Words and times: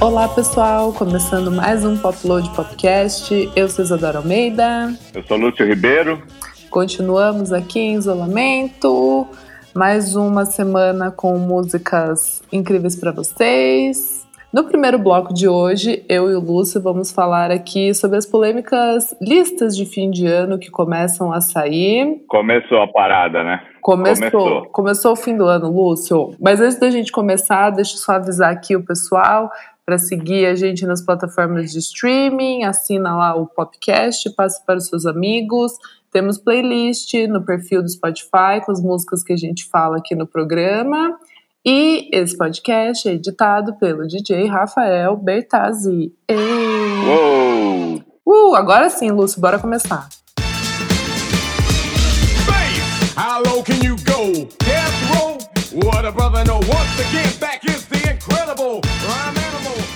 Olá 0.00 0.26
pessoal, 0.28 0.94
começando 0.94 1.52
mais 1.52 1.84
um 1.84 1.94
Popload 1.94 2.48
Podcast. 2.56 3.52
Eu 3.54 3.68
sou 3.68 3.84
Isadora 3.84 4.16
Almeida. 4.16 4.94
Eu 5.14 5.22
sou 5.24 5.36
Lúcio 5.36 5.66
Ribeiro. 5.66 6.22
Continuamos 6.70 7.52
aqui 7.52 7.78
em 7.80 7.96
isolamento. 7.96 9.28
Mais 9.74 10.16
uma 10.16 10.46
semana 10.46 11.10
com 11.10 11.36
músicas 11.36 12.42
incríveis 12.50 12.96
para 12.96 13.12
vocês. 13.12 14.26
No 14.50 14.64
primeiro 14.64 14.98
bloco 14.98 15.34
de 15.34 15.46
hoje, 15.46 16.02
eu 16.08 16.30
e 16.30 16.34
o 16.34 16.40
Lúcio 16.40 16.80
vamos 16.80 17.12
falar 17.12 17.50
aqui 17.50 17.92
sobre 17.92 18.16
as 18.16 18.24
polêmicas 18.24 19.14
listas 19.20 19.76
de 19.76 19.84
fim 19.84 20.10
de 20.10 20.26
ano 20.26 20.58
que 20.58 20.70
começam 20.70 21.30
a 21.30 21.42
sair. 21.42 22.24
Começou 22.26 22.80
a 22.80 22.88
parada, 22.88 23.44
né? 23.44 23.62
Começou, 23.80 24.30
começou, 24.30 24.66
começou 24.72 25.12
o 25.12 25.16
fim 25.16 25.36
do 25.36 25.44
ano, 25.44 25.70
Lúcio. 25.70 26.34
Mas 26.40 26.60
antes 26.60 26.80
da 26.80 26.90
gente 26.90 27.12
começar, 27.12 27.70
deixa 27.70 27.94
eu 27.94 27.98
só 27.98 28.12
avisar 28.12 28.50
aqui 28.50 28.74
o 28.74 28.84
pessoal 28.84 29.50
para 29.90 29.98
seguir 29.98 30.46
a 30.46 30.54
gente 30.54 30.86
nas 30.86 31.02
plataformas 31.02 31.72
de 31.72 31.80
streaming, 31.80 32.62
assina 32.62 33.16
lá 33.16 33.34
o 33.34 33.44
podcast, 33.44 34.30
passe 34.36 34.64
para 34.64 34.76
os 34.76 34.86
seus 34.86 35.04
amigos. 35.04 35.72
Temos 36.12 36.38
playlist 36.38 37.12
no 37.28 37.44
perfil 37.44 37.82
do 37.82 37.88
Spotify 37.88 38.64
com 38.64 38.70
as 38.70 38.80
músicas 38.80 39.24
que 39.24 39.32
a 39.32 39.36
gente 39.36 39.68
fala 39.68 39.96
aqui 39.96 40.14
no 40.14 40.28
programa. 40.28 41.18
E 41.66 42.08
esse 42.12 42.36
podcast 42.36 43.08
é 43.08 43.14
editado 43.14 43.74
pelo 43.80 44.06
DJ 44.06 44.46
Rafael 44.46 45.16
Bertazzi. 45.16 46.14
Ei. 46.28 46.38
Uou! 48.24 48.52
Uh, 48.52 48.54
agora 48.54 48.88
sim, 48.90 49.10
Lúcio, 49.10 49.40
bora 49.40 49.58
começar. 49.58 50.08
How 53.16 53.42
low 53.42 53.64
can 53.64 53.84
you 53.84 53.96
go? 54.04 54.46
Death 54.64 55.10
row? 55.10 55.40
What 55.72 56.04
a 56.04 56.12
brother. 56.12 56.44
Once 56.52 57.00
again, 57.08 57.32
back 57.40 57.64
is 57.64 57.86
the 57.86 58.12
incredible 58.12 58.80
rhyme 58.82 59.36
animal. 59.36 59.89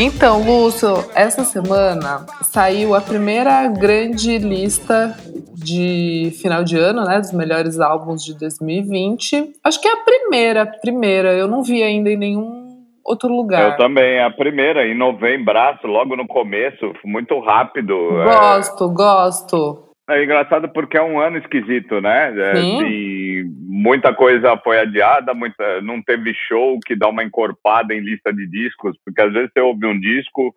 Então, 0.00 0.44
Lúcio, 0.44 0.94
essa 1.12 1.42
semana 1.42 2.24
saiu 2.42 2.94
a 2.94 3.00
primeira 3.00 3.66
grande 3.66 4.38
lista 4.38 5.12
de 5.52 6.30
final 6.40 6.62
de 6.62 6.78
ano, 6.78 7.04
né, 7.04 7.18
dos 7.18 7.32
melhores 7.32 7.80
álbuns 7.80 8.24
de 8.24 8.38
2020. 8.38 9.54
Acho 9.64 9.80
que 9.80 9.88
é 9.88 9.92
a 9.92 10.04
primeira, 10.04 10.64
primeira. 10.66 11.32
Eu 11.32 11.48
não 11.48 11.64
vi 11.64 11.82
ainda 11.82 12.10
em 12.10 12.16
nenhum 12.16 12.84
outro 13.04 13.28
lugar. 13.28 13.72
Eu 13.72 13.76
também, 13.76 14.22
a 14.22 14.30
primeira, 14.30 14.86
em 14.86 14.96
novembro, 14.96 15.58
logo 15.84 16.14
no 16.14 16.28
começo, 16.28 16.92
muito 17.04 17.36
rápido. 17.40 17.96
Gosto, 18.22 18.84
é... 18.84 18.94
gosto. 18.94 19.87
É 20.08 20.24
engraçado 20.24 20.68
porque 20.70 20.96
é 20.96 21.02
um 21.02 21.20
ano 21.20 21.36
esquisito, 21.36 22.00
né? 22.00 22.34
É, 22.38 22.50
assim, 22.52 23.44
muita 23.60 24.14
coisa 24.14 24.56
foi 24.56 24.80
adiada, 24.80 25.34
muita, 25.34 25.82
não 25.82 26.02
teve 26.02 26.32
show 26.32 26.78
que 26.86 26.96
dá 26.96 27.08
uma 27.08 27.22
encorpada 27.22 27.94
em 27.94 28.00
lista 28.00 28.32
de 28.32 28.46
discos, 28.46 28.96
porque 29.04 29.20
às 29.20 29.32
vezes 29.32 29.50
você 29.52 29.60
ouve 29.60 29.86
um 29.86 30.00
disco 30.00 30.54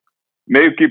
meio 0.47 0.73
que 0.75 0.89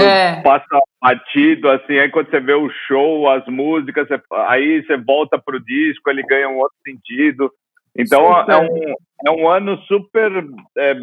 é. 0.00 0.40
passa 0.42 0.78
batido, 1.00 1.68
assim, 1.68 1.98
aí 1.98 2.08
quando 2.08 2.30
você 2.30 2.40
vê 2.40 2.54
o 2.54 2.70
show, 2.86 3.28
as 3.28 3.46
músicas, 3.46 4.08
você, 4.08 4.20
aí 4.46 4.82
você 4.82 4.96
volta 4.96 5.38
pro 5.38 5.62
disco, 5.62 6.08
ele 6.08 6.22
ganha 6.22 6.48
um 6.48 6.58
outro 6.58 6.76
sentido. 6.86 7.50
Então 7.96 8.26
é 8.48 8.56
um, 8.56 8.94
é 9.26 9.30
um 9.30 9.48
ano 9.48 9.76
super 9.82 10.30
é, 10.78 10.94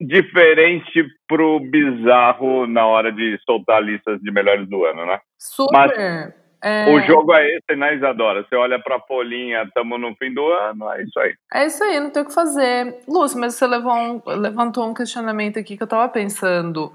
diferente 0.00 1.04
pro 1.26 1.58
bizarro 1.60 2.66
na 2.66 2.86
hora 2.86 3.10
de 3.10 3.38
soltar 3.44 3.82
listas 3.82 4.20
de 4.20 4.30
melhores 4.30 4.68
do 4.68 4.84
ano, 4.84 5.06
né? 5.06 5.18
Super. 5.38 5.72
Mas 5.72 5.92
é... 6.62 6.90
o 6.94 7.00
jogo 7.00 7.32
é 7.34 7.46
esse, 7.56 7.76
né, 7.76 7.94
Isadora? 7.94 8.44
Você 8.44 8.54
olha 8.56 8.78
pra 8.78 9.00
folhinha, 9.00 9.62
estamos 9.62 10.00
no 10.00 10.14
fim 10.16 10.32
do 10.32 10.46
ano, 10.46 10.90
é 10.92 11.02
isso 11.02 11.18
aí. 11.18 11.34
É 11.54 11.66
isso 11.66 11.82
aí, 11.82 12.00
não 12.00 12.10
tem 12.10 12.22
o 12.22 12.26
que 12.26 12.34
fazer. 12.34 12.98
Lúcio, 13.08 13.38
mas 13.38 13.54
você 13.54 13.66
um, 13.66 14.22
levantou 14.26 14.88
um 14.88 14.94
questionamento 14.94 15.58
aqui 15.58 15.76
que 15.76 15.82
eu 15.82 15.88
tava 15.88 16.08
pensando. 16.08 16.92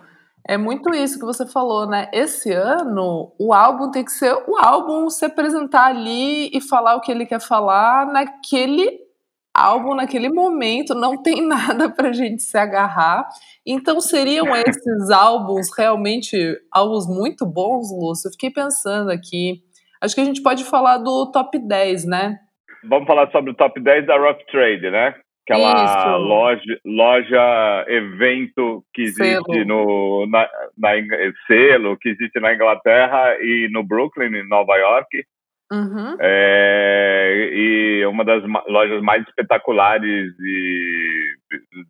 É 0.48 0.58
muito 0.58 0.94
isso 0.94 1.20
que 1.20 1.26
você 1.26 1.46
falou, 1.46 1.88
né? 1.88 2.10
Esse 2.12 2.52
ano, 2.52 3.32
o 3.40 3.54
álbum 3.54 3.92
tem 3.92 4.04
que 4.04 4.12
ser 4.12 4.34
o 4.48 4.58
álbum 4.58 5.10
se 5.10 5.26
apresentar 5.26 5.88
ali 5.88 6.50
e 6.52 6.60
falar 6.60 6.96
o 6.96 7.02
que 7.02 7.12
ele 7.12 7.26
quer 7.26 7.40
falar 7.40 8.08
naquele 8.08 9.00
álbum 9.54 9.96
naquele 9.96 10.30
momento, 10.30 10.96
não 10.96 11.22
tem 11.22 11.42
nada 11.48 11.90
para 11.90 12.14
gente 12.14 12.42
se 12.42 12.58
agarrar. 12.58 13.28
Então 13.66 14.00
seriam 14.02 14.56
esses 14.56 15.10
álbuns 15.10 15.68
realmente 15.78 16.36
álbuns 16.72 17.08
muito 17.08 17.46
bons, 17.46 17.92
Lúcio? 17.92 18.28
Eu 18.28 18.32
fiquei 18.32 18.50
pensando 18.50 19.12
aqui. 19.12 19.62
Acho 20.02 20.16
que 20.16 20.22
a 20.22 20.26
gente 20.26 20.42
pode 20.42 20.64
falar 20.64 20.98
do 20.98 21.32
top 21.32 21.60
10, 21.60 22.06
né? 22.06 22.40
Vamos 22.84 23.06
falar 23.06 23.30
sobre 23.32 23.52
o 23.52 23.54
top 23.54 23.80
10 23.80 24.08
da 24.08 24.18
Rough 24.18 24.44
Trade, 24.52 24.90
né? 24.90 25.16
Aquela 25.48 26.16
loja, 26.18 26.80
loja, 26.86 27.86
evento 27.88 28.86
que 28.94 29.02
existe 29.02 29.44
selo. 29.52 29.66
no 29.66 30.26
na, 30.28 30.48
na, 30.78 30.92
selo 31.46 31.98
que 31.98 32.10
existe 32.10 32.40
na 32.40 32.54
Inglaterra 32.54 33.36
e 33.42 33.68
no 33.72 33.84
Brooklyn, 33.84 34.34
em 34.34 34.48
Nova 34.48 34.76
York. 34.78 35.26
Uhum. 35.72 36.18
É, 36.20 37.50
e 37.54 38.06
uma 38.06 38.26
das 38.26 38.44
lojas 38.68 39.02
mais 39.02 39.26
espetaculares 39.26 40.34
e, 40.38 41.36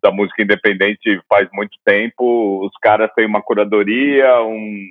da 0.00 0.12
música 0.12 0.42
independente 0.42 1.20
faz 1.28 1.48
muito 1.52 1.76
tempo. 1.84 2.64
Os 2.64 2.72
caras 2.80 3.10
têm 3.14 3.26
uma 3.26 3.42
curadoria, 3.42 4.40
um. 4.42 4.86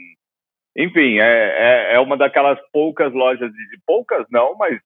Enfim, 0.75 1.19
é, 1.19 1.91
é, 1.91 1.95
é 1.95 1.99
uma 1.99 2.17
daquelas 2.17 2.59
poucas 2.73 3.13
lojas, 3.13 3.51
de 3.51 3.79
poucas 3.85 4.25
não, 4.29 4.57
mas 4.57 4.77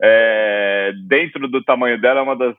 é, 0.00 0.92
dentro 1.08 1.48
do 1.48 1.62
tamanho 1.64 2.00
dela, 2.00 2.20
é 2.20 2.22
uma 2.22 2.36
das 2.36 2.56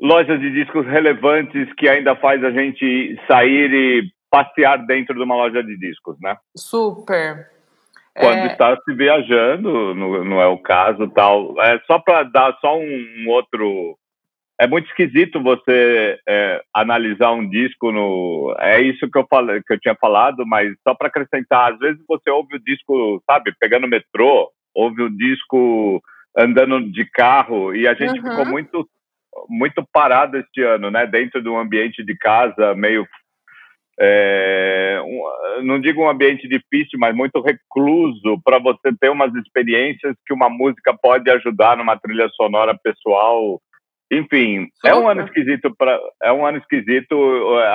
lojas 0.00 0.40
de 0.40 0.50
discos 0.50 0.86
relevantes 0.86 1.72
que 1.74 1.88
ainda 1.88 2.16
faz 2.16 2.42
a 2.42 2.50
gente 2.50 3.16
sair 3.28 3.72
e 3.72 4.12
passear 4.28 4.84
dentro 4.86 5.14
de 5.14 5.22
uma 5.22 5.36
loja 5.36 5.62
de 5.62 5.76
discos, 5.78 6.16
né? 6.20 6.36
Super 6.56 7.53
quando 8.16 8.38
é... 8.38 8.46
está 8.46 8.76
se 8.76 8.94
viajando, 8.94 9.94
não, 9.94 10.24
não, 10.24 10.40
é 10.40 10.46
o 10.46 10.58
caso 10.58 11.08
tal. 11.08 11.60
É 11.60 11.80
só 11.86 11.98
para 11.98 12.22
dar 12.22 12.56
só 12.60 12.78
um, 12.78 13.06
um, 13.18 13.28
outro. 13.28 13.98
É 14.58 14.68
muito 14.68 14.86
esquisito 14.86 15.42
você 15.42 16.18
é, 16.28 16.62
analisar 16.72 17.32
um 17.32 17.48
disco 17.48 17.90
no. 17.90 18.54
É 18.60 18.80
isso 18.80 19.10
que 19.10 19.18
eu 19.18 19.26
falei, 19.28 19.60
que 19.62 19.72
eu 19.72 19.80
tinha 19.80 19.96
falado, 19.96 20.46
mas 20.46 20.72
só 20.86 20.94
para 20.94 21.08
acrescentar, 21.08 21.72
às 21.72 21.78
vezes 21.78 22.00
você 22.06 22.30
ouve 22.30 22.56
o 22.56 22.62
disco, 22.62 23.20
sabe, 23.28 23.52
pegando 23.58 23.88
metrô, 23.88 24.48
ouve 24.72 25.02
o 25.02 25.10
disco 25.10 26.00
andando 26.36 26.80
de 26.90 27.04
carro 27.04 27.74
e 27.74 27.86
a 27.86 27.94
gente 27.94 28.20
uhum. 28.20 28.30
ficou 28.30 28.46
muito 28.46 28.88
muito 29.48 29.84
parado 29.92 30.36
este 30.38 30.62
ano, 30.62 30.90
né? 30.90 31.06
Dentro 31.06 31.42
de 31.42 31.48
um 31.48 31.58
ambiente 31.58 32.04
de 32.04 32.16
casa 32.16 32.74
meio 32.76 33.04
é, 34.00 35.00
um, 35.04 35.64
não 35.64 35.80
digo 35.80 36.02
um 36.02 36.08
ambiente 36.08 36.48
difícil, 36.48 36.98
mas 36.98 37.14
muito 37.14 37.40
recluso 37.40 38.40
para 38.44 38.58
você 38.58 38.92
ter 39.00 39.10
umas 39.10 39.34
experiências 39.34 40.16
que 40.26 40.34
uma 40.34 40.48
música 40.48 40.96
pode 41.00 41.30
ajudar 41.30 41.76
numa 41.76 41.96
trilha 41.96 42.28
sonora 42.30 42.76
pessoal. 42.82 43.60
Enfim, 44.12 44.68
é 44.84 44.94
um 44.94 45.08
ano 45.08 45.22
esquisito 45.22 45.74
para 45.76 45.98
é 46.22 46.32
um 46.32 46.44
ano 46.44 46.58
esquisito 46.58 47.16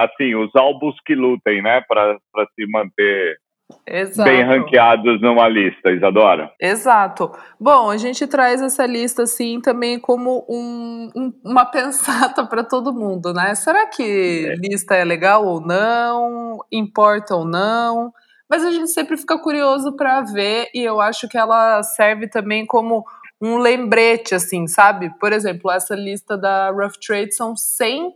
assim 0.04 0.36
os 0.36 0.56
álbuns 0.56 0.96
que 1.06 1.16
lutem, 1.16 1.62
né, 1.62 1.82
para 1.88 2.18
se 2.56 2.68
manter 2.68 3.38
Exato. 3.86 4.30
bem 4.30 4.44
ranqueados 4.44 5.20
numa 5.22 5.48
lista, 5.48 5.92
Isadora. 5.92 6.52
Exato. 6.60 7.32
Bom, 7.60 7.90
a 7.90 7.98
gente 7.98 8.28
traz 8.28 8.62
essa 8.62 8.86
lista 8.86 9.24
assim 9.24 9.60
também 9.60 10.00
como 10.00 10.46
um, 10.48 11.10
um, 11.16 11.34
uma 11.44 11.66
pensata 11.70 12.46
para 12.46 12.64
todo 12.64 12.94
mundo, 12.94 13.34
né? 13.34 13.56
Será 13.56 13.88
que 13.88 14.48
é. 14.48 14.56
lista 14.56 14.96
é 14.96 15.04
legal 15.04 15.46
ou 15.46 15.60
não? 15.60 16.60
Importa 16.72 17.36
ou 17.36 17.46
não? 17.46 18.12
Mas 18.50 18.64
a 18.64 18.72
gente 18.72 18.92
sempre 18.92 19.18
fica 19.18 19.38
curioso 19.38 19.96
para 19.96 20.22
ver 20.22 20.70
e 20.74 20.82
eu 20.84 21.00
acho 21.00 21.28
que 21.28 21.38
ela 21.38 21.84
serve 21.84 22.28
também 22.28 22.66
como 22.66 23.04
um 23.42 23.58
lembrete, 23.58 24.36
assim, 24.36 24.68
sabe? 24.68 25.12
Por 25.20 25.32
exemplo, 25.32 25.72
essa 25.72 25.96
lista 25.96 26.38
da 26.38 26.72
Rough 26.72 26.98
Trade 27.06 27.34
são 27.34 27.56
100 27.56 28.14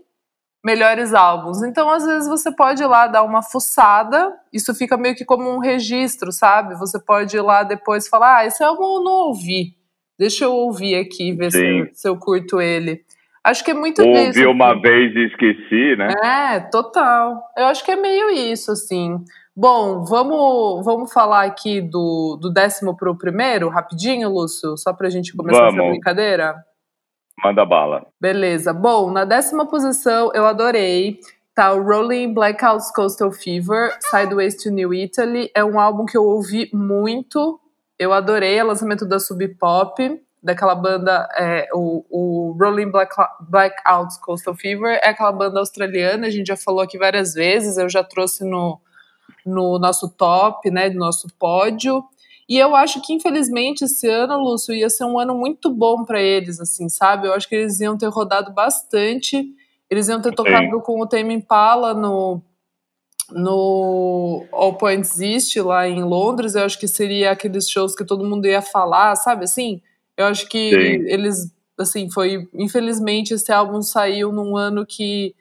melhores 0.64 1.14
álbuns. 1.14 1.62
Então, 1.62 1.90
às 1.90 2.06
vezes, 2.06 2.28
você 2.28 2.52
pode 2.52 2.82
ir 2.82 2.88
lá 2.88 3.08
dar 3.08 3.24
uma 3.24 3.42
fuçada, 3.42 4.34
isso 4.52 4.74
fica 4.74 4.96
meio 4.96 5.16
que 5.16 5.26
como 5.26 5.50
um 5.50 5.60
registro, 5.60 6.32
sabe? 6.32 6.76
Você 6.76 7.00
pode 7.04 7.36
ir 7.36 7.42
lá 7.42 7.64
depois 7.64 8.08
falar: 8.08 8.38
ah, 8.38 8.46
esse 8.46 8.64
álbum 8.64 8.98
eu 8.98 9.04
não 9.04 9.28
ouvi. 9.28 9.76
Deixa 10.18 10.46
eu 10.46 10.54
ouvir 10.54 10.96
aqui, 10.96 11.34
ver 11.34 11.52
se, 11.52 11.90
se, 11.94 12.08
eu 12.08 12.16
curto 12.18 12.62
ele. 12.62 13.02
Acho 13.44 13.66
que 13.66 13.72
é 13.72 13.74
muito 13.74 14.02
Ouvi 14.02 14.46
uma 14.46 14.72
assim. 14.72 14.82
vez 14.82 15.16
e 15.16 15.26
esqueci, 15.26 15.96
né? 15.98 16.14
É, 16.24 16.60
total. 16.62 17.44
Eu 17.58 17.66
acho 17.66 17.84
que 17.84 17.92
é 17.92 17.96
meio 17.96 18.30
isso, 18.30 18.72
assim. 18.72 19.18
Bom, 19.56 20.04
vamos, 20.06 20.86
vamos 20.86 21.12
falar 21.12 21.44
aqui 21.44 21.82
do, 21.82 22.38
do 22.40 22.50
décimo 22.50 22.96
para 22.96 23.12
o 23.12 23.18
primeiro, 23.18 23.68
rapidinho, 23.70 24.30
Lúcio, 24.30 24.78
só 24.78 24.94
para 24.94 25.08
a 25.08 25.10
gente 25.10 25.36
começar 25.36 25.66
vamos. 25.66 25.80
essa 25.80 25.90
brincadeira? 25.90 26.56
Manda 27.44 27.66
bala. 27.66 28.08
Beleza. 28.20 28.74
Bom, 28.74 29.12
na 29.12 29.26
décima 29.26 29.66
posição 29.68 30.32
eu 30.34 30.46
adorei. 30.46 31.20
Tá 31.54 31.72
o 31.72 31.84
Rolling 31.84 32.34
Blackouts 32.34 32.92
Coastal 32.92 33.32
Fever, 33.32 33.96
Sideways 34.10 34.56
to 34.56 34.72
New 34.72 34.92
Italy. 34.92 35.52
É 35.54 35.64
um 35.64 35.80
álbum 35.80 36.06
que 36.06 36.18
eu 36.18 36.24
ouvi 36.24 36.68
muito. 36.74 37.60
Eu 38.00 38.12
adorei 38.12 38.60
o 38.62 38.66
lançamento 38.66 39.06
da 39.06 39.20
Sub 39.20 39.48
Pop. 39.60 40.02
daquela 40.42 40.76
banda, 40.76 41.28
é, 41.38 41.70
o, 41.74 42.04
o 42.10 42.58
Rolling 42.60 42.92
Black, 42.92 43.16
Blackouts 43.42 44.18
Coastal 44.18 44.54
Fever, 44.54 45.00
é 45.02 45.10
aquela 45.10 45.32
banda 45.32 45.60
australiana, 45.60 46.28
a 46.28 46.30
gente 46.30 46.48
já 46.48 46.58
falou 46.58 46.82
aqui 46.82 46.98
várias 46.98 47.34
vezes, 47.34 47.78
eu 47.78 47.88
já 47.88 48.04
trouxe 48.04 48.44
no, 48.44 48.78
no 49.46 49.80
nosso 49.80 50.10
top, 50.10 50.70
né, 50.70 50.90
do 50.90 50.98
nosso 50.98 51.28
pódio. 51.40 52.04
E 52.48 52.58
eu 52.58 52.76
acho 52.76 53.02
que, 53.02 53.14
infelizmente, 53.14 53.86
esse 53.86 54.08
ano, 54.08 54.38
Lúcio, 54.38 54.74
ia 54.74 54.90
ser 54.90 55.06
um 55.06 55.18
ano 55.18 55.34
muito 55.34 55.70
bom 55.70 56.04
para 56.04 56.22
eles, 56.22 56.60
assim, 56.60 56.90
sabe? 56.90 57.28
Eu 57.28 57.34
acho 57.34 57.48
que 57.48 57.56
eles 57.56 57.80
iam 57.80 57.98
ter 57.98 58.08
rodado 58.08 58.52
bastante, 58.52 59.46
eles 59.90 60.08
iam 60.10 60.22
ter 60.22 60.34
tocado 60.34 60.66
Sim. 60.66 60.80
com 60.82 61.02
o 61.02 61.08
Tame 61.08 61.34
Impala 61.34 61.94
no, 61.94 62.42
no 63.32 64.46
All 64.52 64.76
Points 64.76 65.20
East, 65.20 65.56
lá 65.58 65.88
em 65.88 66.04
Londres. 66.04 66.56
Eu 66.56 66.66
acho 66.66 66.78
que 66.78 66.88
seria 66.88 67.32
aqueles 67.32 67.70
shows 67.70 67.96
que 67.96 68.06
todo 68.06 68.26
mundo 68.26 68.46
ia 68.46 68.62
falar, 68.62 69.16
sabe 69.16 69.46
assim? 69.46 69.82
Eu 70.18 70.26
acho 70.26 70.48
que 70.50 70.70
Sim. 70.70 71.08
eles, 71.08 71.50
assim, 71.80 72.10
foi... 72.12 72.50
Infelizmente, 72.54 73.34
esse 73.34 73.52
álbum 73.52 73.82
saiu 73.82 74.32
num 74.34 74.58
ano 74.58 74.86
que 74.86 75.34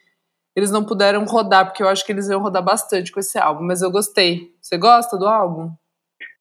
eles 0.55 0.71
não 0.71 0.85
puderam 0.85 1.25
rodar, 1.25 1.67
porque 1.67 1.83
eu 1.83 1.89
acho 1.89 2.05
que 2.05 2.13
eles 2.13 2.29
iam 2.29 2.41
rodar 2.41 2.63
bastante 2.63 3.11
com 3.11 3.19
esse 3.19 3.39
álbum, 3.39 3.65
mas 3.65 3.83
eu 3.83 3.91
gostei. 3.91 4.55
Você 4.61 4.77
gosta 4.77 5.17
do 5.17 5.27
álbum? 5.27 5.73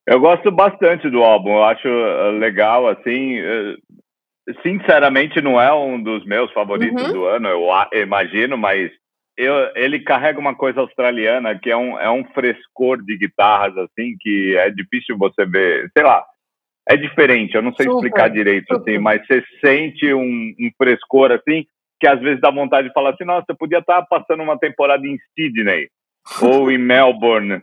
Eu 0.08 0.20
gosto 0.20 0.52
bastante 0.52 1.10
do 1.10 1.24
álbum, 1.24 1.52
eu 1.52 1.64
acho 1.64 1.88
eh, 1.88 2.32
legal, 2.32 2.88
assim. 2.88 3.38
Eh, 3.38 3.76
sinceramente, 4.64 5.42
não 5.42 5.62
é 5.62 5.72
um 5.74 6.02
dos 6.02 6.26
meus 6.26 6.52
favoritos 6.52 7.04
uhum. 7.08 7.14
do 7.14 7.26
ano, 7.26 7.48
eu 7.48 8.02
imagino, 8.02 8.58
mas 8.58 8.92
eu, 9.38 9.54
ele 9.76 10.00
carrega 10.00 10.40
uma 10.40 10.56
coisa 10.56 10.82
australiana 10.82 11.58
que 11.58 11.70
é 11.70 11.78
um, 11.78 12.00
é 12.00 12.10
um 12.10 12.24
frescor 12.34 13.02
de 13.04 13.18
guitarras, 13.18 13.78
assim, 13.78 14.16
que 14.20 14.56
é 14.58 14.70
difícil 14.70 15.18
você 15.18 15.46
ver. 15.46 15.90
Sei 15.96 16.04
lá, 16.04 16.26
é 16.90 16.98
diferente, 16.98 17.56
eu 17.56 17.62
não 17.62 17.74
sei 17.74 17.86
super, 17.86 17.96
explicar 17.98 18.30
direito, 18.30 18.74
super. 18.74 18.92
assim, 18.92 19.00
mas 19.00 19.26
você 19.26 19.44
sente 19.64 20.14
um, 20.14 20.54
um 20.60 20.72
frescor, 20.78 21.32
assim, 21.32 21.66
que 22.00 22.08
às 22.08 22.20
vezes 22.20 22.42
dá 22.42 22.50
vontade 22.50 22.88
de 22.88 22.94
falar 22.94 23.12
assim, 23.12 23.24
nossa, 23.24 23.46
você 23.48 23.56
podia 23.56 23.80
estar 23.80 24.02
passando 24.04 24.42
uma 24.42 24.58
temporada 24.58 25.06
em 25.06 25.18
Sydney 25.36 25.88
ou 26.42 26.72
em 26.72 26.78
Melbourne 26.78 27.62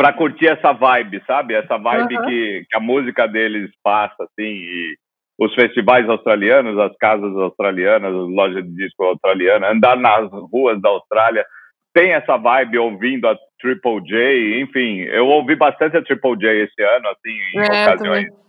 para 0.00 0.14
curtir 0.14 0.46
essa 0.46 0.72
vibe, 0.72 1.22
sabe? 1.26 1.52
Essa 1.52 1.76
vibe 1.76 2.16
uhum. 2.16 2.24
que, 2.24 2.64
que, 2.70 2.76
a 2.76 2.80
música 2.80 3.28
deles 3.28 3.70
passa, 3.84 4.16
assim, 4.20 4.48
e 4.48 4.96
os 5.38 5.54
festivais 5.54 6.08
australianos, 6.08 6.78
as 6.78 6.96
casas 6.96 7.36
australianas, 7.36 8.10
as 8.10 8.28
lojas 8.30 8.64
de 8.64 8.74
disco 8.76 9.04
australianas, 9.04 9.70
andar 9.70 9.98
nas 9.98 10.30
ruas 10.50 10.80
da 10.80 10.88
Austrália, 10.88 11.44
tem 11.92 12.12
essa 12.12 12.38
vibe 12.38 12.78
ouvindo 12.78 13.28
a 13.28 13.36
Triple 13.60 14.00
J, 14.06 14.62
enfim, 14.62 15.00
eu 15.00 15.26
ouvi 15.26 15.54
bastante 15.54 15.98
a 15.98 16.02
Triple 16.02 16.38
J 16.38 16.48
esse 16.62 16.82
ano, 16.82 17.08
assim, 17.08 17.38
em 17.54 17.58
é, 17.58 17.64
ocasiões 17.64 18.24
também. 18.24 18.40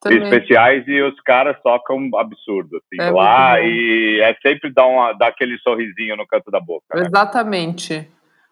Também. 0.00 0.22
especiais 0.22 0.88
e 0.88 1.02
os 1.02 1.20
caras 1.20 1.56
tocam 1.62 2.08
absurdo, 2.16 2.78
assim, 2.78 3.06
é 3.06 3.10
lá 3.10 3.60
e 3.60 4.20
é 4.22 4.34
sempre 4.40 4.72
dar, 4.72 4.86
uma, 4.86 5.12
dar 5.12 5.26
aquele 5.26 5.58
sorrisinho 5.58 6.16
no 6.16 6.26
canto 6.26 6.50
da 6.50 6.60
boca. 6.60 6.86
Né? 6.94 7.02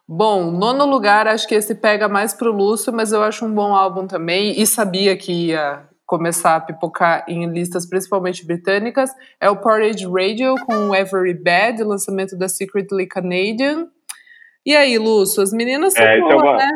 Bom, 0.09 0.51
nono 0.51 0.85
lugar, 0.85 1.27
acho 1.27 1.47
que 1.47 1.55
esse 1.55 1.75
pega 1.75 2.09
mais 2.09 2.35
pro 2.35 2.53
Lúcio, 2.53 2.93
mas 2.93 3.13
eu 3.13 3.23
acho 3.23 3.47
um 3.47 3.55
bom 3.55 3.75
álbum 3.75 4.07
também 4.07 4.61
e 4.61 4.67
sabia 4.67 5.17
que 5.17 5.49
ia 5.49 5.89
começar 6.05 6.57
a 6.57 6.61
pipocar 6.61 7.25
em 7.27 7.47
listas 7.47 7.89
principalmente 7.89 8.47
britânicas. 8.47 9.11
É 9.41 9.49
o 9.49 9.57
Portage 9.57 10.05
Radio 10.07 10.55
com 10.67 10.95
Every 10.95 11.33
Bad, 11.33 11.83
lançamento 11.83 12.37
da 12.37 12.49
Secretly 12.49 13.07
Canadian. 13.07 13.89
E 14.67 14.77
aí, 14.77 14.99
Lúcio, 14.99 15.43
as 15.43 15.53
meninas 15.53 15.95
são 15.95 16.05
é, 16.05 16.21
boas, 16.21 16.33
é 16.33 16.37
uma... 16.37 16.57
né? 16.57 16.71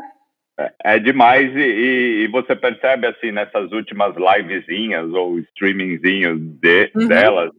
É, 0.58 0.94
é 0.94 0.98
demais 0.98 1.54
e, 1.54 2.24
e, 2.24 2.28
você 2.28 2.56
percebe 2.56 3.06
assim 3.06 3.30
nessas 3.30 3.70
últimas 3.72 4.14
livezinhas 4.16 5.12
ou 5.12 5.38
streamingzinhos 5.40 6.40
de, 6.40 6.90
uhum. 6.94 7.06
delas 7.06 7.50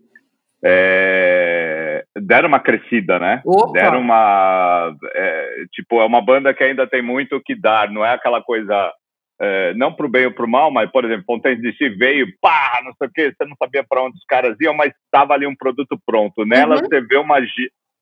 é, 0.63 2.03
deram 2.15 2.47
uma 2.47 2.59
crescida, 2.59 3.19
né? 3.19 3.41
Opa. 3.45 3.73
Deram 3.73 4.01
uma 4.01 4.95
é, 5.13 5.63
tipo 5.71 6.01
é 6.01 6.05
uma 6.05 6.21
banda 6.21 6.53
que 6.53 6.63
ainda 6.63 6.87
tem 6.87 7.01
muito 7.01 7.35
o 7.35 7.41
que 7.41 7.55
dar, 7.55 7.91
não 7.91 8.03
é 8.03 8.13
aquela 8.13 8.41
coisa 8.41 8.91
é, 9.39 9.73
não 9.75 9.93
pro 9.93 10.09
bem 10.09 10.25
ou 10.25 10.31
pro 10.31 10.47
mal, 10.47 10.71
mas 10.71 10.89
por 10.91 11.05
exemplo, 11.05 11.25
Fontaine 11.25 11.61
DC 11.61 11.89
veio, 11.91 12.27
pá, 12.41 12.81
não 12.83 12.93
sei 12.93 13.07
o 13.07 13.11
que, 13.11 13.35
você 13.35 13.45
não 13.47 13.55
sabia 13.57 13.83
para 13.87 14.03
onde 14.03 14.17
os 14.17 14.25
caras 14.25 14.57
iam, 14.59 14.73
mas 14.73 14.91
estava 15.05 15.33
ali 15.33 15.45
um 15.45 15.55
produto 15.55 15.99
pronto. 16.05 16.45
Nela 16.45 16.75
uhum. 16.75 16.81
você 16.81 17.01
vê 17.01 17.17
uma 17.17 17.37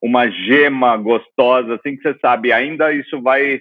uma 0.01 0.29
gema 0.29 0.95
gostosa, 0.97 1.75
assim 1.75 1.95
que 1.95 2.03
você 2.03 2.17
sabe, 2.19 2.51
ainda 2.51 2.93
isso 2.93 3.21
vai 3.21 3.59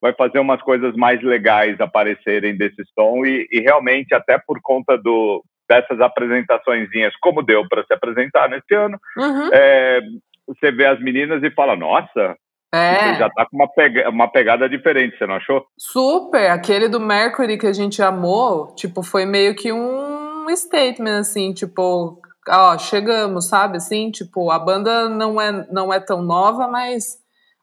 vai 0.00 0.12
fazer 0.14 0.40
umas 0.40 0.60
coisas 0.60 0.96
mais 0.96 1.22
legais 1.22 1.80
aparecerem 1.80 2.56
desse 2.56 2.82
som 2.92 3.24
e, 3.24 3.46
e 3.52 3.60
realmente 3.60 4.12
até 4.12 4.36
por 4.36 4.60
conta 4.60 4.98
do 4.98 5.44
dessas 5.68 6.00
apresentaçõezinhas, 6.00 7.14
como 7.20 7.42
deu 7.42 7.66
para 7.68 7.84
se 7.84 7.94
apresentar 7.94 8.48
nesse 8.48 8.74
ano, 8.74 8.98
uhum. 9.16 9.50
é, 9.52 10.00
você 10.46 10.70
vê 10.70 10.86
as 10.86 11.00
meninas 11.00 11.42
e 11.42 11.50
fala, 11.50 11.76
nossa, 11.76 12.36
é. 12.74 13.14
já 13.16 13.28
tá 13.30 13.46
com 13.46 13.56
uma, 13.56 13.68
pega 13.68 14.08
uma 14.08 14.28
pegada 14.28 14.68
diferente, 14.68 15.16
você 15.16 15.26
não 15.26 15.36
achou? 15.36 15.64
Super! 15.78 16.50
Aquele 16.50 16.88
do 16.88 17.00
Mercury 17.00 17.58
que 17.58 17.66
a 17.66 17.72
gente 17.72 18.02
amou, 18.02 18.74
tipo, 18.74 19.02
foi 19.02 19.24
meio 19.24 19.54
que 19.54 19.72
um 19.72 20.46
statement, 20.54 21.20
assim, 21.20 21.52
tipo, 21.52 22.20
ó, 22.48 22.78
chegamos, 22.78 23.48
sabe? 23.48 23.76
Assim, 23.76 24.10
tipo, 24.10 24.50
a 24.50 24.58
banda 24.58 25.08
não 25.08 25.40
é, 25.40 25.66
não 25.70 25.92
é 25.92 26.00
tão 26.00 26.22
nova, 26.22 26.66
mas 26.66 27.22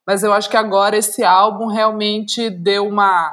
mas 0.09 0.23
eu 0.23 0.33
acho 0.33 0.49
que 0.49 0.57
agora 0.57 0.97
esse 0.97 1.23
álbum 1.23 1.67
realmente 1.67 2.49
deu 2.49 2.87
uma, 2.87 3.31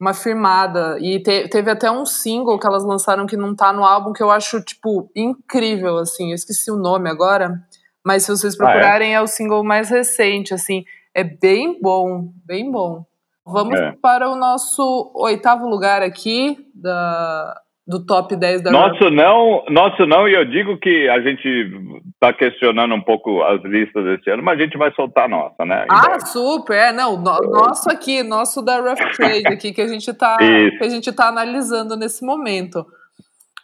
uma 0.00 0.14
firmada. 0.14 0.96
E 1.00 1.20
te, 1.20 1.48
teve 1.48 1.70
até 1.70 1.90
um 1.90 2.06
single 2.06 2.58
que 2.58 2.66
elas 2.66 2.84
lançaram 2.84 3.26
que 3.26 3.36
não 3.36 3.54
tá 3.54 3.72
no 3.72 3.84
álbum, 3.84 4.12
que 4.12 4.22
eu 4.22 4.30
acho, 4.30 4.60
tipo, 4.62 5.10
incrível, 5.14 5.98
assim. 5.98 6.30
Eu 6.30 6.34
esqueci 6.34 6.70
o 6.70 6.76
nome 6.76 7.10
agora, 7.10 7.60
mas 8.04 8.24
se 8.24 8.30
vocês 8.30 8.56
procurarem, 8.56 9.14
ah, 9.14 9.18
é? 9.18 9.20
é? 9.20 9.22
o 9.22 9.26
single 9.26 9.64
mais 9.64 9.90
recente, 9.90 10.54
assim. 10.54 10.84
É 11.14 11.24
bem 11.24 11.80
bom, 11.80 12.30
bem 12.44 12.70
bom. 12.70 13.04
Vamos 13.44 13.80
é. 13.80 13.92
para 14.00 14.30
o 14.30 14.36
nosso 14.36 15.10
oitavo 15.14 15.66
lugar 15.66 16.02
aqui 16.02 16.70
da, 16.74 17.60
do 17.88 18.04
top 18.04 18.36
10 18.36 18.62
da 18.62 18.70
Nosso 18.70 19.10
não, 19.10 19.64
nosso 19.70 20.04
não, 20.04 20.28
e 20.28 20.34
eu 20.34 20.44
digo 20.44 20.76
que 20.76 21.08
a 21.08 21.20
gente 21.22 21.48
está 22.12 22.34
questionando 22.34 22.94
um 22.94 23.00
pouco 23.00 23.42
as 23.42 23.62
listas 23.62 24.04
desse 24.04 24.28
ano, 24.28 24.42
mas 24.42 24.58
a 24.58 24.62
gente 24.62 24.76
vai 24.76 24.92
soltar 24.92 25.24
a 25.24 25.28
nossa, 25.28 25.64
né? 25.64 25.86
Ah, 25.90 26.20
super, 26.20 26.76
é, 26.76 26.92
não, 26.92 27.16
no, 27.16 27.40
nosso 27.50 27.90
aqui, 27.90 28.22
nosso 28.22 28.60
da 28.60 28.78
Rough 28.78 29.16
Trade 29.16 29.46
aqui, 29.46 29.72
que 29.72 29.80
a 29.80 29.88
gente 29.88 30.10
está 30.10 30.36
que 30.36 30.84
a 30.84 30.88
gente 30.90 31.10
tá 31.10 31.28
analisando 31.28 31.96
nesse 31.96 32.22
momento. 32.22 32.84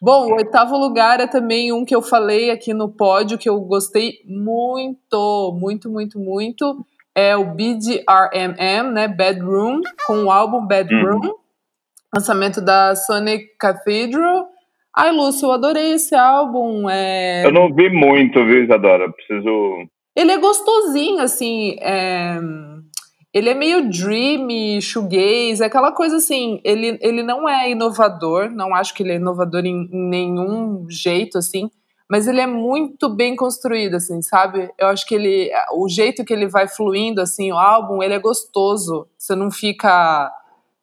Bom, 0.01 0.31
o 0.31 0.37
oitavo 0.37 0.79
lugar 0.79 1.21
é 1.21 1.27
também 1.27 1.71
um 1.71 1.85
que 1.85 1.95
eu 1.95 2.01
falei 2.01 2.51
aqui 2.51 2.73
no 2.73 2.89
pódio, 2.89 3.37
que 3.37 3.49
eu 3.49 3.61
gostei 3.61 4.21
muito, 4.27 5.55
muito, 5.61 5.91
muito, 5.91 6.19
muito, 6.19 6.87
é 7.15 7.37
o 7.37 7.45
BDRMM, 7.45 8.91
né, 8.91 9.07
Bedroom, 9.07 9.83
com 10.07 10.25
o 10.25 10.31
álbum 10.31 10.67
Bedroom, 10.67 11.21
uhum 11.27 11.44
lançamento 12.15 12.61
da 12.61 12.95
Sonic 12.95 13.57
Cathedral. 13.59 14.49
Ai, 14.97 15.11
Lúcio, 15.11 15.47
eu 15.47 15.53
adorei 15.53 15.93
esse 15.95 16.15
álbum. 16.15 16.89
É... 16.89 17.45
Eu 17.45 17.53
não 17.53 17.75
vi 17.75 17.91
muito, 17.91 18.45
viu, 18.45 18.65
Isadora? 18.65 19.11
Preciso. 19.13 19.89
Ele 20.15 20.31
é 20.31 20.39
gostosinho, 20.39 21.21
assim. 21.21 21.77
É... 21.81 22.39
Ele 23.33 23.51
é 23.51 23.55
meio 23.55 23.91
dreamy, 23.91 24.81
shoegaze, 24.81 25.65
aquela 25.65 25.91
coisa 25.91 26.19
assim. 26.19 26.61
Ele, 26.63 26.97
ele 27.03 27.25
não 27.25 27.49
é 27.49 27.69
inovador, 27.69 28.49
não 28.51 28.73
acho 28.73 28.95
que 28.95 29.03
ele 29.03 29.13
é 29.13 29.17
inovador 29.17 29.67
em, 29.67 29.89
em 29.93 30.09
nenhum 30.09 30.87
jeito, 30.89 31.39
assim. 31.39 31.69
Mas 32.09 32.29
ele 32.29 32.41
é 32.41 32.47
muito 32.47 33.09
bem 33.09 33.35
construído, 33.35 33.97
assim, 33.97 34.23
sabe? 34.23 34.71
Eu 34.79 34.87
acho 34.87 35.05
que 35.05 35.17
ele, 35.17 35.51
o 35.73 35.89
jeito 35.89 36.25
que 36.25 36.33
ele 36.33 36.47
vai 36.47 36.69
fluindo, 36.69 37.21
assim, 37.21 37.51
o 37.51 37.59
álbum, 37.59 38.01
ele 38.01 38.15
é 38.15 38.19
gostoso. 38.21 39.09
Você 39.19 39.35
não 39.35 39.51
fica 39.51 40.31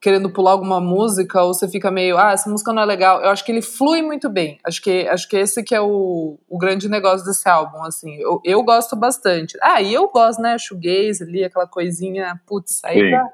querendo 0.02 0.32
pular 0.32 0.52
alguma 0.52 0.82
música 0.82 1.44
ou 1.44 1.54
você 1.54 1.68
fica 1.68 1.92
meio, 1.92 2.18
ah, 2.18 2.32
essa 2.32 2.50
música 2.50 2.74
não 2.74 2.82
é 2.82 2.86
legal. 2.86 3.22
Eu 3.22 3.30
acho 3.30 3.46
que 3.46 3.52
ele 3.52 3.62
flui 3.62 4.02
muito 4.02 4.28
bem. 4.30 4.58
Acho 4.66 4.82
que, 4.82 5.08
acho 5.08 5.30
que 5.30 5.38
esse 5.38 5.64
que 5.64 5.76
é 5.76 5.80
o, 5.80 6.40
o 6.50 6.58
grande 6.58 6.90
negócio 6.90 7.24
desse 7.26 7.48
álbum, 7.48 7.84
assim. 7.84 8.16
Eu, 8.16 8.42
eu 8.44 8.64
gosto 8.64 8.96
bastante. 8.96 9.56
Ah, 9.62 9.80
e 9.80 9.94
eu 9.94 10.10
gosto, 10.10 10.42
né, 10.42 10.58
shoegaze 10.58 11.24
ali, 11.24 11.44
aquela 11.44 11.68
coisinha, 11.68 12.42
putz, 12.48 12.84
aí 12.84 13.12
já, 13.12 13.28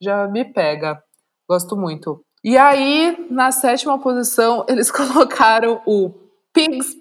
já 0.00 0.28
me 0.28 0.46
pega. 0.46 1.02
Gosto 1.46 1.76
muito. 1.76 2.24
E 2.42 2.56
aí, 2.56 3.26
na 3.30 3.52
sétima 3.52 3.98
posição, 3.98 4.64
eles 4.70 4.90
colocaram 4.90 5.82
o 5.86 6.14
Pigs 6.54 6.96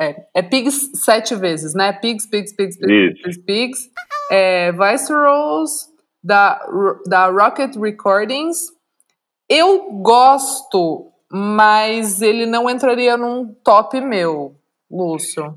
é, 0.00 0.16
é 0.34 0.42
Pigs 0.42 0.92
sete 0.94 1.36
vezes, 1.36 1.74
né? 1.74 1.92
Pigs, 1.92 2.26
Pigs, 2.26 2.56
Pigs, 2.56 2.78
Pigs, 2.78 3.22
Pigs, 3.22 3.44
Pigs. 3.44 3.90
É, 4.30 4.72
Viceroys, 4.72 5.89
da, 6.22 6.60
da 7.06 7.26
Rocket 7.26 7.76
Recordings. 7.76 8.58
Eu 9.48 9.90
gosto, 10.02 11.10
mas 11.30 12.22
ele 12.22 12.46
não 12.46 12.68
entraria 12.70 13.16
num 13.16 13.54
top 13.64 14.00
meu, 14.00 14.54
Lúcio. 14.90 15.54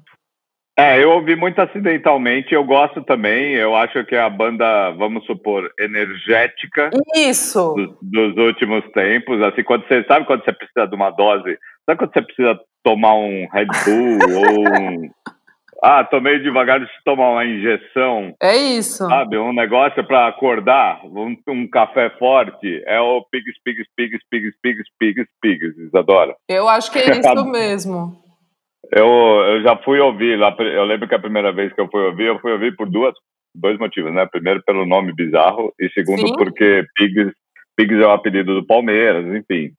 É, 0.76 1.04
eu 1.04 1.12
ouvi 1.12 1.36
muito 1.36 1.62
acidentalmente, 1.62 2.52
eu 2.52 2.64
gosto 2.64 3.04
também, 3.04 3.54
eu 3.54 3.76
acho 3.76 4.04
que 4.06 4.16
é 4.16 4.20
a 4.20 4.30
banda, 4.30 4.90
vamos 4.98 5.24
supor, 5.28 5.72
energética 5.78 6.90
Isso. 7.16 7.76
Dos, 7.76 7.96
dos 8.02 8.38
últimos 8.44 8.84
tempos, 8.92 9.40
assim, 9.44 9.64
quando 9.64 9.88
você 9.88 10.04
sabe 10.06 10.26
quando 10.26 10.44
você 10.44 10.52
precisa 10.52 10.88
de 10.88 10.96
uma 10.96 11.12
dose 11.12 11.60
Sabe 11.86 11.98
quando 11.98 12.14
você 12.14 12.22
precisa 12.22 12.60
tomar 12.84 13.16
um 13.16 13.48
Red 13.52 13.68
Bull 13.86 14.20
ou 14.40 14.82
um. 14.82 15.12
Ah, 15.86 16.02
tomei 16.06 16.40
devagar 16.40 16.80
de 16.80 16.88
tomar 17.04 17.32
uma 17.32 17.46
injeção. 17.46 18.34
É 18.42 18.56
isso. 18.56 19.06
Sabe, 19.06 19.38
um 19.38 19.52
negócio 19.52 20.02
para 20.08 20.30
acordar, 20.30 21.02
um, 21.04 21.36
um, 21.46 21.68
café 21.70 22.10
forte, 22.12 22.82
é 22.86 23.02
o 23.02 23.22
pigs, 23.30 23.54
pigs, 23.66 23.86
pigs, 23.98 24.22
pigs, 24.32 24.56
pigs, 24.62 24.88
pigs, 24.98 25.28
pigs, 25.42 25.78
Isadora. 25.78 26.36
Eu 26.48 26.70
acho 26.70 26.90
que 26.90 27.00
é 27.00 27.12
isso 27.20 27.46
mesmo. 27.52 28.16
Eu, 28.96 29.08
eu 29.08 29.62
já 29.62 29.76
fui 29.76 30.00
ouvir 30.00 30.38
lá, 30.38 30.56
eu 30.58 30.86
lembro 30.86 31.06
que 31.08 31.16
a 31.16 31.20
primeira 31.20 31.52
vez 31.52 31.74
que 31.74 31.82
eu 31.82 31.90
fui 31.92 32.02
ouvir, 32.02 32.28
eu 32.28 32.40
fui 32.40 32.54
ouvir 32.54 32.74
por 32.78 32.90
duas, 32.90 33.14
dois 33.54 33.78
motivos, 33.78 34.14
né? 34.14 34.26
Primeiro 34.26 34.64
pelo 34.64 34.86
nome 34.86 35.14
bizarro 35.14 35.74
e 35.78 35.90
segundo 35.90 36.26
Sim. 36.26 36.34
porque 36.38 36.86
pigs, 36.96 37.34
pigs 37.76 38.02
é 38.02 38.08
o 38.08 38.12
apelido 38.12 38.56
do 38.56 38.66
Palmeiras, 38.66 39.26
enfim. 39.36 39.74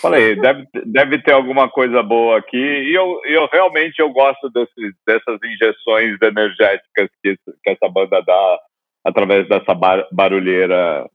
Falei, 0.00 0.36
deve, 0.36 0.66
deve 0.84 1.22
ter 1.22 1.32
alguma 1.32 1.68
coisa 1.68 2.02
boa 2.02 2.38
aqui. 2.38 2.56
E 2.56 2.94
eu, 2.94 3.20
eu 3.24 3.48
realmente 3.52 3.98
eu 3.98 4.10
gosto 4.10 4.48
desses, 4.50 4.94
dessas 5.06 5.38
injeções 5.42 6.20
energéticas 6.22 7.08
que, 7.22 7.36
que 7.36 7.70
essa 7.70 7.88
banda 7.88 8.22
dá 8.22 8.60
através 9.04 9.48
dessa 9.48 9.74
bar, 9.74 10.06
barulheira 10.12 11.08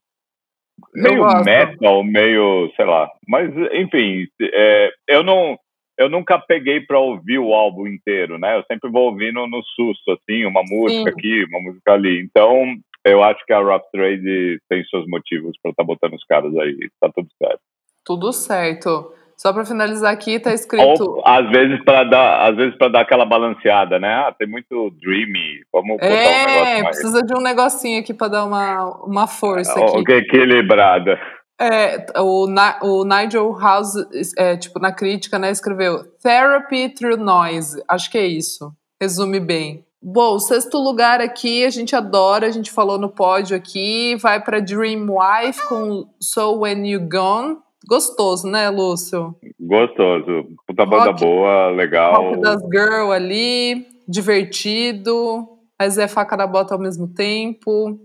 meio 0.94 1.44
metal, 1.44 2.04
meio, 2.04 2.72
sei 2.76 2.86
lá. 2.86 3.10
Mas, 3.28 3.50
enfim, 3.74 4.28
é, 4.42 4.92
eu 5.08 5.24
não 5.24 5.58
eu 5.98 6.10
nunca 6.10 6.40
peguei 6.40 6.82
para 6.82 6.98
ouvir 6.98 7.38
o 7.38 7.54
álbum 7.54 7.86
inteiro, 7.86 8.40
né? 8.40 8.58
Eu 8.58 8.64
sempre 8.64 8.90
vou 8.90 9.12
ouvindo 9.12 9.46
no 9.46 9.62
susto, 9.76 10.12
assim, 10.12 10.46
uma 10.46 10.64
música 10.64 11.12
Sim. 11.12 11.16
aqui, 11.16 11.46
uma 11.46 11.62
música 11.62 11.94
ali. 11.94 12.20
Então, 12.22 12.76
eu 13.06 13.22
acho 13.24 13.46
que 13.46 13.54
a 13.54 13.60
Rough 13.60 13.84
Trade 13.92 14.60
tem 14.68 14.84
seus 14.86 15.06
motivos 15.08 15.56
para 15.62 15.70
estar 15.72 15.84
tá 15.84 15.88
botando 15.88 16.14
os 16.14 16.24
caras 16.24 16.56
aí. 16.58 16.90
Tá 17.00 17.12
tudo 17.14 17.30
certo. 17.38 17.62
Tudo 18.06 18.32
certo. 18.32 19.14
Só 19.42 19.52
para 19.52 19.66
finalizar 19.66 20.14
aqui, 20.14 20.40
tá 20.40 20.54
escrito. 20.54 21.04
Ou, 21.04 21.24
às 21.26 21.50
vezes 21.50 21.84
para 21.84 22.04
dar, 22.04 22.48
às 22.48 22.56
vezes 22.56 22.78
para 22.78 22.90
dar 22.90 23.02
aquela 23.02 23.26
balanceada, 23.26 23.98
né? 23.98 24.14
Ah, 24.14 24.36
tem 24.38 24.48
muito 24.48 24.92
dreamy. 25.02 25.62
Vamos 25.74 25.98
botar 25.98 26.06
é, 26.06 26.44
um 26.44 26.48
negócio 26.48 26.84
mais. 26.84 26.98
precisa 26.98 27.22
de 27.24 27.34
um 27.34 27.42
negocinho 27.42 28.00
aqui 28.00 28.14
para 28.14 28.28
dar 28.28 28.46
uma, 28.46 28.86
uma 29.04 29.26
força 29.26 29.74
aqui. 29.74 30.12
Equilibrada. 30.12 31.20
É, 31.60 32.06
o, 32.20 32.48
o 32.84 33.04
Nigel 33.04 33.52
House, 33.60 33.96
é, 34.38 34.58
tipo, 34.58 34.80
na 34.80 34.92
crítica, 34.92 35.40
né, 35.40 35.50
escreveu 35.50 36.04
Therapy 36.22 36.90
Through 36.90 37.18
Noise. 37.18 37.84
Acho 37.88 38.12
que 38.12 38.20
é 38.20 38.26
isso. 38.28 38.72
Resume 39.02 39.40
bem. 39.40 39.84
Bom, 40.00 40.38
sexto 40.38 40.78
lugar 40.78 41.20
aqui 41.20 41.64
a 41.64 41.70
gente 41.70 41.96
adora, 41.96 42.48
a 42.48 42.52
gente 42.52 42.72
falou 42.72 42.98
no 42.98 43.10
pódio 43.10 43.56
aqui, 43.56 44.16
vai 44.16 44.40
para 44.40 44.60
Dream 44.60 45.08
Wife 45.08 45.68
com 45.68 46.08
So 46.20 46.60
When 46.60 46.88
You 46.88 47.08
Gone. 47.08 47.58
Gostoso, 47.88 48.48
né, 48.48 48.70
Lúcio? 48.70 49.36
Gostoso. 49.60 50.48
Puta 50.68 50.86
banda 50.86 51.12
rock, 51.12 51.22
boa, 51.22 51.72
legal. 51.72 52.32
Rock 52.32 52.42
das 52.42 52.62
girl 52.64 53.12
ali, 53.12 53.86
divertido, 54.08 55.48
mas 55.80 55.98
é 55.98 56.08
faca 56.08 56.38
da 56.38 56.46
bota 56.46 56.76
ao 56.76 56.80
mesmo 56.80 57.08
tempo. 57.08 58.00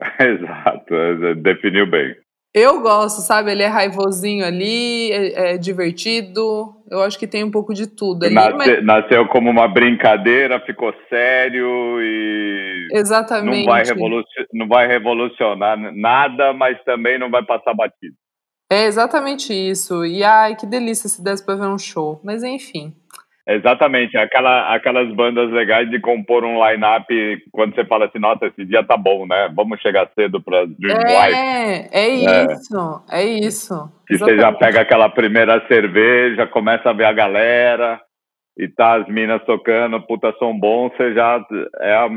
Exato, 0.18 0.94
definiu 1.42 1.88
bem. 1.88 2.16
Eu 2.52 2.80
gosto, 2.80 3.20
sabe? 3.20 3.52
Ele 3.52 3.62
é 3.62 3.68
raivosinho 3.68 4.44
ali, 4.44 5.12
é, 5.12 5.52
é 5.52 5.56
divertido. 5.56 6.74
Eu 6.90 7.00
acho 7.00 7.16
que 7.16 7.28
tem 7.28 7.44
um 7.44 7.50
pouco 7.50 7.72
de 7.72 7.86
tudo 7.86 8.24
ali. 8.24 8.34
Nasce, 8.34 8.56
mas... 8.56 8.84
Nasceu 8.84 9.24
como 9.28 9.48
uma 9.48 9.68
brincadeira, 9.68 10.58
ficou 10.58 10.92
sério 11.08 12.00
e. 12.00 12.88
Exatamente. 12.92 13.64
Não 13.64 13.72
vai, 13.72 13.84
não 14.52 14.66
vai 14.66 14.88
revolucionar 14.88 15.78
nada, 15.94 16.52
mas 16.52 16.76
também 16.82 17.20
não 17.20 17.30
vai 17.30 17.44
passar 17.44 17.72
batido. 17.72 18.16
É 18.70 18.84
exatamente 18.84 19.52
isso. 19.52 20.04
E 20.06 20.22
ai, 20.22 20.54
que 20.54 20.64
delícia 20.64 21.08
se 21.08 21.22
desse 21.22 21.44
pra 21.44 21.56
ver 21.56 21.66
um 21.66 21.78
show. 21.78 22.20
Mas 22.22 22.44
enfim. 22.44 22.94
Exatamente, 23.48 24.16
aquela, 24.16 24.72
aquelas 24.72 25.12
bandas 25.12 25.50
legais 25.50 25.90
de 25.90 25.98
compor 25.98 26.44
um 26.44 26.64
line-up 26.64 27.04
quando 27.50 27.74
você 27.74 27.84
fala 27.84 28.04
assim, 28.04 28.20
nossa, 28.20 28.46
esse 28.46 28.64
dia 28.64 28.84
tá 28.84 28.96
bom, 28.96 29.26
né? 29.26 29.50
Vamos 29.52 29.80
chegar 29.80 30.08
cedo 30.14 30.40
pra 30.40 30.66
Dream 30.66 30.96
é, 31.00 31.88
É, 31.90 32.08
isso, 32.08 33.02
é, 33.10 33.22
é 33.22 33.24
isso. 33.24 33.92
E 34.08 34.16
você 34.16 34.36
já 34.36 34.52
pega 34.52 34.82
aquela 34.82 35.08
primeira 35.08 35.66
cerveja, 35.66 36.46
começa 36.46 36.90
a 36.90 36.92
ver 36.92 37.06
a 37.06 37.12
galera, 37.12 38.00
e 38.56 38.68
tá 38.68 39.00
as 39.00 39.08
minas 39.08 39.42
tocando, 39.44 40.00
puta 40.02 40.32
som 40.38 40.56
bom, 40.56 40.88
você 40.90 41.12
já 41.12 41.44
é, 41.80 41.92
é, 41.92 42.08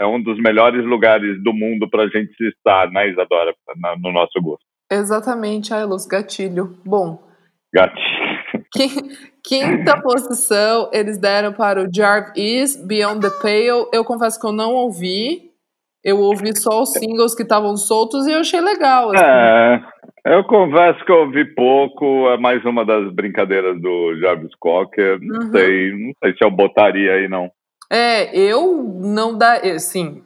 é 0.00 0.06
um 0.06 0.22
dos 0.22 0.38
melhores 0.38 0.84
lugares 0.84 1.42
do 1.42 1.52
mundo 1.52 1.88
pra 1.90 2.06
gente 2.06 2.36
estar, 2.46 2.88
né, 2.92 3.08
Isadora, 3.08 3.52
no 4.00 4.12
nosso 4.12 4.40
gosto. 4.40 4.75
Exatamente, 4.90 5.74
ai, 5.74 5.84
Luz, 5.84 6.06
gatilho. 6.06 6.78
Bom. 6.84 7.22
Gatilho. 7.74 8.16
Quinta 9.44 10.00
posição, 10.00 10.90
eles 10.92 11.18
deram 11.18 11.52
para 11.52 11.82
o 11.82 11.88
Jarvis 11.92 12.76
Beyond 12.84 13.20
the 13.20 13.30
Pale. 13.40 13.88
Eu 13.92 14.04
confesso 14.04 14.40
que 14.40 14.46
eu 14.46 14.52
não 14.52 14.74
ouvi. 14.74 15.50
Eu 16.04 16.18
ouvi 16.18 16.56
só 16.56 16.82
os 16.82 16.92
singles 16.92 17.34
que 17.34 17.42
estavam 17.42 17.76
soltos 17.76 18.26
e 18.26 18.32
eu 18.32 18.40
achei 18.40 18.60
legal. 18.60 19.10
Assim. 19.10 19.24
É, 19.24 19.82
eu 20.36 20.44
confesso 20.44 21.04
que 21.04 21.10
eu 21.10 21.16
ouvi 21.16 21.44
pouco. 21.54 22.28
É 22.30 22.36
mais 22.36 22.64
uma 22.64 22.84
das 22.84 23.12
brincadeiras 23.12 23.80
do 23.80 24.16
Jarvis 24.20 24.54
Cocker. 24.58 25.18
Não 25.20 25.46
uhum. 25.46 25.52
sei, 25.52 25.92
não 25.92 26.12
sei 26.22 26.32
se 26.36 26.44
eu 26.44 26.50
botaria 26.50 27.12
aí, 27.12 27.28
não. 27.28 27.50
É, 27.90 28.36
eu 28.36 28.82
não 29.00 29.36
dá. 29.36 29.60
Sim. 29.78 30.22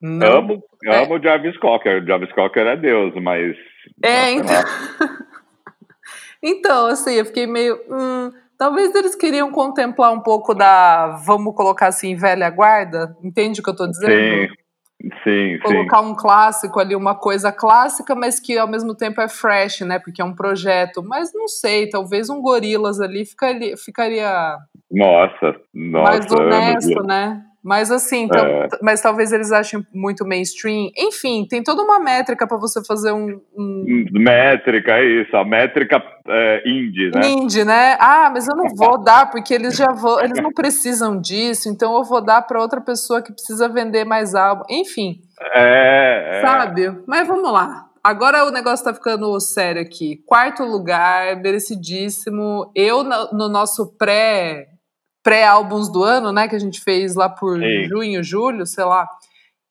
Não, 0.00 0.38
amo, 0.38 0.62
é. 0.84 1.04
amo 1.04 1.14
o 1.14 1.22
Jarvis 1.22 1.56
Cocker. 1.58 2.02
O 2.02 2.06
Jarvis 2.06 2.32
Cocker 2.32 2.66
é 2.66 2.76
Deus, 2.76 3.14
mas. 3.22 3.56
É, 4.02 4.30
então. 4.32 4.62
então, 6.42 6.86
assim, 6.86 7.14
eu 7.14 7.24
fiquei 7.24 7.46
meio. 7.46 7.80
Hum, 7.88 8.32
talvez 8.58 8.94
eles 8.94 9.14
queriam 9.14 9.50
contemplar 9.50 10.12
um 10.12 10.20
pouco 10.20 10.54
da, 10.54 11.08
vamos 11.24 11.54
colocar 11.54 11.88
assim, 11.88 12.14
velha 12.16 12.50
guarda. 12.50 13.16
Entende 13.22 13.60
o 13.60 13.62
que 13.62 13.70
eu 13.70 13.72
estou 13.72 13.88
dizendo? 13.88 14.12
Sim. 14.12 14.62
Sim, 15.24 15.58
Colocar 15.64 16.00
sim. 16.00 16.10
um 16.10 16.14
clássico 16.14 16.78
ali, 16.78 16.94
uma 16.94 17.16
coisa 17.16 17.50
clássica, 17.50 18.14
mas 18.14 18.38
que 18.38 18.56
ao 18.56 18.68
mesmo 18.68 18.94
tempo 18.94 19.20
é 19.20 19.28
fresh, 19.28 19.80
né? 19.80 19.98
Porque 19.98 20.22
é 20.22 20.24
um 20.24 20.34
projeto. 20.34 21.02
Mas 21.02 21.32
não 21.34 21.48
sei, 21.48 21.88
talvez 21.88 22.30
um 22.30 22.40
Gorilas 22.40 23.00
ali 23.00 23.24
ficaria, 23.24 23.76
ficaria 23.76 24.56
nossa, 24.92 25.56
nossa, 25.74 26.04
mais 26.04 26.30
honesto, 26.30 27.02
né? 27.02 27.42
Mas 27.62 27.92
assim, 27.92 28.28
é. 28.34 28.68
mas 28.82 29.00
talvez 29.00 29.32
eles 29.32 29.52
achem 29.52 29.86
muito 29.94 30.26
mainstream. 30.26 30.90
Enfim, 30.98 31.46
tem 31.48 31.62
toda 31.62 31.82
uma 31.82 32.00
métrica 32.00 32.44
para 32.46 32.56
você 32.56 32.84
fazer 32.84 33.12
um, 33.12 33.40
um, 33.56 34.04
Métrica, 34.10 34.92
é 34.92 35.22
isso, 35.22 35.36
a 35.36 35.44
métrica 35.44 36.02
é, 36.26 36.62
indie, 36.68 37.10
né? 37.14 37.20
Indie, 37.28 37.64
né? 37.64 37.96
Ah, 38.00 38.30
mas 38.32 38.48
eu 38.48 38.56
não 38.56 38.74
vou 38.74 38.98
dar, 38.98 39.30
porque 39.30 39.54
eles 39.54 39.76
já 39.76 39.92
vão, 39.92 40.20
eles 40.20 40.42
não 40.42 40.52
precisam 40.52 41.20
disso, 41.20 41.68
então 41.68 41.94
eu 41.96 42.02
vou 42.02 42.20
dar 42.20 42.42
para 42.42 42.60
outra 42.60 42.80
pessoa 42.80 43.22
que 43.22 43.32
precisa 43.32 43.68
vender 43.68 44.04
mais 44.04 44.34
álbum. 44.34 44.64
Enfim. 44.68 45.20
É, 45.54 46.38
é. 46.38 46.42
Sabe? 46.42 46.92
Mas 47.06 47.28
vamos 47.28 47.52
lá. 47.52 47.86
Agora 48.02 48.44
o 48.44 48.50
negócio 48.50 48.84
tá 48.84 48.92
ficando 48.92 49.38
sério 49.38 49.80
aqui. 49.80 50.20
Quarto 50.26 50.64
lugar, 50.64 51.36
merecidíssimo. 51.36 52.72
Eu, 52.74 53.04
no 53.04 53.48
nosso 53.48 53.96
pré 53.96 54.71
pré-álbuns 55.22 55.90
do 55.90 56.02
ano, 56.02 56.32
né, 56.32 56.48
que 56.48 56.56
a 56.56 56.58
gente 56.58 56.80
fez 56.80 57.14
lá 57.14 57.28
por 57.28 57.58
Sim. 57.58 57.84
junho, 57.88 58.22
julho, 58.22 58.66
sei 58.66 58.84
lá. 58.84 59.08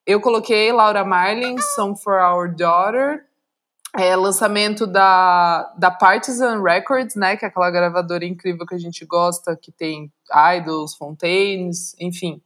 Eu 0.06 0.22
coloquei 0.22 0.72
Laura 0.72 1.04
Marlin, 1.04 1.58
Song 1.76 2.00
for 2.02 2.14
Our 2.14 2.56
Daughter, 2.56 3.26
é, 3.98 4.16
lançamento 4.16 4.88
da, 4.88 5.74
da 5.78 5.92
Partisan 5.92 6.62
Records, 6.62 7.16
né, 7.16 7.36
que 7.36 7.44
é 7.44 7.48
aquela 7.48 7.70
gravadora 7.70 8.26
incrível 8.26 8.66
que 8.66 8.76
a 8.76 8.80
gente 8.80 9.06
gosta, 9.06 9.56
que 9.56 9.72
tem 9.72 10.12
Idols, 10.58 10.96
Fontaines, 10.96 11.96
enfim. 12.00 12.42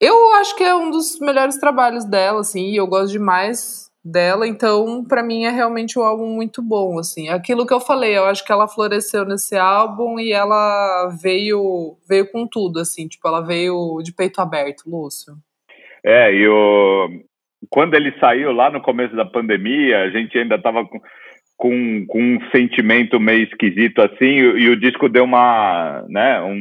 Eu 0.00 0.34
acho 0.34 0.56
que 0.56 0.64
é 0.64 0.74
um 0.74 0.90
dos 0.90 1.18
melhores 1.20 1.58
trabalhos 1.58 2.04
dela, 2.04 2.40
assim, 2.40 2.70
e 2.70 2.76
eu 2.76 2.86
gosto 2.86 3.12
demais 3.12 3.81
dela, 4.04 4.46
então 4.46 5.04
para 5.04 5.22
mim 5.22 5.44
é 5.44 5.50
realmente 5.50 5.98
um 5.98 6.02
álbum 6.02 6.26
muito 6.26 6.60
bom, 6.60 6.98
assim. 6.98 7.28
Aquilo 7.28 7.66
que 7.66 7.72
eu 7.72 7.80
falei, 7.80 8.16
eu 8.16 8.24
acho 8.24 8.44
que 8.44 8.52
ela 8.52 8.66
floresceu 8.66 9.24
nesse 9.24 9.56
álbum 9.56 10.18
e 10.18 10.32
ela 10.32 11.08
veio 11.22 11.96
veio 12.08 12.30
com 12.30 12.46
tudo, 12.46 12.80
assim, 12.80 13.06
tipo, 13.06 13.26
ela 13.28 13.40
veio 13.40 14.00
de 14.02 14.12
peito 14.12 14.40
aberto, 14.40 14.84
Lúcio. 14.86 15.34
É, 16.04 16.34
e 16.34 16.48
o 16.48 17.08
quando 17.70 17.94
ele 17.94 18.12
saiu 18.18 18.50
lá 18.50 18.70
no 18.70 18.82
começo 18.82 19.14
da 19.14 19.24
pandemia, 19.24 20.02
a 20.02 20.10
gente 20.10 20.36
ainda 20.36 20.60
tava 20.60 20.84
com 20.84 21.00
com, 21.62 22.04
com 22.08 22.20
um 22.20 22.50
sentimento 22.50 23.20
meio 23.20 23.44
esquisito 23.44 24.00
assim, 24.00 24.24
e, 24.24 24.62
e 24.62 24.68
o 24.68 24.76
disco 24.76 25.08
deu 25.08 25.22
uma, 25.22 26.04
né, 26.08 26.40
um, 26.40 26.60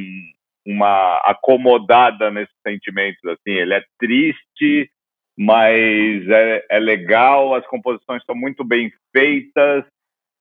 uma 0.67 1.17
acomodada 1.25 2.29
nesses 2.29 2.53
sentimentos 2.62 3.24
assim, 3.25 3.51
ele 3.51 3.74
é 3.74 3.81
triste, 3.98 4.91
mas 5.38 6.27
é, 6.29 6.65
é 6.69 6.79
legal, 6.79 7.55
as 7.55 7.65
composições 7.67 8.23
são 8.25 8.35
muito 8.35 8.63
bem 8.63 8.91
feitas. 9.11 9.85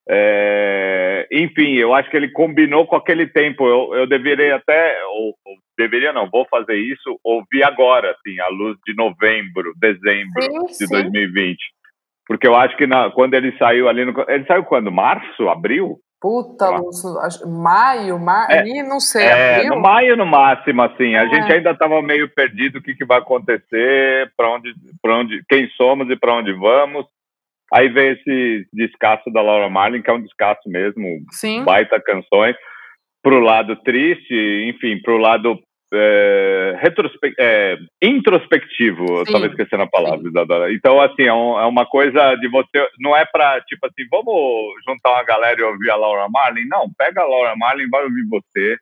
É, 0.08 1.28
enfim, 1.30 1.74
eu 1.74 1.94
acho 1.94 2.10
que 2.10 2.16
ele 2.16 2.30
combinou 2.30 2.86
com 2.86 2.96
aquele 2.96 3.26
tempo. 3.26 3.66
Eu, 3.66 3.94
eu 3.94 4.06
deveria 4.06 4.56
até, 4.56 5.04
ou, 5.06 5.36
ou, 5.44 5.56
deveria 5.78 6.12
não, 6.12 6.28
vou 6.28 6.46
fazer 6.50 6.76
isso, 6.76 7.18
ouvir 7.22 7.62
agora, 7.62 8.10
assim, 8.10 8.40
à 8.40 8.48
luz 8.48 8.76
de 8.86 8.94
novembro, 8.94 9.72
dezembro 9.76 10.42
sim, 10.42 10.66
de 10.66 10.86
sim. 10.86 10.88
2020. 10.88 11.58
Porque 12.26 12.46
eu 12.46 12.54
acho 12.54 12.76
que 12.76 12.86
na, 12.86 13.10
quando 13.10 13.34
ele 13.34 13.56
saiu 13.58 13.88
ali 13.88 14.04
no. 14.04 14.14
Ele 14.28 14.44
saiu 14.46 14.64
quando? 14.64 14.90
Março? 14.90 15.48
Abril? 15.48 15.98
Puta, 16.20 16.68
Lúcio, 16.68 17.08
maio, 17.48 18.18
maio, 18.18 18.50
é, 18.50 18.82
não 18.82 19.00
sei, 19.00 19.24
é? 19.24 19.64
No 19.64 19.80
maio 19.80 20.16
no 20.18 20.26
máximo, 20.26 20.82
assim, 20.82 21.14
a 21.14 21.24
é. 21.24 21.28
gente 21.30 21.50
ainda 21.50 21.70
estava 21.70 22.02
meio 22.02 22.28
perdido 22.28 22.78
o 22.78 22.82
que, 22.82 22.94
que 22.94 23.06
vai 23.06 23.18
acontecer, 23.18 24.30
para 24.36 24.50
onde, 24.50 24.74
para 25.00 25.16
onde, 25.16 25.42
quem 25.48 25.66
somos 25.70 26.10
e 26.10 26.16
para 26.16 26.34
onde 26.34 26.52
vamos. 26.52 27.06
Aí 27.72 27.88
veio 27.88 28.12
esse 28.12 28.66
descasso 28.70 29.30
da 29.32 29.40
Laura 29.40 29.70
Marlin, 29.70 30.02
que 30.02 30.10
é 30.10 30.12
um 30.12 30.22
descasso 30.22 30.68
mesmo, 30.68 31.06
Sim. 31.30 31.64
baita 31.64 31.98
canções, 31.98 32.54
pro 33.22 33.40
lado 33.40 33.76
triste, 33.76 34.34
enfim, 34.68 35.00
pro 35.00 35.16
lado 35.16 35.58
é, 35.92 36.80
é, 37.38 37.78
introspectivo, 38.02 39.06
Sim. 39.06 39.14
eu 39.14 39.22
estava 39.22 39.46
esquecendo 39.46 39.82
a 39.82 39.88
palavra. 39.88 40.72
Então, 40.72 41.00
assim, 41.00 41.22
é, 41.22 41.32
um, 41.32 41.58
é, 41.58 41.66
uma 41.66 41.84
coisa 41.86 42.34
de 42.36 42.48
você. 42.48 42.88
Não 42.98 43.16
é 43.16 43.24
para, 43.24 43.60
tipo 43.62 43.86
assim, 43.86 44.06
vamos 44.10 44.74
juntar 44.86 45.12
uma 45.12 45.24
galera 45.24 45.60
e 45.60 45.64
ouvir 45.64 45.90
a 45.90 45.96
Laura 45.96 46.28
Marlin. 46.28 46.66
Não, 46.68 46.90
pega 46.96 47.22
a 47.22 47.26
Laura 47.26 47.54
Marlin, 47.56 47.88
vai 47.88 48.04
ouvir 48.04 48.26
você 48.28 48.76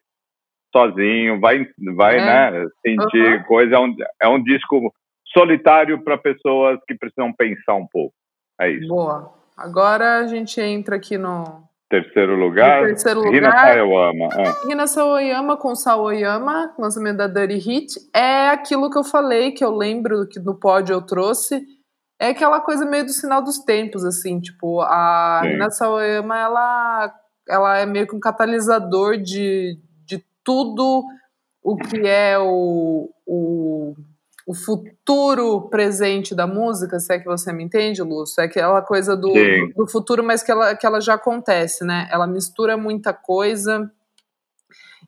sozinho, 0.70 1.40
vai, 1.40 1.66
vai 1.96 2.18
é. 2.18 2.50
né, 2.50 2.66
sentir 2.86 3.38
uhum. 3.38 3.42
coisa. 3.44 3.74
É 3.76 3.78
um, 3.78 3.96
é 4.22 4.28
um 4.28 4.42
disco 4.42 4.92
solitário 5.32 6.02
para 6.02 6.18
pessoas 6.18 6.78
que 6.86 6.94
precisam 6.94 7.32
pensar 7.32 7.74
um 7.74 7.86
pouco. 7.86 8.14
É 8.60 8.70
isso. 8.70 8.88
Boa. 8.88 9.32
Agora 9.56 10.18
a 10.18 10.26
gente 10.26 10.60
entra 10.60 10.96
aqui 10.96 11.18
no, 11.18 11.67
Terceiro 11.88 12.36
lugar, 12.36 12.84
terceiro 12.84 13.20
lugar 13.20 13.32
Rina 13.32 13.50
Sawayama. 13.50 14.28
É. 14.36 14.68
Rina 14.68 14.86
Sawayama 14.86 15.56
com 15.56 15.74
Sawayama, 15.74 16.74
lançamento 16.78 17.16
da 17.16 17.26
Dirty 17.26 17.56
Hit. 17.56 17.94
É 18.14 18.48
aquilo 18.48 18.90
que 18.90 18.98
eu 18.98 19.04
falei, 19.04 19.52
que 19.52 19.64
eu 19.64 19.74
lembro 19.74 20.26
que 20.28 20.38
no 20.38 20.54
pódio 20.54 20.92
eu 20.92 21.00
trouxe. 21.00 21.64
É 22.20 22.28
aquela 22.28 22.60
coisa 22.60 22.84
meio 22.84 23.06
do 23.06 23.10
sinal 23.10 23.42
dos 23.42 23.58
tempos, 23.60 24.04
assim. 24.04 24.38
Tipo, 24.38 24.82
a 24.82 25.40
Sim. 25.42 25.48
Rina 25.50 25.70
Sawayama, 25.70 26.38
ela, 26.38 27.14
ela 27.48 27.78
é 27.78 27.86
meio 27.86 28.06
que 28.06 28.14
um 28.14 28.20
catalisador 28.20 29.16
de, 29.16 29.78
de 30.04 30.22
tudo 30.44 31.04
o 31.62 31.76
que 31.76 32.06
é 32.06 32.38
o, 32.38 33.10
o 33.26 33.94
o 34.48 34.54
futuro 34.54 35.68
presente 35.68 36.34
da 36.34 36.46
música, 36.46 36.98
se 36.98 37.12
é 37.12 37.18
que 37.18 37.26
você 37.26 37.52
me 37.52 37.62
entende, 37.62 38.00
Lúcio, 38.02 38.40
é 38.40 38.46
aquela 38.46 38.80
coisa 38.80 39.14
do, 39.14 39.30
do, 39.76 39.86
futuro, 39.86 40.24
mas 40.24 40.42
que 40.42 40.50
ela, 40.50 40.74
que 40.74 40.86
ela 40.86 41.02
já 41.02 41.14
acontece, 41.14 41.84
né? 41.84 42.08
Ela 42.10 42.26
mistura 42.26 42.74
muita 42.74 43.12
coisa 43.12 43.92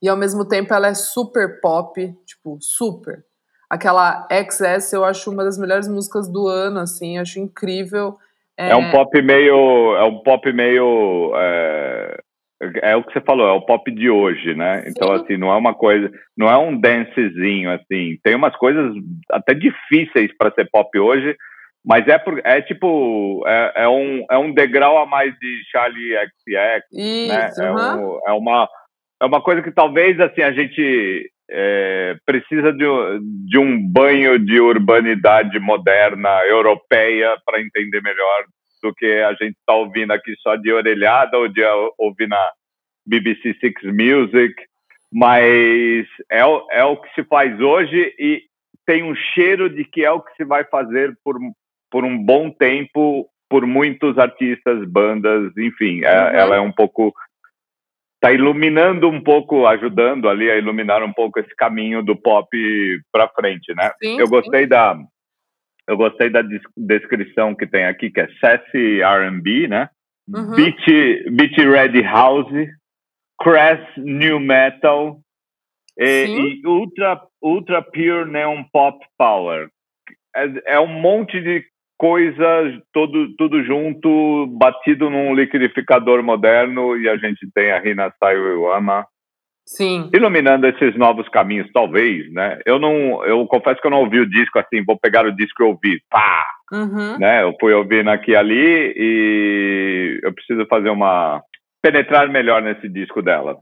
e 0.02 0.10
ao 0.10 0.16
mesmo 0.16 0.46
tempo 0.46 0.74
ela 0.74 0.88
é 0.88 0.94
super 0.94 1.58
pop, 1.58 2.14
tipo, 2.26 2.58
super. 2.60 3.24
Aquela 3.70 4.28
XS 4.30 4.92
eu 4.92 5.06
acho 5.06 5.30
uma 5.30 5.42
das 5.42 5.56
melhores 5.56 5.88
músicas 5.88 6.28
do 6.28 6.46
ano, 6.46 6.78
assim, 6.78 7.16
acho 7.16 7.40
incrível. 7.40 8.18
É, 8.58 8.72
é 8.72 8.76
um 8.76 8.90
pop 8.90 9.22
meio. 9.22 9.96
É 9.96 10.04
um 10.04 10.18
pop 10.18 10.52
meio. 10.52 11.32
É 11.34 12.20
é 12.82 12.94
o 12.94 13.02
que 13.02 13.12
você 13.12 13.20
falou, 13.20 13.48
é 13.48 13.52
o 13.52 13.62
pop 13.62 13.90
de 13.90 14.10
hoje, 14.10 14.54
né? 14.54 14.80
Então, 14.80 14.84
Sim. 14.84 14.90
Então, 14.90 15.12
assim, 15.12 15.36
não 15.36 15.50
é 15.50 15.56
uma 15.56 15.74
coisa, 15.74 16.10
não 16.36 16.48
é 16.48 16.56
um 16.58 16.78
dancezinho, 16.78 17.70
assim. 17.70 18.18
Tem 18.22 18.34
umas 18.34 18.54
coisas 18.56 18.92
até 19.30 19.54
difíceis 19.54 20.30
para 20.36 20.52
ser 20.52 20.68
pop 20.70 20.98
hoje, 20.98 21.34
mas 21.84 22.06
é, 22.06 22.18
por, 22.18 22.40
é 22.44 22.60
tipo, 22.60 23.42
é, 23.46 23.72
é, 23.84 23.88
um, 23.88 24.26
é 24.30 24.36
um 24.36 24.52
degrau 24.52 24.98
a 24.98 25.06
mais 25.06 25.32
de 25.38 25.62
Charlie 25.72 26.14
XX, 26.14 26.84
Isso, 26.92 27.28
né? 27.32 27.50
É, 27.58 27.72
um, 27.72 28.20
é, 28.26 28.32
uma, 28.32 28.68
é 29.22 29.24
uma 29.24 29.40
coisa 29.40 29.62
que 29.62 29.70
talvez, 29.70 30.20
assim, 30.20 30.42
a 30.42 30.52
gente 30.52 31.30
é, 31.50 32.16
precisa 32.26 32.72
de, 32.72 32.84
de 33.48 33.58
um 33.58 33.80
banho 33.90 34.38
de 34.38 34.60
urbanidade 34.60 35.58
moderna, 35.58 36.28
europeia, 36.46 37.36
para 37.44 37.60
entender 37.60 38.02
melhor 38.02 38.44
do 38.82 38.94
que 38.94 39.06
a 39.06 39.32
gente 39.32 39.56
está 39.58 39.74
ouvindo 39.74 40.12
aqui 40.12 40.34
só 40.40 40.56
de 40.56 40.72
orelhada 40.72 41.36
ou 41.38 41.48
de 41.48 41.62
ouvir 41.98 42.28
na 42.28 42.50
BBC 43.06 43.54
Six 43.60 43.82
Music, 43.84 44.54
mas 45.12 46.06
é, 46.30 46.40
é 46.70 46.84
o 46.84 46.96
que 46.96 47.12
se 47.14 47.24
faz 47.24 47.58
hoje 47.60 48.14
e 48.18 48.42
tem 48.86 49.02
um 49.02 49.14
cheiro 49.14 49.68
de 49.68 49.84
que 49.84 50.04
é 50.04 50.10
o 50.10 50.20
que 50.20 50.34
se 50.36 50.44
vai 50.44 50.64
fazer 50.64 51.16
por, 51.24 51.36
por 51.90 52.04
um 52.04 52.18
bom 52.18 52.50
tempo 52.50 53.28
por 53.48 53.66
muitos 53.66 54.16
artistas, 54.16 54.88
bandas, 54.88 55.52
enfim, 55.56 56.04
é, 56.04 56.08
uhum. 56.08 56.28
ela 56.28 56.56
é 56.56 56.60
um 56.60 56.70
pouco 56.70 57.12
está 58.14 58.32
iluminando 58.32 59.08
um 59.08 59.20
pouco, 59.20 59.66
ajudando 59.66 60.28
ali 60.28 60.50
a 60.50 60.56
iluminar 60.56 61.02
um 61.02 61.12
pouco 61.12 61.40
esse 61.40 61.54
caminho 61.56 62.02
do 62.02 62.14
pop 62.14 62.46
para 63.10 63.28
frente, 63.28 63.74
né? 63.74 63.90
Sim, 64.00 64.20
eu 64.20 64.28
gostei 64.28 64.62
sim. 64.62 64.68
da 64.68 64.94
eu 65.90 65.96
gostei 65.96 66.30
da 66.30 66.40
descrição 66.76 67.52
que 67.52 67.66
tem 67.66 67.84
aqui, 67.84 68.10
que 68.10 68.20
é 68.20 68.28
sassy 68.40 69.02
R&B, 69.02 69.66
né? 69.66 69.90
Uhum. 70.28 70.54
Beat, 70.54 70.86
beat 71.32 71.56
Red 71.58 72.00
House, 72.02 72.46
Crass 73.42 73.80
New 73.96 74.38
Metal 74.38 75.18
e, 75.98 76.60
e, 76.62 76.66
Ultra, 76.66 77.20
Ultra 77.42 77.82
Pure 77.82 78.30
Neon 78.30 78.62
Pop 78.72 79.04
Power. 79.18 79.68
É, 80.36 80.74
é 80.74 80.80
um 80.80 80.86
monte 80.86 81.40
de 81.40 81.64
coisas, 81.98 82.80
todo, 82.92 83.34
tudo 83.34 83.64
junto, 83.64 84.46
batido 84.46 85.10
num 85.10 85.34
liquidificador 85.34 86.22
moderno 86.22 86.96
e 86.96 87.08
a 87.08 87.16
gente 87.16 87.50
tem 87.52 87.72
a 87.72 87.80
Rina 87.80 88.14
Saiwama 88.20 89.04
Sim. 89.70 90.10
Iluminando 90.12 90.66
esses 90.66 90.96
novos 90.96 91.28
caminhos, 91.28 91.70
talvez, 91.72 92.30
né? 92.32 92.58
Eu 92.66 92.80
não, 92.80 93.24
eu 93.24 93.46
confesso 93.46 93.80
que 93.80 93.86
eu 93.86 93.90
não 93.90 94.00
ouvi 94.00 94.18
o 94.18 94.28
disco 94.28 94.58
assim, 94.58 94.84
vou 94.84 94.98
pegar 94.98 95.24
o 95.24 95.30
disco 95.30 95.62
e 95.62 95.66
ouvir, 95.66 96.02
pá! 96.10 96.44
Uhum. 96.72 97.16
Né? 97.18 97.44
Eu 97.44 97.54
fui 97.60 97.72
ouvindo 97.72 98.10
aqui 98.10 98.32
e 98.32 98.36
ali 98.36 98.92
e 98.96 100.20
eu 100.24 100.34
preciso 100.34 100.66
fazer 100.66 100.90
uma 100.90 101.40
penetrar 101.80 102.28
melhor 102.28 102.60
nesse 102.60 102.88
disco 102.88 103.22
dela. 103.22 103.56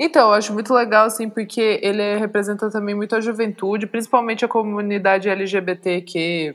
Então, 0.00 0.28
eu 0.28 0.34
acho 0.34 0.52
muito 0.52 0.72
legal, 0.72 1.06
assim, 1.06 1.28
porque 1.28 1.80
ele 1.82 2.16
representa 2.16 2.70
também 2.70 2.94
muito 2.94 3.16
a 3.16 3.20
juventude, 3.20 3.88
principalmente 3.88 4.44
a 4.44 4.48
comunidade 4.48 5.28
LGBTQ+. 5.28 6.54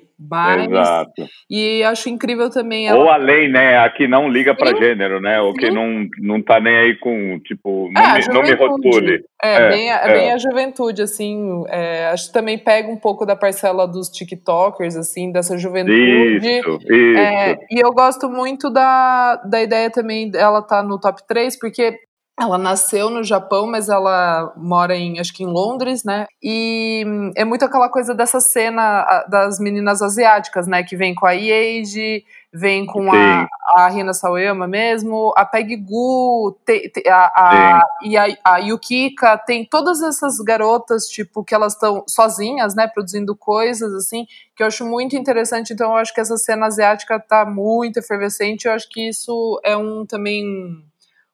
Exato. 0.69 1.27
E 1.49 1.83
acho 1.83 2.07
incrível 2.07 2.49
também... 2.49 2.87
Ela... 2.87 2.97
Ou 2.97 3.09
a 3.09 3.17
lei, 3.17 3.49
né, 3.49 3.77
a 3.77 3.89
que 3.89 4.07
não 4.07 4.29
liga 4.29 4.55
para 4.55 4.77
gênero, 4.77 5.19
né, 5.19 5.41
ou 5.41 5.53
que 5.53 5.69
não, 5.69 6.07
não 6.19 6.41
tá 6.41 6.61
nem 6.61 6.73
aí 6.73 6.95
com, 6.95 7.37
tipo, 7.41 7.89
não, 7.91 8.01
é, 8.01 8.19
me, 8.19 8.27
não 8.33 8.41
me 8.43 8.53
rotule. 8.53 9.21
É, 9.43 9.55
é, 9.55 9.69
bem, 9.69 9.91
é, 9.91 10.07
bem 10.07 10.31
a 10.31 10.37
juventude, 10.37 11.01
assim, 11.01 11.65
é, 11.67 12.05
acho 12.07 12.27
que 12.27 12.33
também 12.33 12.57
pega 12.57 12.87
um 12.89 12.95
pouco 12.95 13.25
da 13.25 13.35
parcela 13.35 13.85
dos 13.85 14.07
tiktokers, 14.07 14.95
assim, 14.95 15.33
dessa 15.33 15.57
juventude. 15.57 16.47
Isso, 16.47 16.79
isso. 16.81 17.17
É, 17.17 17.57
e 17.69 17.85
eu 17.85 17.91
gosto 17.91 18.29
muito 18.29 18.69
da, 18.69 19.35
da 19.43 19.61
ideia 19.61 19.89
também, 19.89 20.31
ela 20.33 20.61
tá 20.61 20.81
no 20.81 20.97
top 20.97 21.27
3, 21.27 21.59
porque 21.59 21.99
ela 22.39 22.57
nasceu 22.57 23.09
no 23.11 23.23
Japão, 23.23 23.67
mas 23.67 23.89
ela 23.89 24.53
mora 24.57 24.95
em, 24.95 25.19
acho 25.19 25.33
que 25.33 25.43
em 25.43 25.47
Londres, 25.47 26.03
né? 26.03 26.25
E 26.41 27.05
é 27.35 27.45
muito 27.45 27.63
aquela 27.63 27.89
coisa 27.89 28.13
dessa 28.15 28.39
cena 28.39 29.23
das 29.29 29.59
meninas 29.59 30.01
asiáticas, 30.01 30.67
né? 30.67 30.83
Que 30.83 30.95
vem 30.95 31.13
com 31.13 31.27
a 31.27 31.31
Yeji, 31.31 32.25
vem 32.51 32.87
com 32.87 33.11
a, 33.11 33.47
a 33.75 33.87
Rina 33.87 34.15
Sawayama 34.15 34.67
mesmo, 34.67 35.31
a 35.37 35.45
Peggy 35.45 35.75
Gu, 35.75 36.57
te, 36.65 36.89
te, 36.89 37.07
a, 37.07 37.31
a, 37.35 37.81
e 38.03 38.17
a, 38.17 38.25
a 38.43 38.57
Yukika, 38.57 39.37
tem 39.37 39.63
todas 39.63 40.01
essas 40.01 40.37
garotas, 40.37 41.05
tipo, 41.05 41.43
que 41.43 41.53
elas 41.53 41.73
estão 41.73 42.03
sozinhas, 42.07 42.73
né? 42.73 42.87
Produzindo 42.87 43.35
coisas, 43.35 43.93
assim, 43.93 44.25
que 44.55 44.63
eu 44.63 44.67
acho 44.67 44.83
muito 44.85 45.15
interessante. 45.15 45.71
Então, 45.71 45.91
eu 45.91 45.97
acho 45.97 46.13
que 46.13 46.21
essa 46.21 46.37
cena 46.37 46.65
asiática 46.65 47.19
tá 47.19 47.45
muito 47.45 47.97
efervescente. 47.97 48.65
Eu 48.65 48.73
acho 48.73 48.89
que 48.89 49.09
isso 49.09 49.61
é 49.63 49.77
um 49.77 50.03
também 50.03 50.43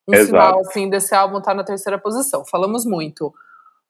um 0.10 0.14
Exato. 0.14 0.28
sinal 0.28 0.60
assim 0.62 0.90
desse 0.90 1.14
álbum 1.14 1.40
tá 1.40 1.54
na 1.54 1.64
terceira 1.64 2.00
posição. 2.00 2.44
Falamos 2.46 2.86
muito. 2.86 3.34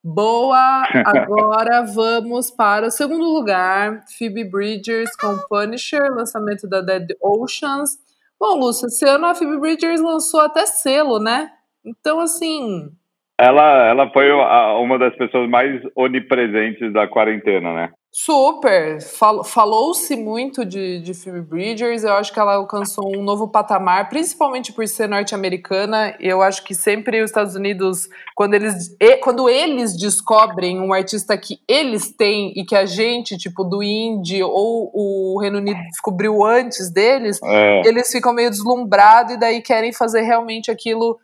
Boa, 0.02 0.82
agora 1.04 1.82
vamos 1.82 2.50
para 2.50 2.86
o 2.86 2.90
segundo 2.90 3.24
lugar, 3.24 4.02
Phoebe 4.16 4.44
Bridgers 4.44 5.14
com 5.16 5.36
Punisher, 5.48 6.10
lançamento 6.14 6.68
da 6.68 6.80
Dead 6.80 7.08
Oceans. 7.20 7.98
Bom, 8.38 8.58
Lúcia, 8.58 8.86
esse 8.86 9.06
ano 9.06 9.26
a 9.26 9.34
Phoebe 9.34 9.58
Bridgers 9.58 10.00
lançou 10.00 10.40
até 10.40 10.64
selo, 10.64 11.18
né? 11.18 11.50
Então, 11.84 12.20
assim... 12.20 12.90
Ela, 13.38 13.88
ela 13.88 14.10
foi 14.10 14.30
uma 14.32 14.98
das 14.98 15.14
pessoas 15.16 15.48
mais 15.48 15.82
onipresentes 15.94 16.92
da 16.92 17.06
quarentena, 17.06 17.74
né? 17.74 17.92
Super! 18.12 18.98
Falou-se 19.44 20.16
muito 20.16 20.64
de, 20.64 21.00
de 21.00 21.14
Phoebe 21.14 21.42
Bridgers, 21.42 22.02
eu 22.02 22.12
acho 22.14 22.32
que 22.32 22.40
ela 22.40 22.54
alcançou 22.54 23.16
um 23.16 23.22
novo 23.22 23.46
patamar, 23.46 24.08
principalmente 24.08 24.72
por 24.72 24.86
ser 24.88 25.08
norte-americana. 25.08 26.16
Eu 26.18 26.42
acho 26.42 26.64
que 26.64 26.74
sempre 26.74 27.22
os 27.22 27.30
Estados 27.30 27.54
Unidos, 27.54 28.08
quando 28.34 28.54
eles, 28.54 28.96
quando 29.22 29.48
eles 29.48 29.96
descobrem 29.96 30.80
um 30.80 30.92
artista 30.92 31.38
que 31.38 31.60
eles 31.68 32.10
têm 32.10 32.52
e 32.56 32.64
que 32.64 32.74
a 32.74 32.84
gente, 32.84 33.38
tipo, 33.38 33.62
do 33.62 33.80
indie 33.80 34.42
ou 34.42 34.90
o 34.92 35.38
Reino 35.40 35.58
Unido 35.58 35.80
descobriu 35.88 36.44
antes 36.44 36.90
deles, 36.90 37.38
é. 37.44 37.82
eles 37.86 38.10
ficam 38.10 38.32
meio 38.32 38.50
deslumbrados 38.50 39.34
e 39.34 39.38
daí 39.38 39.62
querem 39.62 39.92
fazer 39.92 40.22
realmente 40.22 40.68
aquilo 40.68 41.16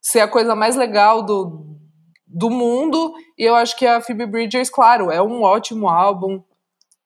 ser 0.00 0.18
a 0.20 0.28
coisa 0.28 0.56
mais 0.56 0.74
legal 0.74 1.22
do, 1.22 1.64
do 2.34 2.50
mundo. 2.50 3.14
E 3.38 3.44
eu 3.44 3.54
acho 3.54 3.76
que 3.78 3.86
a 3.86 4.00
Phoebe 4.00 4.26
Bridgers, 4.26 4.68
claro, 4.68 5.10
é 5.10 5.22
um 5.22 5.42
ótimo 5.42 5.88
álbum. 5.88 6.42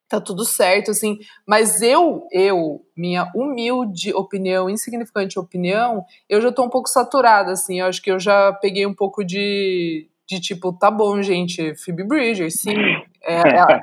tá 0.09 0.19
tudo 0.19 0.43
certo, 0.43 0.91
assim. 0.91 1.19
Mas 1.47 1.83
eu, 1.83 2.27
eu, 2.33 2.81
minha 2.97 3.31
humilde 3.35 4.13
opinião, 4.15 4.71
insignificante 4.71 5.39
opinião, 5.39 6.03
eu 6.29 6.41
já 6.41 6.51
tô 6.51 6.65
um 6.65 6.71
pouco 6.71 6.89
saturada, 6.89 7.53
assim. 7.53 7.81
Eu 7.81 7.87
acho 7.87 8.01
que 8.01 8.11
eu 8.11 8.19
já 8.19 8.53
peguei 8.55 8.87
um 8.87 8.95
pouco 8.95 9.23
de, 9.23 10.09
de 10.27 10.41
tipo, 10.41 10.73
tá 10.73 10.91
bom, 10.91 11.21
gente, 11.23 11.75
Phoebe 11.75 12.05
Bridgers, 12.05 12.55
sim. 12.61 12.75
É, 13.23 13.37
é, 13.37 13.81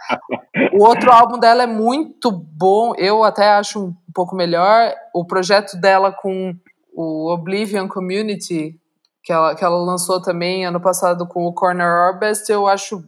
o 0.73 0.83
outro 0.83 1.11
álbum 1.11 1.37
dela 1.37 1.61
é 1.63 1.67
muito 1.67 2.31
bom, 2.31 2.95
eu 2.97 3.23
até 3.23 3.49
acho 3.49 3.85
um 3.85 3.93
pouco 4.11 4.35
melhor. 4.35 4.95
O 5.13 5.23
projeto 5.23 5.79
dela 5.79 6.11
com 6.11 6.55
o 6.91 7.31
Oblivion 7.31 7.87
Community, 7.87 8.79
que 9.25 9.33
ela, 9.33 9.55
que 9.55 9.65
ela 9.65 9.77
lançou 9.77 10.21
também 10.21 10.65
ano 10.65 10.79
passado 10.79 11.27
com 11.27 11.45
o 11.45 11.53
Corner 11.53 11.87
Orbest, 11.87 12.47
eu 12.51 12.67
acho 12.67 13.03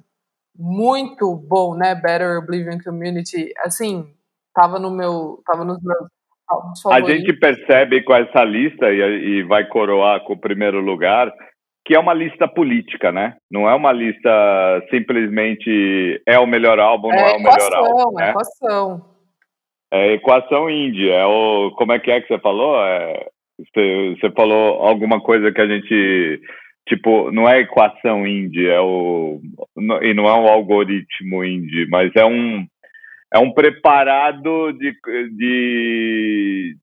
muito 0.57 1.35
bom, 1.35 1.75
né? 1.75 1.93
Better 1.93 2.39
Oblivion 2.39 2.79
Community. 2.83 3.53
Assim, 3.59 4.11
tava 4.53 4.79
no 4.79 4.89
meu. 4.89 5.39
Tava 5.45 5.63
nos 5.63 5.77
meus. 5.83 6.09
A 6.91 7.01
gente 7.01 7.33
percebe 7.33 8.03
com 8.03 8.15
essa 8.15 8.43
lista, 8.43 8.89
e, 8.89 8.99
e 8.99 9.43
vai 9.43 9.67
coroar 9.67 10.23
com 10.23 10.33
o 10.33 10.39
primeiro 10.39 10.79
lugar, 10.79 11.31
que 11.85 11.93
é 11.93 11.99
uma 11.99 12.13
lista 12.13 12.47
política, 12.47 13.11
né? 13.11 13.35
Não 13.51 13.69
é 13.69 13.75
uma 13.75 13.91
lista 13.91 14.29
simplesmente 14.89 16.21
é 16.25 16.39
o 16.39 16.47
melhor 16.47 16.79
álbum, 16.79 17.09
não 17.09 17.15
é, 17.19 17.33
é 17.33 17.35
o 17.35 17.43
melhor 17.43 17.75
álbum. 17.75 18.19
É 18.19 18.23
né? 18.23 18.29
equação. 18.31 19.05
É 19.91 20.13
equação 20.13 20.69
índia. 20.69 21.13
É 21.13 21.25
o, 21.25 21.71
como 21.77 21.91
é 21.91 21.99
que 21.99 22.09
é 22.09 22.21
que 22.21 22.27
você 22.27 22.39
falou? 22.39 22.81
É, 22.81 23.27
você, 23.57 24.15
você 24.19 24.31
falou 24.31 24.85
alguma 24.85 25.19
coisa 25.21 25.51
que 25.51 25.61
a 25.61 25.67
gente 25.67 26.41
tipo, 26.87 27.31
não 27.31 27.47
é 27.47 27.59
equação 27.59 28.25
indie, 28.25 28.67
é 28.67 28.79
o 28.79 29.41
e 30.01 30.13
não 30.13 30.25
é 30.25 30.33
um 30.33 30.47
algoritmo 30.47 31.43
indie, 31.43 31.85
mas 31.89 32.15
é 32.15 32.25
um 32.25 32.65
é 33.33 33.37
um 33.37 33.51
preparado 33.51 34.71
de, 34.73 34.95
de 35.35 36.77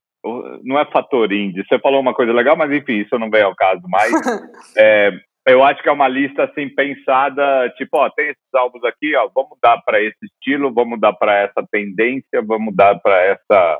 não 0.63 0.79
é 0.79 0.85
fator 0.85 1.31
indie. 1.31 1.63
Você 1.67 1.79
falou 1.79 1.99
uma 1.99 2.13
coisa 2.13 2.31
legal, 2.31 2.55
mas 2.55 2.71
enfim, 2.71 2.99
isso 3.01 3.17
não 3.17 3.29
vem 3.29 3.41
ao 3.41 3.55
caso 3.55 3.81
mais. 3.87 4.11
é, 4.77 5.11
eu 5.47 5.63
acho 5.63 5.81
que 5.81 5.89
é 5.89 5.91
uma 5.91 6.07
lista 6.07 6.43
assim 6.43 6.69
pensada, 6.69 7.69
tipo, 7.77 7.97
ó, 7.97 8.09
tem 8.09 8.29
esses 8.29 8.53
álbuns 8.53 8.83
aqui, 8.83 9.15
ó, 9.15 9.29
vamos 9.33 9.57
dar 9.61 9.77
para 9.83 10.01
esse 10.01 10.17
estilo, 10.23 10.73
vamos 10.73 10.99
dar 10.99 11.13
para 11.13 11.35
essa 11.35 11.65
tendência, 11.71 12.41
vamos 12.43 12.75
dar 12.75 12.99
para 12.99 13.21
essa 13.23 13.79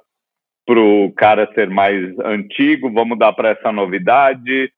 pro 0.65 1.13
cara 1.15 1.49
ser 1.53 1.69
mais 1.69 2.17
antigo, 2.19 2.91
vamos 2.91 3.17
dar 3.19 3.33
para 3.33 3.49
essa 3.49 3.71
novidade, 3.71 4.71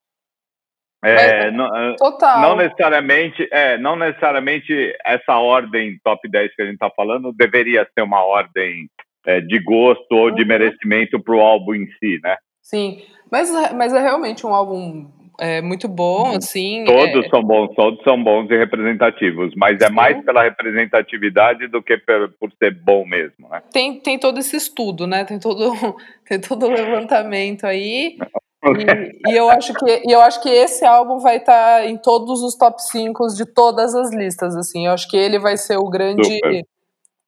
é, 1.02 1.50
não, 1.52 1.76
é, 1.76 1.94
Total. 1.96 2.40
não 2.40 2.56
necessariamente, 2.56 3.48
é, 3.52 3.78
não 3.78 3.94
necessariamente 3.94 4.72
essa 5.04 5.36
ordem 5.38 5.98
top 6.02 6.28
10 6.28 6.54
que 6.54 6.62
a 6.62 6.64
gente 6.64 6.74
está 6.74 6.90
falando 6.90 7.32
deveria 7.32 7.88
ser 7.94 8.02
uma 8.02 8.24
ordem 8.24 8.88
é, 9.24 9.40
de 9.40 9.60
gosto 9.60 10.10
ou 10.10 10.30
de 10.32 10.42
uhum. 10.42 10.48
merecimento 10.48 11.22
para 11.22 11.36
o 11.36 11.40
álbum 11.40 11.74
em 11.74 11.86
si, 11.98 12.18
né? 12.22 12.36
Sim, 12.60 13.00
mas, 13.30 13.50
mas 13.74 13.94
é 13.94 14.00
realmente 14.00 14.44
um 14.44 14.52
álbum 14.52 15.08
é, 15.40 15.62
muito 15.62 15.86
bom, 15.86 16.30
uhum. 16.30 16.36
assim. 16.36 16.84
Todos 16.84 17.24
é... 17.24 17.28
são 17.28 17.42
bons, 17.44 17.72
todos 17.76 18.02
são 18.02 18.22
bons 18.22 18.50
e 18.50 18.56
representativos, 18.56 19.54
mas 19.56 19.76
é 19.76 19.86
Sim. 19.86 19.92
é 19.92 19.94
mais 19.94 20.24
pela 20.24 20.42
representatividade 20.42 21.68
do 21.68 21.80
que 21.80 21.96
por, 21.98 22.32
por 22.40 22.52
ser 22.58 22.74
bom 22.74 23.06
mesmo, 23.06 23.48
né? 23.48 23.62
Tem, 23.72 24.00
tem 24.00 24.18
todo 24.18 24.38
esse 24.38 24.56
estudo, 24.56 25.06
né? 25.06 25.24
Tem 25.24 25.38
todo, 25.38 25.72
tem 26.26 26.40
todo 26.40 26.66
o 26.66 26.70
levantamento 26.70 27.64
aí. 27.64 28.18
E, 28.64 29.30
e, 29.30 29.36
eu 29.36 29.48
acho 29.48 29.72
que, 29.72 30.02
eu 30.08 30.20
acho 30.20 30.42
que 30.42 30.48
esse 30.48 30.84
álbum 30.84 31.20
vai 31.20 31.36
estar 31.36 31.82
tá 31.82 31.86
em 31.86 31.96
todos 31.96 32.42
os 32.42 32.56
top 32.56 32.82
5 32.82 33.28
de 33.28 33.46
todas 33.46 33.94
as 33.94 34.12
listas, 34.12 34.56
assim. 34.56 34.86
Eu 34.86 34.92
acho 34.92 35.08
que 35.08 35.16
ele 35.16 35.38
vai 35.38 35.56
ser 35.56 35.76
o 35.76 35.88
grande, 35.88 36.40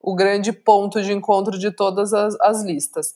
o 0.03 0.17
grande 0.17 0.53
ponto 0.53 1.01
de 1.01 1.13
encontro 1.13 1.57
de 1.57 1.71
todas 1.71 2.13
as, 2.13 2.37
as 2.41 2.65
listas. 2.65 3.15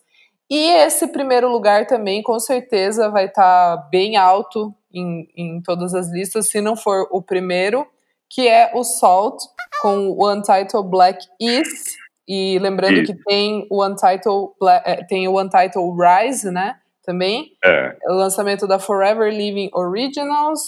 E 0.48 0.70
esse 0.70 1.09
primeiro 1.09 1.50
lugar 1.50 1.87
também, 1.88 2.22
com 2.22 2.38
certeza, 2.38 3.09
vai 3.09 3.24
estar 3.26 3.76
tá 3.76 3.88
bem 3.90 4.16
alto 4.16 4.72
em, 4.94 5.28
em 5.37 5.61
todas 5.62 5.94
as 5.94 6.11
listas, 6.11 6.50
se 6.50 6.61
não 6.61 6.76
for 6.76 7.09
o 7.11 7.20
primeiro, 7.20 7.87
que 8.30 8.48
é 8.48 8.70
o 8.74 8.83
Salt, 8.85 9.42
com 9.83 10.09
o 10.09 10.30
Untitled 10.30 10.88
Black 10.88 11.26
East. 11.40 11.94
E 12.26 12.59
lembrando 12.59 13.04
que 13.04 13.14
tem 13.24 13.66
o 13.70 13.85
Untitled, 13.85 14.52
Black, 14.59 14.88
é, 14.88 15.04
tem 15.04 15.28
o 15.28 15.38
Untitled 15.40 15.94
Rise, 15.98 16.50
né? 16.50 16.76
também. 17.04 17.52
É. 17.64 17.96
O 18.09 18.14
lançamento 18.14 18.66
da 18.66 18.78
Forever 18.78 19.33
Living 19.33 19.70
Originals. 19.72 20.61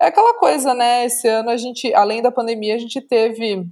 É 0.00 0.06
aquela 0.06 0.34
coisa, 0.34 0.74
né? 0.74 1.06
Esse 1.06 1.28
ano 1.28 1.50
a 1.50 1.56
gente, 1.56 1.94
além 1.94 2.20
da 2.20 2.32
pandemia, 2.32 2.74
a 2.74 2.78
gente 2.78 3.00
teve 3.00 3.64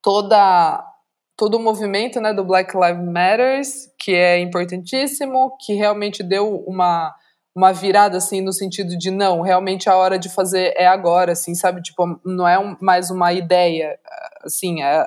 toda 0.00 0.90
todo 1.36 1.56
o 1.56 1.60
movimento, 1.60 2.20
né, 2.20 2.32
do 2.32 2.44
Black 2.44 2.76
Lives 2.76 3.12
Matters, 3.12 3.92
que 3.98 4.14
é 4.14 4.38
importantíssimo, 4.38 5.56
que 5.58 5.74
realmente 5.74 6.22
deu 6.22 6.62
uma 6.64 7.12
uma 7.54 7.72
virada 7.72 8.18
assim 8.18 8.40
no 8.40 8.52
sentido 8.52 8.98
de 8.98 9.10
não, 9.10 9.40
realmente 9.40 9.88
a 9.88 9.96
hora 9.96 10.18
de 10.18 10.28
fazer 10.28 10.74
é 10.76 10.86
agora, 10.86 11.32
assim, 11.32 11.54
sabe? 11.54 11.80
Tipo, 11.80 12.18
não 12.24 12.48
é 12.48 12.58
um, 12.58 12.76
mais 12.80 13.10
uma 13.10 13.32
ideia, 13.32 13.96
assim, 14.42 14.82
é, 14.82 15.04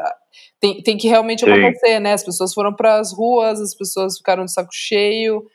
tem, 0.59 0.81
tem 0.81 0.97
que 0.97 1.07
realmente 1.07 1.43
Sim. 1.43 1.51
acontecer, 1.51 1.99
né? 1.99 2.13
As 2.13 2.23
pessoas 2.23 2.53
foram 2.53 2.73
para 2.73 2.99
as 2.99 3.11
ruas, 3.11 3.59
as 3.59 3.75
pessoas 3.75 4.17
ficaram 4.17 4.45
de 4.45 4.53
saco 4.53 4.71
cheio, 4.71 5.45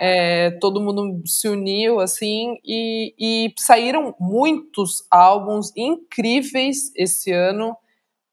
é, 0.00 0.50
todo 0.60 0.80
mundo 0.80 1.22
se 1.26 1.48
uniu 1.48 2.00
assim 2.00 2.56
e, 2.64 3.14
e, 3.18 3.54
saíram 3.56 4.14
muitos 4.18 5.04
álbuns 5.10 5.72
incríveis 5.76 6.90
esse 6.96 7.32
ano 7.32 7.76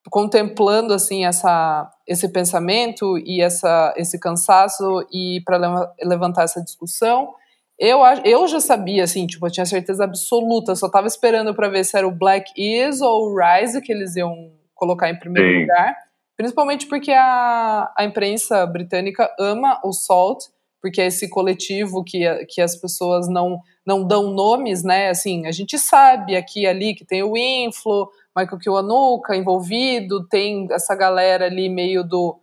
contemplando 0.10 0.94
assim 0.94 1.26
essa 1.26 1.90
esse 2.08 2.28
pensamento 2.28 3.18
e 3.20 3.42
essa 3.42 3.94
esse 3.96 4.20
cansaço 4.20 5.06
e 5.12 5.42
para 5.46 5.94
levantar 6.02 6.44
essa 6.44 6.62
discussão 6.62 7.34
eu 7.80 8.00
eu 8.24 8.48
já 8.48 8.60
sabia 8.60 9.04
assim 9.04 9.26
tipo 9.26 9.46
eu 9.46 9.52
tinha 9.52 9.66
certeza 9.66 10.04
absoluta 10.04 10.76
só 10.76 10.88
estava 10.88 11.08
esperando 11.08 11.54
para 11.56 11.70
ver 11.70 11.84
se 11.84 11.98
era 11.98 12.08
o 12.08 12.12
Black 12.12 12.52
Is 12.56 13.02
ou 13.02 13.30
o 13.30 13.36
Rise 13.36 13.82
que 13.82 13.92
eles 13.92 14.16
iam 14.16 14.52
colocar 14.74 15.10
em 15.10 15.18
primeiro 15.18 15.50
Sim. 15.50 15.62
lugar 15.62 15.96
principalmente 16.38 16.88
porque 16.88 17.12
a, 17.12 17.92
a 17.98 18.04
imprensa 18.04 18.66
britânica 18.66 19.34
ama 19.40 19.80
o 19.84 19.92
Salt 19.92 20.46
porque 20.84 21.00
é 21.02 21.06
esse 21.06 21.30
coletivo 21.30 22.04
que, 22.04 22.46
que 22.50 22.60
as 22.60 22.76
pessoas 22.76 23.30
não, 23.30 23.62
não 23.88 24.06
dão 24.06 24.34
nomes, 24.34 24.84
né? 24.84 25.10
Assim, 25.10 25.48
a 25.48 25.52
gente 25.54 25.80
sabe 25.80 26.36
aqui 26.36 26.64
e 26.64 26.68
ali 26.68 26.94
que 26.94 27.06
tem 27.06 27.24
o 27.24 27.38
Inflo, 27.38 28.12
Michael 28.36 28.60
Kiwanuka 28.60 29.34
envolvido, 29.34 30.28
tem 30.28 30.68
essa 30.72 30.94
galera 30.94 31.46
ali 31.46 31.70
meio 31.70 32.04
do, 32.04 32.38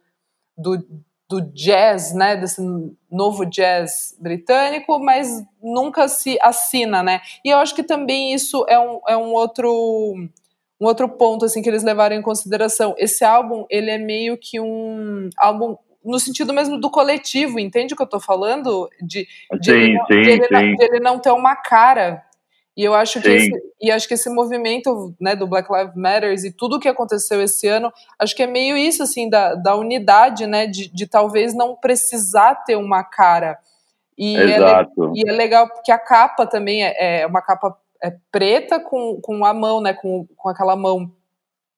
do, 0.57 0.79
do 1.31 1.41
jazz, 1.41 2.13
né? 2.13 2.37
Desse 2.37 2.61
novo 3.09 3.47
jazz 3.47 4.17
britânico, 4.21 4.99
mas 4.99 5.41
nunca 5.63 6.09
se 6.09 6.37
assina, 6.43 7.05
né? 7.05 7.21
E 7.45 7.51
eu 7.51 7.59
acho 7.59 7.73
que 7.73 7.85
também 7.85 8.35
isso 8.35 8.67
é 8.69 8.79
um, 8.79 9.01
é 9.09 9.17
um 9.17 9.33
outro 9.33 9.71
um 10.81 10.87
outro 10.87 11.09
ponto 11.09 11.45
assim 11.45 11.63
que 11.63 11.69
eles 11.69 11.85
levaram 11.85 12.17
em 12.17 12.23
consideração. 12.23 12.97
Esse 12.99 13.25
álbum, 13.25 13.65
ele 13.71 13.91
é 13.91 13.99
meio 13.99 14.37
que 14.37 14.59
um 14.59 15.31
álbum 15.39 15.77
no 16.05 16.19
sentido 16.19 16.53
mesmo 16.53 16.81
do 16.81 16.91
coletivo, 16.91 17.61
entende 17.61 17.93
o 17.93 17.97
que 17.97 18.03
eu 18.03 18.07
estou 18.07 18.21
falando? 18.21 18.89
De, 19.01 19.29
de, 19.61 19.71
sim, 19.71 19.73
ele, 19.73 19.99
sim, 20.09 20.23
de, 20.23 20.31
ele, 20.31 20.47
sim. 20.49 20.75
de 20.75 20.85
ele 20.85 21.01
não 21.01 21.19
ter 21.19 21.31
uma 21.31 21.55
cara. 21.55 22.25
E 22.81 22.85
eu 22.85 22.95
acho 22.95 23.21
que 23.21 23.29
esse, 23.29 23.51
e 23.79 23.91
acho 23.91 24.09
que 24.09 24.15
esse 24.15 24.31
movimento 24.31 25.15
né, 25.21 25.37
do 25.37 25.47
Black 25.47 25.71
Lives 25.71 25.95
Matters 25.95 26.45
e 26.45 26.51
tudo 26.51 26.77
o 26.77 26.81
que 26.81 26.89
aconteceu 26.89 27.43
esse 27.43 27.69
ano, 27.69 27.93
acho 28.19 28.35
que 28.35 28.43
é 28.43 28.47
meio 28.47 28.75
isso 28.75 29.03
assim 29.03 29.29
da, 29.29 29.55
da 29.55 29.77
unidade, 29.77 30.47
né, 30.47 30.67
de, 30.67 30.89
de 30.89 31.07
talvez 31.07 31.55
não 31.55 31.77
precisar 31.77 32.55
ter 32.65 32.77
uma 32.77 33.05
cara. 33.05 33.59
E 34.17 34.35
Exato. 34.35 35.09
É, 35.09 35.13
e 35.15 35.29
é 35.29 35.33
legal 35.33 35.69
porque 35.69 35.93
a 35.93 35.99
capa 35.99 36.47
também 36.47 36.83
é, 36.83 37.21
é 37.21 37.27
uma 37.27 37.43
capa 37.43 37.77
é 38.03 38.15
preta 38.33 38.81
com, 38.81 39.21
com 39.21 39.45
a 39.45 39.53
mão, 39.53 39.83
né, 39.83 39.93
com, 39.93 40.27
com 40.35 40.49
aquela 40.49 40.75
mão 40.75 41.13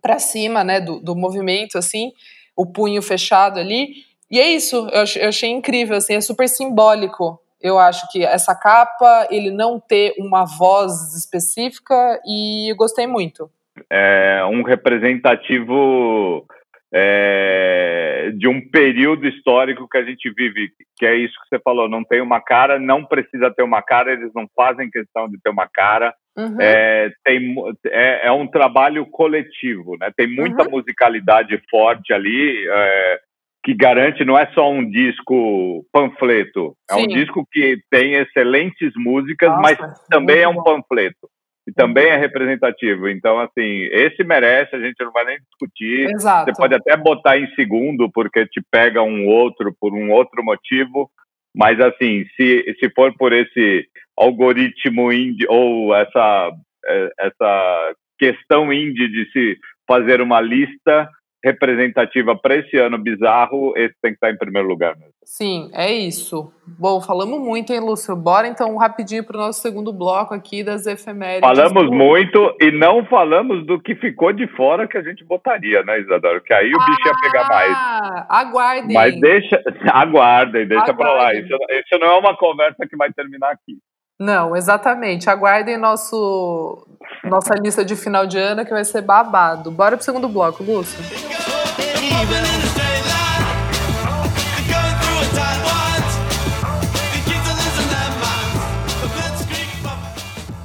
para 0.01 0.21
cima, 0.21 0.62
né, 0.62 0.81
do, 0.81 1.01
do 1.01 1.17
movimento 1.17 1.79
assim, 1.79 2.12
o 2.55 2.65
punho 2.65 3.03
fechado 3.03 3.59
ali. 3.59 3.88
E 4.31 4.38
é 4.38 4.47
isso, 4.47 4.88
eu 4.93 5.01
achei, 5.01 5.25
eu 5.25 5.29
achei 5.31 5.51
incrível, 5.51 5.97
assim, 5.97 6.15
é 6.15 6.21
super 6.21 6.49
simbólico. 6.49 7.41
Eu 7.62 7.79
acho 7.79 8.11
que 8.11 8.25
essa 8.25 8.55
capa, 8.55 9.29
ele 9.31 9.51
não 9.51 9.79
ter 9.79 10.14
uma 10.18 10.44
voz 10.44 11.14
específica 11.14 12.20
e 12.27 12.75
gostei 12.77 13.07
muito. 13.07 13.48
É 13.88 14.44
um 14.51 14.62
representativo 14.62 16.46
é, 16.94 18.33
de 18.37 18.46
um 18.46 18.61
período 18.68 19.27
histórico 19.27 19.88
que 19.88 19.96
a 19.96 20.05
gente 20.05 20.31
vive, 20.31 20.70
que 20.96 21.07
é 21.07 21.16
isso 21.16 21.35
que 21.40 21.48
você 21.48 21.62
falou, 21.62 21.88
não 21.88 22.05
tem 22.05 22.20
uma 22.20 22.40
cara, 22.40 22.79
não 22.79 23.05
precisa 23.05 23.51
ter 23.51 23.62
uma 23.62 23.81
cara, 23.81 24.12
eles 24.12 24.31
não 24.35 24.46
fazem 24.55 24.90
questão 24.90 25.29
de 25.29 25.40
ter 25.40 25.51
uma 25.51 25.66
cara. 25.66 26.14
Uhum. 26.37 26.57
É, 26.61 27.11
tem, 27.25 27.55
é, 27.87 28.27
é, 28.27 28.33
um 28.33 28.46
trabalho 28.46 29.07
coletivo, 29.07 29.96
né? 29.98 30.11
Tem 30.16 30.27
muita 30.27 30.64
uhum. 30.64 30.70
musicalidade 30.72 31.61
forte 31.70 32.12
ali. 32.12 32.66
É, 32.68 33.20
que 33.64 33.75
garante 33.75 34.25
não 34.25 34.37
é 34.37 34.51
só 34.55 34.70
um 34.70 34.88
disco 34.88 35.87
panfleto, 35.92 36.77
é 36.90 36.94
Sim. 36.94 37.05
um 37.05 37.07
disco 37.07 37.46
que 37.51 37.79
tem 37.90 38.14
excelentes 38.14 38.92
músicas, 38.96 39.51
Nossa, 39.51 39.61
mas 39.62 40.07
também 40.09 40.40
é 40.40 40.48
um 40.48 40.62
panfleto. 40.62 41.29
e 41.66 41.72
também 41.72 42.07
é 42.09 42.16
representativo. 42.16 43.09
Então, 43.09 43.38
assim, 43.38 43.85
esse 43.92 44.25
merece, 44.25 44.75
a 44.75 44.81
gente 44.81 45.03
não 45.05 45.12
vai 45.12 45.25
nem 45.25 45.38
discutir. 45.38 46.11
Exato. 46.11 46.51
Você 46.51 46.61
pode 46.61 46.75
até 46.75 46.96
botar 46.96 47.38
em 47.38 47.48
segundo, 47.55 48.11
porque 48.11 48.46
te 48.46 48.61
pega 48.70 49.01
um 49.01 49.29
outro 49.29 49.72
por 49.81 49.94
um 49.94 50.11
outro 50.11 50.42
motivo, 50.42 51.09
mas, 51.55 51.79
assim, 51.81 52.25
se, 52.37 52.77
se 52.81 52.90
for 52.90 53.14
por 53.16 53.33
esse 53.33 53.87
algoritmo 54.16 55.12
indie, 55.12 55.46
ou 55.48 55.94
essa, 55.94 56.51
é, 56.85 57.11
essa 57.20 57.94
questão 58.18 58.72
indie 58.72 59.09
de 59.09 59.31
se 59.31 59.59
fazer 59.87 60.20
uma 60.20 60.40
lista, 60.40 61.09
representativa 61.44 62.37
para 62.37 62.57
esse 62.57 62.76
ano 62.76 62.96
bizarro, 62.96 63.72
esse 63.76 63.94
tem 64.00 64.12
que 64.12 64.16
estar 64.16 64.31
em 64.31 64.37
primeiro 64.37 64.68
lugar 64.68 64.96
mesmo. 64.96 65.12
Sim, 65.24 65.70
é 65.72 65.90
isso. 65.92 66.52
Bom, 66.66 67.00
falamos 67.00 67.40
muito, 67.40 67.72
hein, 67.72 67.81
Lúcio? 67.81 68.14
Bora 68.14 68.46
então 68.46 68.76
rapidinho 68.76 69.24
para 69.24 69.37
o 69.37 69.40
nosso 69.40 69.61
segundo 69.61 69.92
bloco 69.92 70.35
aqui 70.35 70.62
das 70.62 70.87
efemérides. 70.87 71.48
Falamos 71.48 71.87
do... 71.87 71.92
muito 71.92 72.57
e 72.61 72.70
não 72.70 73.05
falamos 73.07 73.66
do 73.66 73.81
que 73.81 73.94
ficou 73.96 74.33
de 74.33 74.46
fora 74.48 74.87
que 74.87 74.96
a 74.96 75.02
gente 75.02 75.24
botaria, 75.24 75.83
né, 75.83 76.00
Isadora? 76.00 76.40
Que 76.40 76.52
aí 76.52 76.72
o 76.72 76.81
ah, 76.81 76.87
bicho 76.87 77.09
ia 77.09 77.14
pegar 77.20 77.48
mais. 77.48 78.26
Aguardem. 78.28 78.94
Mas 78.94 79.20
deixa, 79.20 79.62
aguardem, 79.92 80.66
deixa 80.66 80.94
para 80.94 81.12
lá. 81.12 81.35
Isso, 81.35 81.48
isso 81.48 81.98
não 82.00 82.09
é 82.09 82.18
uma 82.18 82.37
conversa 82.37 82.87
que 82.88 82.96
vai 82.96 83.12
terminar 83.12 83.50
aqui. 83.50 83.78
Não, 84.20 84.55
exatamente. 84.55 85.28
Aguardem 85.28 85.76
nosso 85.76 86.87
nossa 87.25 87.55
lista 87.55 87.85
de 87.85 87.95
final 87.95 88.27
de 88.27 88.39
ano 88.39 88.65
que 88.65 88.71
vai 88.71 88.85
ser 88.85 89.03
babado. 89.03 89.71
Bora 89.71 89.97
pro 89.97 90.05
segundo 90.05 90.29
bloco, 90.29 90.63
Lúcio. 90.63 90.99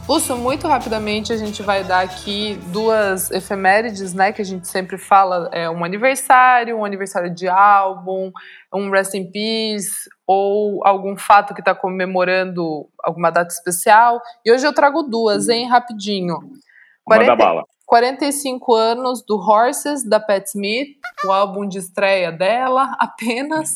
Lúcio, 0.07 0.37
muito 0.37 0.69
rapidamente 0.69 1.33
a 1.33 1.37
gente 1.37 1.61
vai 1.61 1.83
dar 1.83 1.99
aqui 1.99 2.57
duas 2.67 3.29
efemérides, 3.29 4.13
né? 4.13 4.31
Que 4.31 4.41
a 4.41 4.45
gente 4.45 4.65
sempre 4.65 4.97
fala, 4.97 5.49
é 5.51 5.69
um 5.69 5.83
aniversário, 5.83 6.77
um 6.77 6.85
aniversário 6.85 7.29
de 7.29 7.47
álbum, 7.49 8.31
um 8.73 8.89
Rest 8.89 9.13
in 9.13 9.31
Peace, 9.31 10.09
ou 10.25 10.85
algum 10.85 11.15
fato 11.17 11.53
que 11.53 11.61
está 11.61 11.73
comemorando 11.73 12.87
alguma 13.03 13.29
data 13.29 13.53
especial. 13.53 14.21
E 14.45 14.51
hoje 14.51 14.65
eu 14.65 14.73
trago 14.73 15.03
duas, 15.03 15.49
hein, 15.49 15.67
rapidinho. 15.67 16.37
40, 17.05 17.35
bala. 17.35 17.63
45 17.85 18.73
anos 18.73 19.23
do 19.25 19.37
Horses, 19.37 20.03
da 20.03 20.19
Pat 20.19 20.45
Smith, 20.45 20.97
o 21.25 21.31
álbum 21.31 21.65
de 21.65 21.77
estreia 21.77 22.31
dela, 22.31 22.93
apenas. 22.99 23.75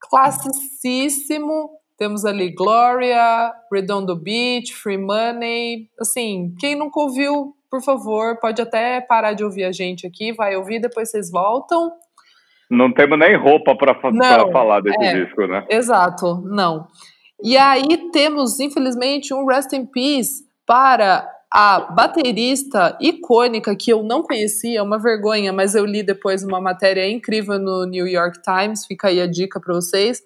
Classicíssimo, 0.00 1.70
temos 1.98 2.24
ali 2.24 2.50
Gloria, 2.50 3.52
Redondo 3.70 4.16
Beach, 4.16 4.74
Free 4.74 4.96
Money. 4.96 5.90
Assim, 6.00 6.54
quem 6.58 6.74
nunca 6.74 6.98
ouviu, 6.98 7.54
por 7.70 7.82
favor, 7.82 8.38
pode 8.40 8.62
até 8.62 9.00
parar 9.02 9.34
de 9.34 9.44
ouvir 9.44 9.64
a 9.64 9.72
gente 9.72 10.06
aqui, 10.06 10.32
vai 10.32 10.56
ouvir, 10.56 10.80
depois 10.80 11.10
vocês 11.10 11.30
voltam. 11.30 11.92
Não 12.72 12.92
temos 12.92 13.18
nem 13.18 13.36
roupa 13.36 13.76
para 13.76 13.94
falar 14.50 14.80
desse 14.80 15.02
é, 15.02 15.24
disco, 15.24 15.46
né? 15.46 15.66
Exato, 15.68 16.42
não. 16.44 16.86
E 17.42 17.56
aí 17.56 18.10
temos, 18.12 18.58
infelizmente, 18.60 19.34
um 19.34 19.46
Rest 19.46 19.72
in 19.72 19.86
Peace 19.86 20.44
para 20.66 21.28
a 21.52 21.80
baterista 21.80 22.96
icônica 23.00 23.76
que 23.76 23.92
eu 23.92 24.02
não 24.02 24.22
conhecia, 24.22 24.78
é 24.78 24.82
uma 24.82 24.98
vergonha, 24.98 25.52
mas 25.52 25.74
eu 25.74 25.84
li 25.84 26.02
depois 26.02 26.42
uma 26.42 26.60
matéria 26.60 27.06
incrível 27.10 27.58
no 27.58 27.84
New 27.84 28.06
York 28.06 28.38
Times, 28.42 28.86
fica 28.86 29.08
aí 29.08 29.20
a 29.20 29.26
dica 29.26 29.60
para 29.60 29.74
vocês 29.74 30.22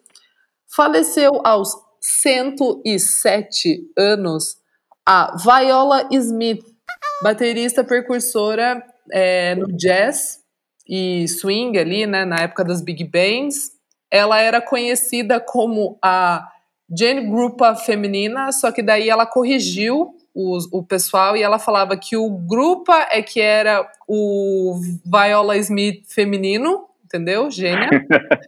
faleceu 0.68 1.40
aos 1.44 1.70
107 2.00 3.90
anos 3.96 4.58
a 5.04 5.36
Viola 5.36 6.08
Smith, 6.12 6.64
baterista 7.22 7.84
precursora 7.84 8.82
é, 9.12 9.54
no 9.54 9.68
jazz 9.76 10.44
e 10.88 11.26
swing 11.28 11.78
ali, 11.78 12.06
né, 12.06 12.24
na 12.24 12.36
época 12.36 12.64
das 12.64 12.80
big 12.80 13.04
bands. 13.04 13.72
Ela 14.10 14.40
era 14.40 14.60
conhecida 14.60 15.40
como 15.40 15.98
a 16.02 16.46
Jane 16.96 17.28
Grupa 17.28 17.74
feminina, 17.74 18.52
só 18.52 18.70
que 18.70 18.82
daí 18.82 19.08
ela 19.08 19.26
corrigiu 19.26 20.14
o, 20.32 20.58
o 20.78 20.82
pessoal 20.82 21.36
e 21.36 21.42
ela 21.42 21.58
falava 21.58 21.96
que 21.96 22.16
o 22.16 22.30
Grupa 22.30 23.08
é 23.10 23.22
que 23.22 23.40
era 23.40 23.90
o 24.06 24.78
Viola 25.04 25.56
Smith 25.56 26.04
feminino, 26.08 26.86
entendeu? 27.04 27.50
Gênia. 27.50 27.88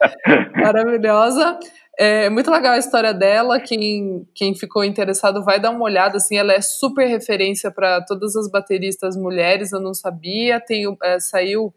Maravilhosa. 0.55 1.59
É 2.01 2.31
muito 2.31 2.49
legal 2.49 2.75
a 2.75 2.79
história 2.79 3.13
dela. 3.13 3.59
Quem, 3.59 4.25
quem 4.33 4.55
ficou 4.55 4.85
interessado 4.85 5.43
vai 5.43 5.59
dar 5.59 5.71
uma 5.71 5.83
olhada. 5.83 6.19
Assim, 6.19 6.37
ela 6.37 6.53
é 6.53 6.61
super 6.61 7.09
referência 7.09 7.73
para 7.73 8.01
todas 8.05 8.37
as 8.37 8.49
bateristas 8.49 9.17
mulheres. 9.17 9.73
Eu 9.73 9.81
não 9.81 9.93
sabia. 9.93 10.61
Tem, 10.61 10.85
é, 11.03 11.19
saiu 11.19 11.75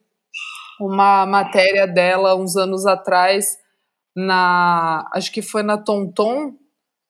uma 0.86 1.26
matéria 1.26 1.88
dela 1.88 2.36
uns 2.36 2.56
anos 2.56 2.86
atrás 2.86 3.58
na, 4.16 5.10
acho 5.14 5.32
que 5.32 5.42
foi 5.42 5.64
na 5.64 5.78
Tonton, 5.78 6.54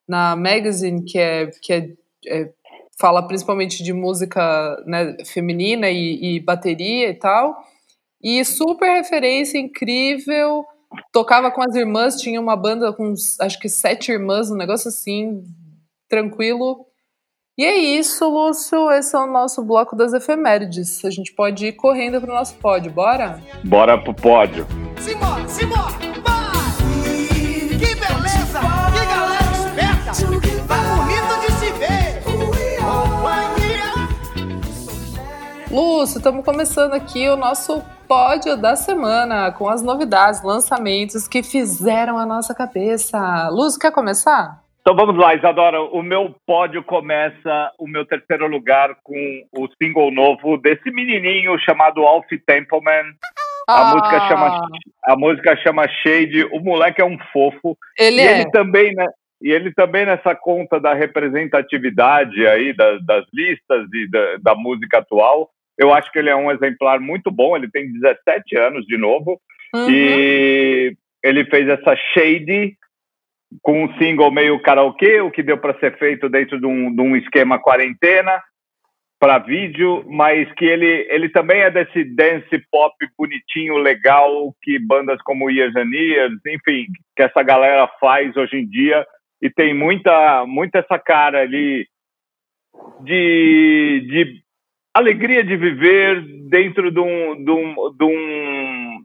na 0.07 0.36
Magazine, 0.36 1.03
que 1.03 1.17
é, 1.17 1.47
que 1.62 1.73
é, 1.73 1.89
é 2.27 2.53
fala 2.99 3.27
principalmente 3.27 3.84
de 3.84 3.93
música 3.93 4.77
né, 4.86 5.17
feminina 5.25 5.89
e, 5.89 6.36
e 6.36 6.39
bateria 6.39 7.10
e 7.10 7.15
tal. 7.15 7.57
E 8.21 8.45
super 8.45 8.95
referência, 8.97 9.57
incrível 9.57 10.63
tocava 11.12 11.51
com 11.51 11.62
as 11.62 11.75
irmãs, 11.75 12.19
tinha 12.19 12.39
uma 12.39 12.55
banda 12.55 12.91
com 12.93 13.13
acho 13.39 13.60
que 13.60 13.69
sete 13.69 14.12
irmãs, 14.12 14.49
um 14.51 14.55
negócio 14.55 14.89
assim, 14.89 15.43
tranquilo. 16.10 16.86
E 17.62 17.63
é 17.63 17.78
isso, 17.78 18.28
Lúcio. 18.28 18.89
Esse 18.89 19.15
é 19.15 19.19
o 19.19 19.28
nosso 19.28 19.63
bloco 19.63 19.95
das 19.95 20.13
efemérides. 20.13 21.06
A 21.06 21.12
gente 21.12 21.32
pode 21.32 21.67
ir 21.67 21.74
correndo 21.74 22.19
pro 22.19 22.34
nosso 22.34 22.56
pódio, 22.56 22.91
bora? 22.91 23.39
Bora 23.63 24.00
pro 24.00 24.15
pódio. 24.15 24.65
Simbora, 25.00 25.47
simbora! 25.47 25.93
Que 27.69 27.93
beleza! 27.93 28.60
Que 28.91 29.06
galera 29.06 29.52
esperta! 29.54 30.12
Tá 30.67 30.76
bonito 30.95 31.39
de 31.39 31.52
se 31.60 31.71
ver! 31.74 32.24
Lúcio, 35.69 36.17
estamos 36.17 36.43
começando 36.43 36.93
aqui 36.93 37.30
o 37.30 37.38
nosso 37.38 37.80
pódio 38.08 38.58
da 38.58 38.76
semana, 38.76 39.52
com 39.52 39.69
as 39.69 39.84
novidades, 39.84 40.41
lançamentos 40.41 41.28
que 41.28 41.43
fizeram 41.43 42.17
a 42.17 42.26
nossa 42.26 42.56
cabeça. 42.56 43.50
Luz, 43.50 43.78
quer 43.78 43.91
começar? 43.91 44.61
Então 44.81 44.95
vamos 44.95 45.15
lá, 45.15 45.35
Isadora. 45.35 45.79
O 45.79 46.01
meu 46.01 46.35
pódio 46.45 46.83
começa, 46.83 47.71
o 47.77 47.87
meu 47.87 48.03
terceiro 48.03 48.47
lugar, 48.47 48.95
com 49.03 49.43
o 49.55 49.67
single 49.81 50.11
novo 50.11 50.57
desse 50.57 50.89
menininho 50.89 51.57
chamado 51.59 52.01
Alf 52.01 52.25
Templeman. 52.47 53.13
Ah. 53.69 53.91
A, 53.91 53.93
música 53.93 54.27
chama, 54.27 54.67
a 55.05 55.15
música 55.15 55.55
chama 55.57 55.87
Shade. 55.87 56.45
O 56.45 56.59
moleque 56.59 56.99
é 56.99 57.05
um 57.05 57.17
fofo. 57.31 57.77
Ele 57.97 58.21
e 58.21 58.27
é. 58.27 58.41
ele 58.41 58.51
também, 58.51 58.93
né? 58.95 59.05
E 59.39 59.51
ele 59.51 59.71
também 59.71 60.05
nessa 60.05 60.35
conta 60.35 60.79
da 60.79 60.93
representatividade 60.93 62.45
aí 62.47 62.73
das, 62.73 63.05
das 63.05 63.25
listas 63.31 63.87
e 63.93 64.09
da, 64.09 64.37
da 64.41 64.55
música 64.55 64.99
atual, 64.99 65.49
eu 65.77 65.91
acho 65.93 66.11
que 66.11 66.19
ele 66.19 66.29
é 66.29 66.35
um 66.35 66.51
exemplar 66.51 66.99
muito 66.99 67.29
bom. 67.29 67.55
Ele 67.55 67.69
tem 67.69 67.91
17 67.91 68.57
anos 68.57 68.85
de 68.87 68.97
novo. 68.97 69.39
Uhum. 69.75 69.89
E 69.89 70.95
ele 71.23 71.45
fez 71.45 71.67
essa 71.69 71.95
Shady 71.95 72.75
com 73.61 73.83
um 73.83 73.97
single 73.97 74.31
meio 74.31 74.61
karaokê, 74.61 75.21
o 75.21 75.31
que 75.31 75.43
deu 75.43 75.57
para 75.57 75.77
ser 75.79 75.97
feito 75.97 76.29
dentro 76.29 76.59
de 76.59 76.65
um, 76.65 76.93
de 76.93 77.01
um 77.01 77.15
esquema 77.15 77.59
quarentena 77.59 78.41
para 79.19 79.37
vídeo, 79.37 80.03
mas 80.07 80.51
que 80.53 80.65
ele, 80.65 81.05
ele 81.09 81.29
também 81.29 81.61
é 81.61 81.69
desse 81.69 82.03
dance 82.03 82.57
pop 82.71 82.95
bonitinho, 83.15 83.77
legal, 83.77 84.51
que 84.63 84.79
bandas 84.79 85.21
como 85.21 85.49
Years 85.51 85.75
and 85.75 85.91
Years, 85.93 86.33
enfim, 86.47 86.87
que 87.15 87.21
essa 87.21 87.43
galera 87.43 87.87
faz 87.99 88.35
hoje 88.35 88.57
em 88.57 88.67
dia, 88.67 89.05
e 89.39 89.47
tem 89.47 89.75
muita, 89.75 90.43
muita 90.47 90.79
essa 90.79 90.97
cara 90.97 91.41
ali 91.41 91.87
de, 93.01 94.07
de 94.07 94.41
alegria 94.91 95.43
de 95.43 95.55
viver 95.55 96.21
dentro 96.49 96.91
de, 96.91 96.99
um, 96.99 97.43
de, 97.43 97.51
um, 97.51 97.95
de, 97.95 98.03
um, 98.03 98.99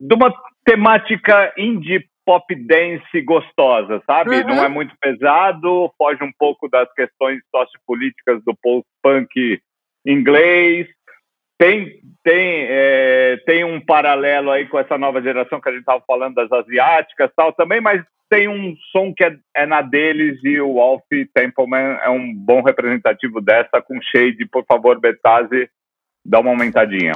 de 0.00 0.14
uma 0.14 0.34
temática 0.66 1.52
indie 1.56 2.04
pop 2.26 2.52
dance 2.66 3.22
gostosa, 3.22 4.02
sabe? 4.04 4.38
Uhum. 4.38 4.48
Não 4.48 4.64
é 4.64 4.68
muito 4.68 4.94
pesado, 5.00 5.90
foge 5.96 6.22
um 6.24 6.32
pouco 6.36 6.68
das 6.68 6.92
questões 6.92 7.40
sociopolíticas 7.54 8.42
do 8.44 8.54
post-punk 8.60 9.60
inglês. 10.04 10.88
Tem, 11.56 12.00
tem, 12.22 12.66
é, 12.68 13.38
tem 13.46 13.64
um 13.64 13.80
paralelo 13.80 14.50
aí 14.50 14.66
com 14.66 14.78
essa 14.78 14.98
nova 14.98 15.22
geração 15.22 15.60
que 15.60 15.68
a 15.68 15.72
gente 15.72 15.80
estava 15.80 16.02
falando 16.06 16.34
das 16.34 16.52
asiáticas 16.52 17.30
tal 17.34 17.52
também, 17.52 17.80
mas 17.80 18.04
tem 18.28 18.48
um 18.48 18.74
som 18.90 19.14
que 19.14 19.24
é, 19.24 19.38
é, 19.54 19.64
na 19.64 19.80
deles 19.80 20.38
e 20.42 20.60
o 20.60 20.80
Alf 20.80 21.04
Templeman 21.32 21.98
é 22.02 22.10
um 22.10 22.34
bom 22.34 22.60
representativo 22.60 23.40
dessa 23.40 23.80
com 23.80 24.00
shade. 24.02 24.44
Por 24.46 24.64
favor, 24.66 25.00
Betase, 25.00 25.70
dá 26.24 26.40
uma 26.40 26.50
aumentadinha. 26.50 27.12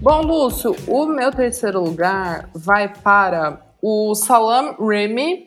Bom, 0.00 0.20
Lúcio, 0.20 0.76
o 0.86 1.06
meu 1.06 1.32
terceiro 1.32 1.82
lugar 1.82 2.48
vai 2.54 2.86
para 2.88 3.60
o 3.82 4.14
Salam 4.14 4.76
Remy, 4.78 5.44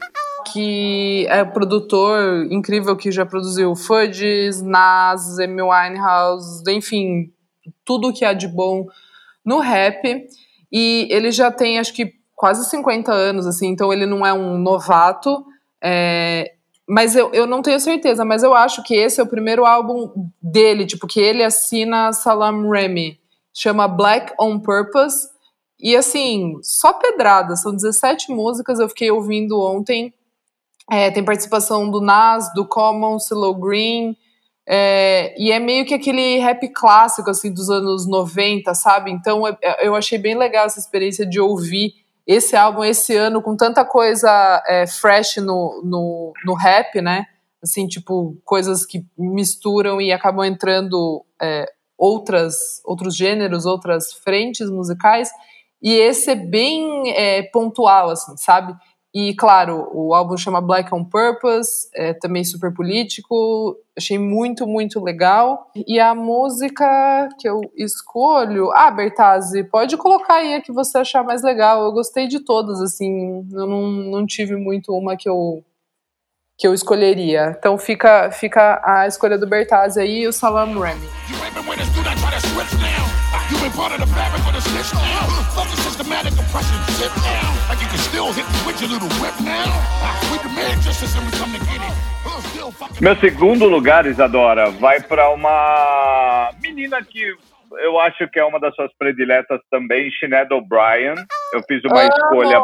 que 0.52 1.26
é 1.30 1.46
produtor 1.46 2.46
incrível 2.52 2.98
que 2.98 3.12
já 3.12 3.26
produziu 3.26 3.76
Fudges, 3.76 4.62
Nas, 4.62 5.40
Amy 5.40 5.62
Winehouse, 5.62 6.64
enfim, 6.68 7.32
tudo 7.86 8.12
que 8.12 8.26
há 8.26 8.34
de 8.34 8.48
bom 8.48 8.88
no 9.46 9.60
rap. 9.60 10.28
E 10.70 11.08
ele 11.10 11.32
já 11.32 11.50
tem, 11.50 11.80
acho 11.80 11.94
que, 11.94 12.14
quase 12.36 12.70
50 12.70 13.10
anos, 13.10 13.48
assim, 13.48 13.68
então 13.68 13.94
ele 13.94 14.06
não 14.06 14.26
é 14.26 14.34
um 14.34 14.58
novato. 14.58 15.46
É, 15.82 16.57
mas 16.88 17.16
eu, 17.16 17.32
eu 17.34 17.46
não 17.46 17.62
tenho 17.62 17.80
certeza, 17.80 18.24
mas 18.24 18.44
eu 18.44 18.54
acho 18.54 18.82
que 18.84 18.96
esse 18.96 19.20
é 19.20 19.24
o 19.24 19.28
primeiro 19.28 19.66
álbum 19.66 20.10
dele, 20.42 20.86
tipo, 20.86 21.06
que 21.06 21.20
ele 21.20 21.44
assina 21.44 22.14
Salam 22.14 22.70
Remy 22.70 23.20
chama 23.58 23.88
Black 23.88 24.34
on 24.40 24.60
Purpose. 24.60 25.28
E 25.80 25.96
assim, 25.96 26.54
só 26.62 26.94
pedrada, 26.94 27.56
são 27.56 27.76
17 27.76 28.32
músicas, 28.32 28.80
eu 28.80 28.88
fiquei 28.88 29.10
ouvindo 29.10 29.60
ontem. 29.60 30.14
É, 30.90 31.12
tem 31.12 31.26
participação 31.26 31.90
do 31.90 32.00
Nas, 32.00 32.54
do 32.54 32.66
Common, 32.66 33.20
Silo 33.20 33.54
Green. 33.56 34.16
É, 34.66 35.36
e 35.42 35.52
é 35.52 35.60
meio 35.60 35.86
que 35.86 35.94
aquele 35.94 36.38
rap 36.38 36.68
clássico, 36.70 37.30
assim, 37.30 37.52
dos 37.52 37.70
anos 37.70 38.08
90, 38.08 38.74
sabe? 38.76 39.12
Então 39.12 39.44
eu 39.82 39.96
achei 39.96 40.18
bem 40.18 40.36
legal 40.36 40.66
essa 40.66 40.80
experiência 40.80 41.26
de 41.26 41.40
ouvir 41.40 41.94
esse 42.28 42.58
álbum 42.58 42.84
esse 42.84 43.16
ano 43.16 43.42
com 43.42 43.56
tanta 43.56 43.86
coisa 43.86 44.62
é, 44.68 44.86
fresh 44.86 45.38
no, 45.38 45.82
no, 45.84 46.34
no 46.46 46.54
rap, 46.54 47.02
né? 47.02 47.26
Assim, 47.64 47.88
tipo, 47.88 48.38
coisas 48.44 48.86
que 48.86 49.06
misturam 49.18 50.02
e 50.02 50.12
acabam 50.12 50.46
entrando 50.46 51.26
é, 51.42 51.66
outras, 51.98 52.82
outros 52.86 53.16
gêneros, 53.16 53.66
outras 53.66 54.14
frentes 54.14 54.70
musicais, 54.70 55.30
e 55.82 55.94
esse 55.94 56.32
é 56.32 56.36
bem 56.36 57.12
é, 57.12 57.44
pontual, 57.44 58.10
assim, 58.10 58.36
sabe? 58.38 58.76
E, 59.16 59.34
claro, 59.34 59.90
o 59.94 60.14
álbum 60.14 60.38
chama 60.38 60.62
Black 60.62 60.94
on 60.94 61.04
Purpose, 61.04 61.90
é 61.96 62.14
também 62.14 62.44
super 62.44 62.74
político, 62.74 63.76
achei 63.98 64.20
muito, 64.20 64.68
muito 64.68 65.04
legal. 65.04 65.72
E 65.88 66.00
a 66.00 66.14
música 66.14 67.30
que 67.40 67.50
eu 67.50 67.62
escolho... 67.76 68.70
Ah, 68.74 68.92
Bertazzi, 68.92 69.64
pode 69.64 69.98
colocar 69.98 70.36
aí 70.36 70.54
a 70.54 70.62
que 70.62 70.72
você 70.72 71.00
achar 71.00 71.24
mais 71.24 71.42
legal. 71.42 71.84
Eu 71.84 71.92
gostei 71.92 72.28
de 72.28 72.42
todas, 72.42 72.82
assim, 72.82 73.48
eu 73.52 73.66
não, 73.66 73.88
não 73.88 74.26
tive 74.26 74.56
muito 74.56 74.94
uma 74.94 75.16
que 75.18 75.28
eu, 75.28 75.64
que 76.58 76.68
eu 76.68 76.74
escolheria. 76.74 77.56
Então 77.58 77.78
fica, 77.78 78.30
fica 78.32 78.82
a 78.84 79.08
escolha 79.08 79.38
do 79.38 79.48
Bertazzi 79.48 80.00
aí 80.00 80.24
e 80.24 80.28
o 80.28 80.34
Salam 80.34 80.78
Remy. 80.78 81.08
You've 83.50 83.62
been 83.62 83.72
part 83.72 83.94
of 83.94 84.00
the 84.00 84.08
fabric 84.08 84.44
of 84.46 84.54
the 84.54 84.62
system. 84.62 85.00
Fuck 85.56 85.70
the 85.72 85.80
systematic 85.82 86.34
oppression. 86.34 86.76
Sit 87.00 87.14
down. 87.16 87.52
Like 87.70 87.80
you 87.80 87.88
can 87.88 88.00
still 88.00 88.34
hit 88.34 88.44
me 88.44 88.60
with 88.68 88.82
your 88.82 88.90
little 88.90 89.08
whip 89.24 89.40
now. 89.40 89.72
We 90.32 90.38
demand 90.44 90.82
justice 90.82 91.16
and 91.16 91.26
we 91.26 91.32
come 91.40 91.54
to 91.54 91.60
get 91.66 91.80
it. 91.80 91.96
Meu 93.02 93.16
segundo 93.16 93.66
lugar, 93.66 94.06
Isadora, 94.06 94.70
vai 94.72 95.00
para 95.02 95.30
uma 95.30 96.52
menina 96.62 97.02
que 97.04 97.34
eu 97.84 98.00
acho 98.00 98.28
que 98.30 98.40
é 98.40 98.44
uma 98.44 98.60
das 98.60 98.76
suas 98.76 98.92
prediletas 98.98 99.62
também, 99.72 100.12
Sinead 100.20 100.54
O'Brien. 100.54 101.16
Eu 101.54 101.64
fiz 101.68 101.82
uma 101.86 102.04
oh. 102.04 102.08
escolha 102.08 102.60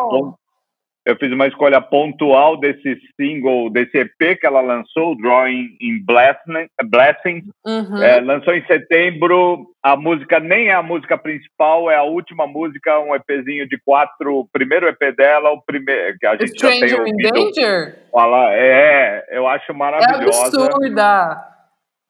eu 1.06 1.18
fiz 1.18 1.32
uma 1.32 1.48
escolha 1.48 1.82
pontual 1.82 2.58
desse 2.58 2.98
single, 3.20 3.70
desse 3.70 3.98
EP 3.98 4.40
que 4.40 4.46
ela 4.46 4.62
lançou, 4.62 5.18
Drawing 5.18 5.76
in 5.82 6.04
Blessing. 6.06 6.70
Blessing. 6.86 7.44
Uhum. 7.66 8.02
É, 8.02 8.22
lançou 8.22 8.54
em 8.54 8.66
setembro. 8.66 9.68
A 9.84 9.98
música 9.98 10.40
nem 10.40 10.70
é 10.70 10.74
a 10.74 10.82
música 10.82 11.18
principal, 11.18 11.92
é 11.92 11.98
a 11.98 12.04
última 12.04 12.48
música, 12.48 13.00
um 13.00 13.14
EPzinho 13.14 13.68
de 13.68 13.78
quatro. 13.84 14.40
O 14.40 14.48
primeiro 14.48 14.88
EP 14.88 15.16
dela, 15.16 15.52
o 15.52 15.62
primeiro 15.62 16.18
que 16.18 16.26
a 16.26 16.38
gente 16.38 16.58
Stranger 16.58 16.88
já 16.88 16.96
tem 16.96 17.00
ouvido. 17.00 17.38
in 17.38 17.52
Danger? 17.52 17.96
Fala, 18.10 18.54
é, 18.54 19.26
eu 19.32 19.46
acho 19.46 19.74
maravilhosa. 19.74 20.58
É 20.58 20.66
absurda. 20.66 21.53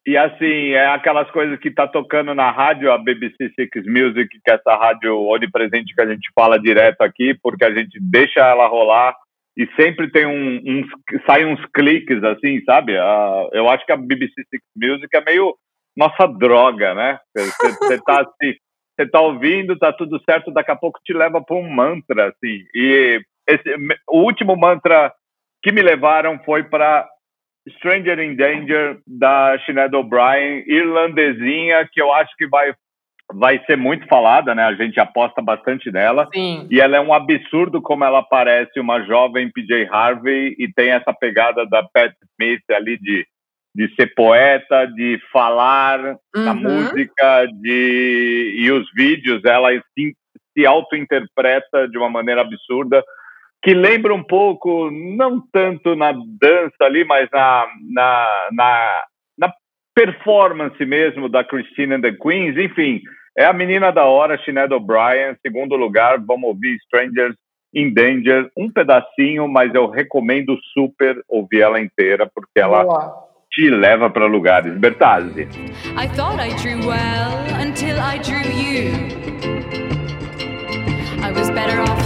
E 0.06 0.18
assim, 0.18 0.72
é 0.72 0.88
aquelas 0.88 1.32
coisas 1.32 1.58
que 1.60 1.72
tá 1.72 1.88
tocando 1.88 2.36
na 2.36 2.52
rádio, 2.52 2.92
a 2.92 2.98
BBC 2.98 3.52
Six 3.56 3.86
Music, 3.88 4.28
que 4.28 4.52
é 4.52 4.56
essa 4.56 4.76
rádio 4.76 5.18
onipresente 5.18 5.96
que 5.96 6.02
a 6.02 6.08
gente 6.08 6.30
fala 6.36 6.60
direto 6.60 7.02
aqui, 7.02 7.34
porque 7.42 7.64
a 7.64 7.74
gente 7.74 7.98
deixa 8.02 8.42
ela 8.42 8.68
rolar 8.68 9.16
e 9.56 9.66
sempre 9.76 10.12
tem 10.12 10.26
um, 10.26 10.62
uns, 10.66 10.88
sai 11.26 11.46
uns 11.46 11.64
cliques 11.74 12.22
assim, 12.24 12.62
sabe? 12.66 12.98
Uh, 12.98 13.50
eu 13.54 13.70
acho 13.70 13.86
que 13.86 13.94
a 13.94 13.98
BBC 13.98 14.34
Six 14.50 14.64
Music 14.76 15.08
é 15.16 15.24
meio 15.24 15.56
nossa 15.96 16.28
droga, 16.28 16.94
né? 16.94 17.20
Você 17.34 18.02
tá 18.02 18.22
assim, 18.22 18.58
você 18.96 19.08
tá 19.10 19.22
ouvindo, 19.22 19.78
tá 19.78 19.94
tudo 19.94 20.20
certo, 20.30 20.52
daqui 20.52 20.72
a 20.72 20.76
pouco 20.76 21.00
te 21.04 21.14
leva 21.14 21.42
para 21.42 21.56
um 21.56 21.70
mantra, 21.70 22.30
assim. 22.30 22.64
E 22.76 23.22
esse, 23.48 23.76
o 24.10 24.22
último 24.22 24.58
mantra 24.58 25.14
que 25.62 25.72
me 25.72 25.82
levaram 25.82 26.40
foi 26.44 26.64
para 26.64 27.08
Stranger 27.78 28.20
in 28.20 28.36
Danger, 28.36 29.00
da 29.08 29.58
Sinead 29.66 29.96
O'Brien, 29.96 30.64
irlandesinha, 30.68 31.88
que 31.92 32.02
eu 32.02 32.14
acho 32.14 32.36
que 32.38 32.48
vai, 32.48 32.74
vai 33.34 33.64
ser 33.66 33.78
muito 33.78 34.06
falada, 34.08 34.54
né? 34.54 34.64
A 34.64 34.74
gente 34.74 35.00
aposta 35.00 35.42
bastante 35.42 35.92
nela. 35.92 36.28
Sim. 36.34 36.68
E 36.70 36.82
ela 36.82 36.98
é 36.98 37.02
um 37.02 37.14
absurdo 37.14 37.82
como 37.82 38.04
ela 38.04 38.22
parece 38.22 38.80
uma 38.80 39.02
jovem 39.04 39.52
PJ 39.52 39.88
Harvey 39.90 40.56
e 40.60 40.72
tem 40.74 40.92
essa 40.92 41.14
pegada 41.14 41.66
da 41.66 41.84
Pat 41.84 42.14
Smith 42.34 42.64
ali 42.72 42.98
de, 42.98 43.26
de 43.74 43.96
ser 43.96 44.14
poeta, 44.14 44.86
de 44.88 45.20
falar 45.32 46.18
uhum. 46.36 46.56
música, 46.56 47.48
de 47.62 48.56
e 48.60 48.72
os 48.72 48.86
vídeos, 48.94 49.44
ela 49.46 49.70
se, 49.72 50.16
se 50.54 50.66
auto-interpreta 50.66 51.88
de 51.88 51.98
uma 51.98 52.10
maneira 52.10 52.42
absurda 52.42 53.04
que 53.64 53.74
lembra 53.74 54.14
um 54.14 54.22
pouco, 54.22 54.92
não 54.92 55.42
tanto 55.52 55.96
na 55.96 56.12
dança 56.12 56.76
ali, 56.82 57.06
mas 57.06 57.30
na, 57.32 57.66
na, 57.90 58.50
na, 58.52 59.04
na 59.38 59.54
performance 59.96 60.86
mesmo 60.86 61.30
da 61.30 61.46
Christine 61.46 61.96
and 61.96 62.02
the 62.02 62.12
Queens. 62.12 62.58
Enfim, 62.58 63.02
é 63.38 63.46
a 63.46 63.54
menina 63.54 63.90
da 63.90 64.04
hora, 64.04 64.38
Sinead 64.44 64.74
O'Brien. 64.74 65.38
Segundo 65.42 65.78
lugar, 65.78 66.20
vamos 66.20 66.50
ouvir 66.50 66.76
Strangers 66.84 67.36
in 67.74 67.94
Danger, 67.94 68.52
um 68.56 68.70
pedacinho, 68.70 69.48
mas 69.48 69.74
eu 69.74 69.90
recomendo 69.90 70.58
super 70.74 71.16
ouvir 71.30 71.62
ela 71.62 71.80
inteira, 71.80 72.30
porque 72.36 72.60
ela 72.60 72.84
Boa. 72.84 73.14
te 73.50 73.70
leva 73.70 74.10
para 74.10 74.26
lugares. 74.26 74.78
Bertazzi. 74.78 75.48
I 75.98 76.08
thought 76.10 76.40
I 76.40 76.50
drew 76.62 76.86
well 76.86 77.32
until 77.60 77.98
I 77.98 78.20
drew 78.20 78.44
you. 78.52 78.92
I 81.24 81.32
was 81.32 81.50
better 81.50 81.80
off 81.82 82.03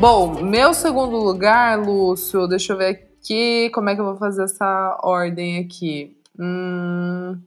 Bom, 0.00 0.42
meu 0.42 0.72
segundo 0.72 1.14
lugar, 1.18 1.78
Lúcio, 1.78 2.48
deixa 2.48 2.72
eu 2.72 2.78
ver 2.78 3.12
aqui 3.20 3.68
como 3.68 3.90
é 3.90 3.94
que 3.94 4.00
eu 4.00 4.06
vou 4.06 4.16
fazer 4.16 4.44
essa 4.44 4.98
ordem 5.02 5.58
aqui. 5.58 6.16
Hum, 6.38 7.38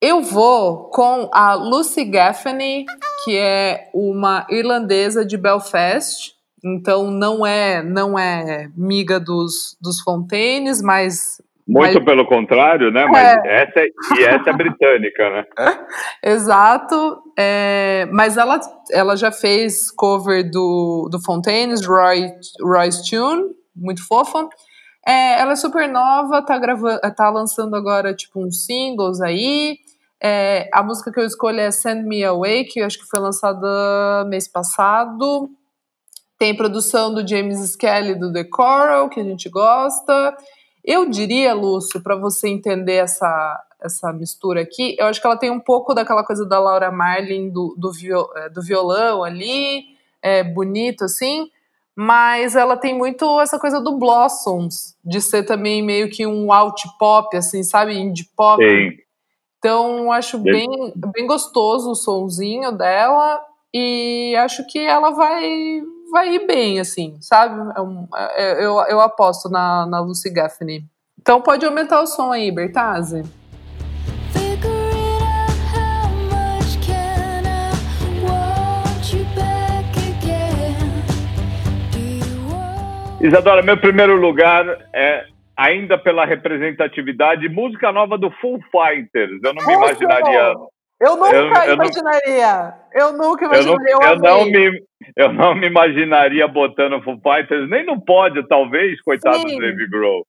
eu 0.00 0.22
vou 0.22 0.88
com 0.88 1.28
a 1.30 1.52
Lucy 1.52 2.06
Gaffney, 2.06 2.86
que 3.22 3.36
é 3.36 3.90
uma 3.92 4.46
irlandesa 4.48 5.22
de 5.22 5.36
Belfast. 5.36 6.34
Então 6.64 7.10
não 7.10 7.44
é 7.44 7.82
não 7.82 8.18
é 8.18 8.70
miga 8.74 9.20
dos, 9.20 9.76
dos 9.78 10.00
Fontaines, 10.00 10.80
mas 10.80 11.42
muito 11.70 11.94
mas... 11.94 12.04
pelo 12.04 12.26
contrário, 12.26 12.90
né? 12.90 13.06
Mas 13.06 13.44
é. 13.44 13.62
essa 13.62 13.80
é, 13.80 13.86
e 14.18 14.24
essa 14.24 14.50
é 14.50 14.52
britânica, 14.52 15.30
né? 15.30 15.44
Exato. 16.22 17.22
É, 17.38 18.08
mas 18.12 18.36
ela, 18.36 18.58
ela 18.90 19.16
já 19.16 19.30
fez 19.30 19.90
cover 19.92 20.50
do, 20.50 21.08
do 21.10 21.22
Fontaines, 21.22 21.86
Roy, 21.86 22.32
Roy's 22.60 23.08
Tune, 23.08 23.44
muito 23.74 24.04
fofa. 24.06 24.48
É, 25.06 25.40
ela 25.40 25.52
é 25.52 25.56
super 25.56 25.88
nova, 25.88 26.42
tá, 26.44 26.58
gravando, 26.58 27.00
tá 27.14 27.30
lançando 27.30 27.76
agora 27.76 28.12
tipo 28.14 28.44
uns 28.44 28.64
singles 28.64 29.20
aí. 29.20 29.78
É, 30.22 30.68
a 30.72 30.82
música 30.82 31.12
que 31.12 31.20
eu 31.20 31.24
escolho 31.24 31.60
é 31.60 31.70
Send 31.70 32.06
Me 32.06 32.24
Away, 32.24 32.64
que 32.64 32.80
eu 32.80 32.86
acho 32.86 32.98
que 32.98 33.06
foi 33.06 33.20
lançada 33.20 34.24
mês 34.28 34.48
passado. 34.48 35.48
Tem 36.36 36.54
produção 36.54 37.14
do 37.14 37.26
James 37.26 37.60
Skelly 37.60 38.16
do 38.16 38.32
The 38.32 38.44
Coral, 38.44 39.08
que 39.08 39.20
a 39.20 39.24
gente 39.24 39.48
gosta. 39.48 40.36
Eu 40.84 41.08
diria, 41.08 41.54
Lúcio, 41.54 42.00
para 42.00 42.16
você 42.16 42.48
entender 42.48 42.94
essa, 42.94 43.62
essa 43.80 44.12
mistura 44.12 44.62
aqui, 44.62 44.96
eu 44.98 45.06
acho 45.06 45.20
que 45.20 45.26
ela 45.26 45.36
tem 45.36 45.50
um 45.50 45.60
pouco 45.60 45.94
daquela 45.94 46.24
coisa 46.24 46.46
da 46.46 46.58
Laura 46.58 46.90
Marlin, 46.90 47.50
do, 47.50 47.74
do, 47.76 47.92
viol, 47.92 48.30
é, 48.36 48.48
do 48.48 48.62
violão 48.62 49.22
ali, 49.22 49.84
é 50.22 50.42
bonito 50.42 51.04
assim, 51.04 51.50
mas 51.94 52.56
ela 52.56 52.76
tem 52.76 52.94
muito 52.96 53.40
essa 53.40 53.58
coisa 53.58 53.80
do 53.80 53.98
Blossoms, 53.98 54.96
de 55.04 55.20
ser 55.20 55.44
também 55.44 55.82
meio 55.82 56.08
que 56.08 56.26
um 56.26 56.52
alt 56.52 56.82
pop, 56.98 57.36
assim, 57.36 57.62
sabe? 57.62 57.98
Indie 57.98 58.28
pop. 58.36 58.62
Sim. 58.62 58.96
Então, 59.58 60.10
acho 60.10 60.38
bem, 60.38 60.66
bem 60.96 61.26
gostoso 61.26 61.90
o 61.90 61.94
sonzinho 61.94 62.72
dela 62.72 63.38
e 63.74 64.34
acho 64.36 64.66
que 64.66 64.78
ela 64.78 65.10
vai 65.10 65.82
vai 66.10 66.34
ir 66.34 66.46
bem, 66.46 66.80
assim, 66.80 67.16
sabe? 67.20 67.72
É 67.76 67.80
um, 67.80 68.06
é, 68.14 68.42
é, 68.42 68.64
eu, 68.64 68.78
eu 68.88 69.00
aposto 69.00 69.48
na, 69.48 69.86
na 69.86 70.00
Lucy 70.00 70.30
Gaffney. 70.30 70.84
Então 71.18 71.40
pode 71.40 71.64
aumentar 71.64 72.00
o 72.00 72.06
som 72.06 72.32
aí, 72.32 72.50
Bertazzi. 72.50 73.22
Isadora, 83.20 83.62
meu 83.62 83.76
primeiro 83.76 84.16
lugar 84.16 84.64
é 84.94 85.26
ainda 85.54 85.98
pela 85.98 86.24
representatividade, 86.24 87.50
música 87.50 87.92
nova 87.92 88.16
do 88.16 88.30
Full 88.30 88.60
Fighters. 88.72 89.42
Eu 89.44 89.52
não 89.52 89.62
Nossa, 89.62 89.66
me 89.66 89.74
imaginaria 89.74 90.54
eu 91.00 91.16
nunca 91.16 91.34
eu, 91.34 91.46
eu 91.46 91.74
imaginaria. 91.74 92.74
Não, 92.94 93.00
eu 93.00 93.12
nunca 93.14 93.44
imaginaria. 93.46 93.94
Eu, 93.94 94.00
eu, 94.02 94.18
não 94.18 94.44
me, 94.44 94.82
eu 95.16 95.32
não 95.32 95.54
me 95.54 95.66
imaginaria 95.66 96.46
botando 96.46 97.02
Full 97.02 97.20
Fighters, 97.22 97.70
nem 97.70 97.84
no 97.84 98.00
pódio, 98.04 98.46
talvez, 98.46 99.00
coitado 99.00 99.38
Sim. 99.38 99.56
do 99.56 99.58
Dave 99.58 99.88
Grohl. 99.88 100.26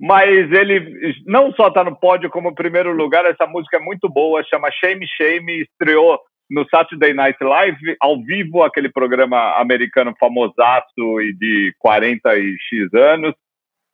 Mas 0.00 0.28
ele 0.52 1.14
não 1.26 1.52
só 1.52 1.68
está 1.68 1.82
no 1.84 1.96
pódio 1.96 2.30
como 2.30 2.54
primeiro 2.54 2.92
lugar, 2.92 3.24
essa 3.26 3.46
música 3.46 3.78
é 3.78 3.80
muito 3.80 4.08
boa, 4.08 4.44
chama 4.44 4.70
Shame 4.70 5.06
Shame, 5.06 5.62
estreou 5.62 6.20
no 6.50 6.66
Saturday 6.68 7.12
Night 7.12 7.42
Live, 7.42 7.96
ao 8.00 8.20
vivo, 8.22 8.62
aquele 8.62 8.90
programa 8.90 9.56
americano 9.60 10.14
famosaço 10.18 11.20
e 11.20 11.34
de 11.36 11.74
40 11.78 12.36
e 12.38 12.56
X 12.58 12.94
anos. 12.94 13.34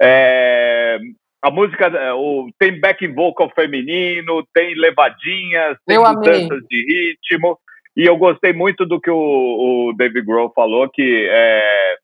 É, 0.01 0.99
a 1.45 1.51
música 1.51 1.93
o, 2.15 2.49
tem 2.59 2.81
back 2.81 3.07
vocal 3.09 3.53
feminino, 3.55 4.47
tem 4.55 4.75
levadinhas, 4.75 5.77
tem 5.87 5.99
mudanças 5.99 6.63
de 6.71 6.87
ritmo. 6.87 7.59
E 7.95 8.07
eu 8.07 8.17
gostei 8.17 8.55
muito 8.55 8.87
do 8.87 8.99
que 8.99 9.11
o, 9.11 9.17
o 9.91 9.93
David 9.95 10.25
Grohl 10.25 10.51
falou, 10.57 10.89
que 10.89 11.29
é, 11.31 11.97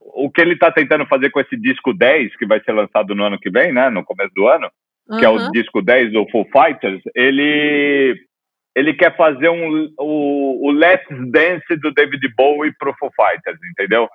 o 0.00 0.28
que 0.28 0.40
ele 0.40 0.54
está 0.54 0.72
tentando 0.72 1.06
fazer 1.06 1.30
com 1.30 1.38
esse 1.38 1.56
disco 1.56 1.94
10, 1.94 2.34
que 2.36 2.44
vai 2.44 2.60
ser 2.64 2.72
lançado 2.72 3.14
no 3.14 3.22
ano 3.22 3.38
que 3.38 3.48
vem, 3.48 3.72
né, 3.72 3.88
no 3.90 4.04
começo 4.04 4.32
do 4.34 4.48
ano, 4.48 4.68
uhum. 5.08 5.18
que 5.18 5.24
é 5.24 5.28
o 5.28 5.38
uhum. 5.38 5.50
disco 5.52 5.80
10 5.80 6.12
do 6.12 6.28
Full 6.28 6.48
Fighters, 6.52 7.00
ele 7.14 8.16
ele 8.76 8.94
quer 8.94 9.16
fazer 9.16 9.48
um, 9.48 9.88
o, 9.98 10.68
o 10.68 10.70
Let's 10.70 11.06
Dance 11.30 11.76
do 11.80 11.92
David 11.92 12.22
Bowie 12.36 12.72
pro 12.78 12.94
Foo 12.98 13.10
Fighters, 13.14 13.58
entendeu? 13.72 14.08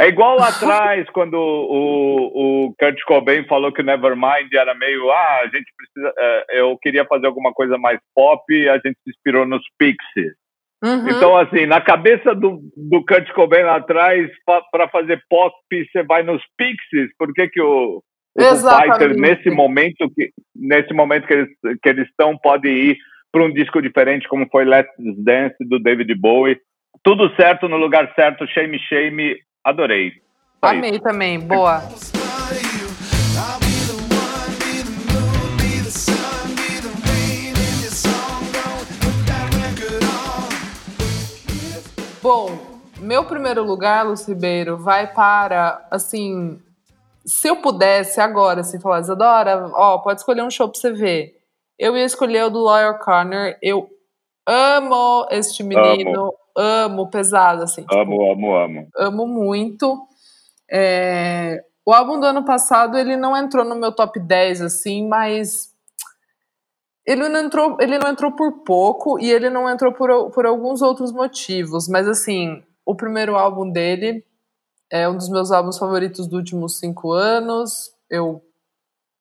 É 0.00 0.08
igual 0.08 0.38
lá 0.38 0.48
atrás, 0.56 1.08
quando 1.10 1.34
o, 1.34 2.68
o 2.68 2.74
Kurt 2.78 2.98
Cobain 3.06 3.44
falou 3.44 3.70
que 3.70 3.82
o 3.82 3.84
Nevermind 3.84 4.50
era 4.52 4.74
meio, 4.74 5.10
ah, 5.10 5.40
a 5.42 5.44
gente 5.44 5.70
precisa, 5.76 6.14
é, 6.18 6.60
eu 6.60 6.76
queria 6.78 7.04
fazer 7.04 7.26
alguma 7.26 7.52
coisa 7.52 7.76
mais 7.76 8.00
pop, 8.14 8.42
a 8.68 8.76
gente 8.76 8.96
se 9.04 9.10
inspirou 9.10 9.46
nos 9.46 9.62
Pixies. 9.78 10.32
Uhum. 10.82 11.10
Então, 11.10 11.36
assim, 11.36 11.66
na 11.66 11.78
cabeça 11.82 12.34
do, 12.34 12.58
do 12.74 13.04
Kurt 13.04 13.30
Cobain 13.32 13.64
lá 13.64 13.76
atrás, 13.76 14.30
para 14.72 14.88
fazer 14.88 15.22
pop, 15.28 15.54
você 15.70 16.02
vai 16.02 16.22
nos 16.22 16.42
Pixies, 16.56 17.10
por 17.18 17.30
que 17.34 17.48
que 17.48 17.60
o, 17.60 18.02
o 18.34 18.42
Fighter, 18.42 19.14
nesse 19.14 19.50
momento 19.50 20.10
que, 20.16 20.30
nesse 20.56 20.94
momento 20.94 21.26
que 21.26 21.34
eles, 21.34 21.48
que 21.82 21.88
eles 21.90 22.08
estão, 22.08 22.38
pode 22.38 22.68
ir 22.68 22.96
para 23.30 23.44
um 23.44 23.52
disco 23.52 23.82
diferente, 23.82 24.26
como 24.28 24.48
foi 24.50 24.64
Let's 24.64 24.90
Dance, 24.98 25.56
do 25.60 25.78
David 25.78 26.14
Bowie. 26.14 26.58
Tudo 27.04 27.34
certo 27.36 27.68
no 27.68 27.76
lugar 27.76 28.12
certo, 28.14 28.46
Shame 28.46 28.78
Shame, 28.78 29.36
adorei. 29.64 30.12
Só 30.62 30.70
Amei 30.70 30.90
isso. 30.90 31.00
também, 31.00 31.38
boa. 31.38 31.82
Bom, 42.22 42.58
meu 42.98 43.24
primeiro 43.24 43.64
lugar, 43.64 44.06
Luci 44.06 44.30
Ribeiro, 44.32 44.76
vai 44.76 45.06
para, 45.06 45.86
assim, 45.90 46.60
se 47.24 47.48
eu 47.48 47.56
pudesse 47.56 48.20
agora, 48.20 48.60
assim, 48.60 48.78
falar, 48.78 49.00
Isadora, 49.00 49.70
ó, 49.72 49.98
pode 49.98 50.20
escolher 50.20 50.42
um 50.42 50.50
show 50.50 50.68
pra 50.68 50.78
você 50.78 50.92
ver. 50.92 51.40
Eu 51.78 51.96
ia 51.96 52.04
escolher 52.04 52.44
o 52.44 52.50
do 52.50 52.60
Lawyer 52.60 52.98
Corner. 52.98 53.58
Eu 53.62 53.88
amo 54.50 55.26
este 55.30 55.62
menino, 55.62 56.34
amo, 56.56 57.04
amo 57.04 57.10
pesado, 57.10 57.62
assim. 57.62 57.84
Amo, 57.90 58.12
tipo, 58.12 58.32
amo, 58.32 58.56
amo. 58.56 58.88
Amo 58.96 59.26
muito. 59.26 60.06
É... 60.70 61.62
O 61.86 61.92
álbum 61.92 62.18
do 62.18 62.26
ano 62.26 62.44
passado, 62.44 62.98
ele 62.98 63.16
não 63.16 63.36
entrou 63.36 63.64
no 63.64 63.74
meu 63.74 63.92
top 63.92 64.18
10, 64.20 64.62
assim, 64.62 65.08
mas 65.08 65.70
ele 67.06 67.28
não 67.28 67.40
entrou, 67.40 67.76
ele 67.80 67.98
não 67.98 68.10
entrou 68.10 68.32
por 68.32 68.64
pouco 68.64 69.18
e 69.18 69.30
ele 69.30 69.48
não 69.48 69.68
entrou 69.68 69.92
por, 69.92 70.30
por 70.30 70.46
alguns 70.46 70.82
outros 70.82 71.12
motivos. 71.12 71.88
Mas, 71.88 72.06
assim, 72.06 72.62
o 72.84 72.94
primeiro 72.94 73.36
álbum 73.36 73.70
dele 73.70 74.24
é 74.90 75.08
um 75.08 75.16
dos 75.16 75.28
meus 75.28 75.50
álbuns 75.52 75.78
favoritos 75.78 76.26
dos 76.26 76.38
últimos 76.38 76.78
cinco 76.78 77.12
anos. 77.12 77.92
Eu 78.08 78.42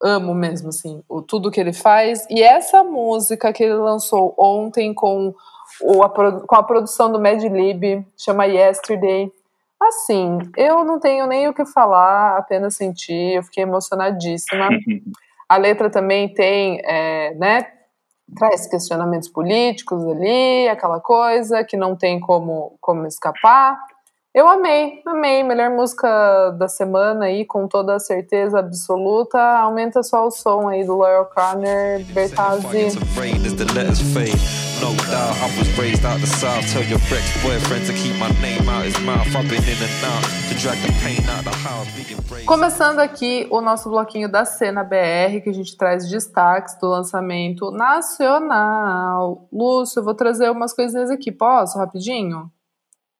amo 0.02 0.34
mesmo, 0.34 0.70
assim, 0.70 1.04
o, 1.08 1.22
tudo 1.22 1.52
que 1.52 1.60
ele 1.60 1.74
faz. 1.74 2.26
E 2.30 2.42
essa 2.42 2.84
música 2.84 3.52
que 3.52 3.64
ele 3.64 3.76
lançou 3.76 4.34
ontem 4.38 4.94
com, 4.94 5.34
o, 5.82 6.04
a, 6.04 6.10
com 6.10 6.56
a 6.56 6.64
produção 6.64 7.12
do 7.12 7.20
Mad 7.20 7.42
Lib, 7.44 8.06
chama 8.18 8.46
Yesterday. 8.46 9.32
Assim, 9.82 10.40
eu 10.58 10.84
não 10.84 11.00
tenho 11.00 11.26
nem 11.26 11.48
o 11.48 11.54
que 11.54 11.66
falar, 11.66 12.38
apenas 12.38 12.76
sentir, 12.76 13.36
eu 13.36 13.44
fiquei 13.44 13.64
emocionadíssima. 13.64 14.70
A 15.48 15.58
letra 15.58 15.90
também 15.90 16.32
tem, 16.32 16.80
é, 16.84 17.34
né, 17.34 17.66
traz 18.38 18.68
questionamentos 18.68 19.28
políticos 19.28 20.06
ali, 20.06 20.68
aquela 20.68 21.00
coisa 21.00 21.64
que 21.64 21.76
não 21.76 21.96
tem 21.96 22.20
como, 22.20 22.78
como 22.80 23.08
escapar. 23.08 23.80
Eu 24.32 24.48
amei, 24.48 25.02
amei. 25.08 25.42
Melhor 25.42 25.72
música 25.72 26.52
da 26.52 26.68
semana 26.68 27.26
aí, 27.26 27.46
com 27.46 27.68
toda 27.68 27.96
a 27.96 28.00
certeza 28.00 28.60
absoluta. 28.60 29.40
Aumenta 29.40 30.04
só 30.04 30.28
o 30.28 30.32
som 30.32 30.68
aí 30.68 30.86
do 30.86 30.96
Loyal 30.96 31.26
Corner, 31.26 32.06
Bertazzi. 32.14 32.96
No 34.80 34.96
doubt, 35.12 35.36
I 35.42 35.60
was 35.60 35.78
raised 35.78 36.06
out 36.06 36.22
the 36.22 36.28
south. 36.28 36.72
Tell 36.72 36.84
your 36.84 37.02
ex 37.12 37.42
boyfriend 37.42 37.86
to 37.88 37.94
keep 37.94 38.16
my 38.18 38.30
name 38.40 38.70
out 38.70 38.86
his 38.86 38.98
mouth. 39.00 39.28
I've 39.36 39.50
been 39.50 39.64
in 39.64 39.76
and 39.76 40.06
out 40.06 40.24
to 40.48 40.56
drag 40.62 40.78
the 40.84 40.94
pain 41.04 41.28
out 41.28 41.44
the 41.44 41.52
house. 41.52 41.90
Começando 42.46 43.00
aqui 43.00 43.48
o 43.50 43.62
nosso 43.62 43.90
bloquinho 43.90 44.32
da 44.32 44.46
cena 44.46 44.84
BR, 44.84 45.42
que 45.44 45.50
a 45.50 45.54
gente 45.54 45.76
traz 45.76 46.08
destaques 46.08 46.78
do 46.80 46.88
lançamento 46.88 47.72
nacional. 47.72 49.50
Lúcio, 49.52 50.00
eu 50.00 50.04
vou 50.04 50.14
trazer 50.14 50.50
umas 50.52 50.72
coisinhas 50.72 51.10
aqui, 51.10 51.32
posso, 51.32 51.78
rapidinho? 51.80 52.50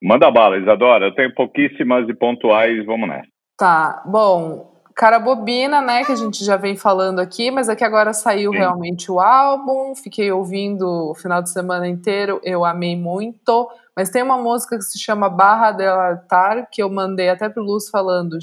Manda 0.02 0.30
bala, 0.30 0.56
Isadora. 0.56 1.06
Eu 1.06 1.14
tenho 1.14 1.34
pouquíssimas 1.34 2.08
e 2.08 2.14
pontuais, 2.14 2.84
vamos 2.86 3.08
nessa. 3.08 3.28
Tá, 3.56 4.02
bom. 4.06 4.70
Cara 4.96 5.18
Bobina, 5.18 5.80
né, 5.80 6.04
que 6.04 6.12
a 6.12 6.16
gente 6.16 6.44
já 6.44 6.56
vem 6.56 6.76
falando 6.76 7.20
aqui, 7.20 7.50
mas 7.50 7.68
aqui 7.68 7.84
é 7.84 7.86
agora 7.86 8.12
saiu 8.12 8.52
Sim. 8.52 8.58
realmente 8.58 9.10
o 9.10 9.18
álbum, 9.18 9.94
fiquei 9.94 10.30
ouvindo 10.30 11.10
o 11.10 11.14
final 11.14 11.40
de 11.40 11.50
semana 11.50 11.88
inteiro, 11.88 12.38
eu 12.44 12.66
amei 12.66 12.96
muito, 12.96 13.70
mas 13.96 14.10
tem 14.10 14.22
uma 14.22 14.36
música 14.36 14.76
que 14.76 14.82
se 14.82 14.98
chama 14.98 15.30
Barra 15.30 15.72
del 15.72 15.98
Altar, 15.98 16.68
que 16.70 16.82
eu 16.82 16.90
mandei 16.90 17.30
até 17.30 17.48
pro 17.48 17.62
Lúcio 17.62 17.90
falando, 17.90 18.36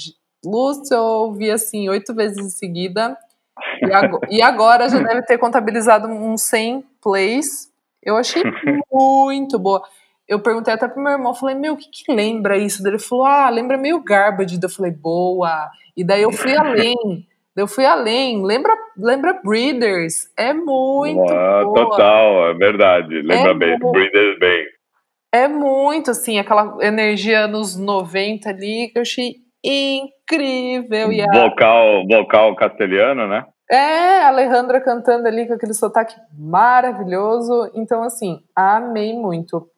Lúcio, 0.44 0.96
eu 0.96 1.04
ouvi 1.04 1.52
assim 1.52 1.90
oito 1.90 2.16
vezes 2.16 2.44
em 2.44 2.50
seguida, 2.50 3.16
e 3.84 3.94
agora, 3.94 4.28
e 4.32 4.42
agora 4.42 4.90
já 4.90 5.00
deve 5.00 5.24
ter 5.24 5.38
contabilizado 5.38 6.08
uns 6.08 6.42
100 6.44 6.84
plays, 7.04 7.72
eu 8.02 8.16
achei 8.16 8.42
muito 8.92 9.60
boa 9.60 9.84
eu 10.28 10.40
perguntei 10.42 10.74
até 10.74 10.88
pro 10.88 11.02
meu 11.02 11.14
irmão, 11.14 11.34
falei, 11.34 11.56
meu, 11.56 11.74
o 11.74 11.78
que, 11.78 11.90
que 11.90 12.12
lembra 12.12 12.58
isso? 12.58 12.86
Ele 12.86 13.00
falou, 13.00 13.26
ah, 13.26 13.50
lembra 13.50 13.78
meio 13.78 14.04
Garbage. 14.04 14.60
Eu 14.62 14.70
falei, 14.70 14.92
boa. 14.92 15.70
E 15.96 16.04
daí 16.04 16.22
eu 16.22 16.32
fui 16.32 16.56
além. 16.56 16.96
eu 17.56 17.68
fui 17.68 17.86
além. 17.86 18.46
Lembra, 18.46 18.74
lembra 18.98 19.40
Breeders? 19.42 20.28
É 20.38 20.54
muito 20.54 21.32
ah, 21.32 21.64
boa. 21.64 21.90
Total, 21.90 22.50
é 22.50 22.54
verdade. 22.56 23.22
Lembra 23.22 23.52
é 23.52 23.54
bem. 23.54 23.80
Breeders 23.80 24.40
bem. 24.40 24.66
É 25.32 25.48
muito, 25.48 26.12
assim, 26.12 26.40
aquela 26.40 26.78
energia 26.82 27.42
anos 27.42 27.78
90 27.78 28.50
ali 28.50 28.90
que 28.92 28.98
eu 28.98 29.02
achei 29.02 29.36
incrível. 29.64 31.12
E 31.12 31.22
a... 31.22 31.32
vocal, 31.32 32.06
vocal 32.08 32.56
castelhano, 32.56 33.28
né? 33.28 33.46
É, 33.70 34.24
a 34.24 34.28
Alejandra 34.30 34.80
cantando 34.80 35.28
ali 35.28 35.46
com 35.46 35.54
aquele 35.54 35.74
sotaque 35.74 36.16
maravilhoso. 36.38 37.70
Então, 37.76 38.04
assim, 38.04 38.40
amei 38.56 39.14
muito. 39.14 39.70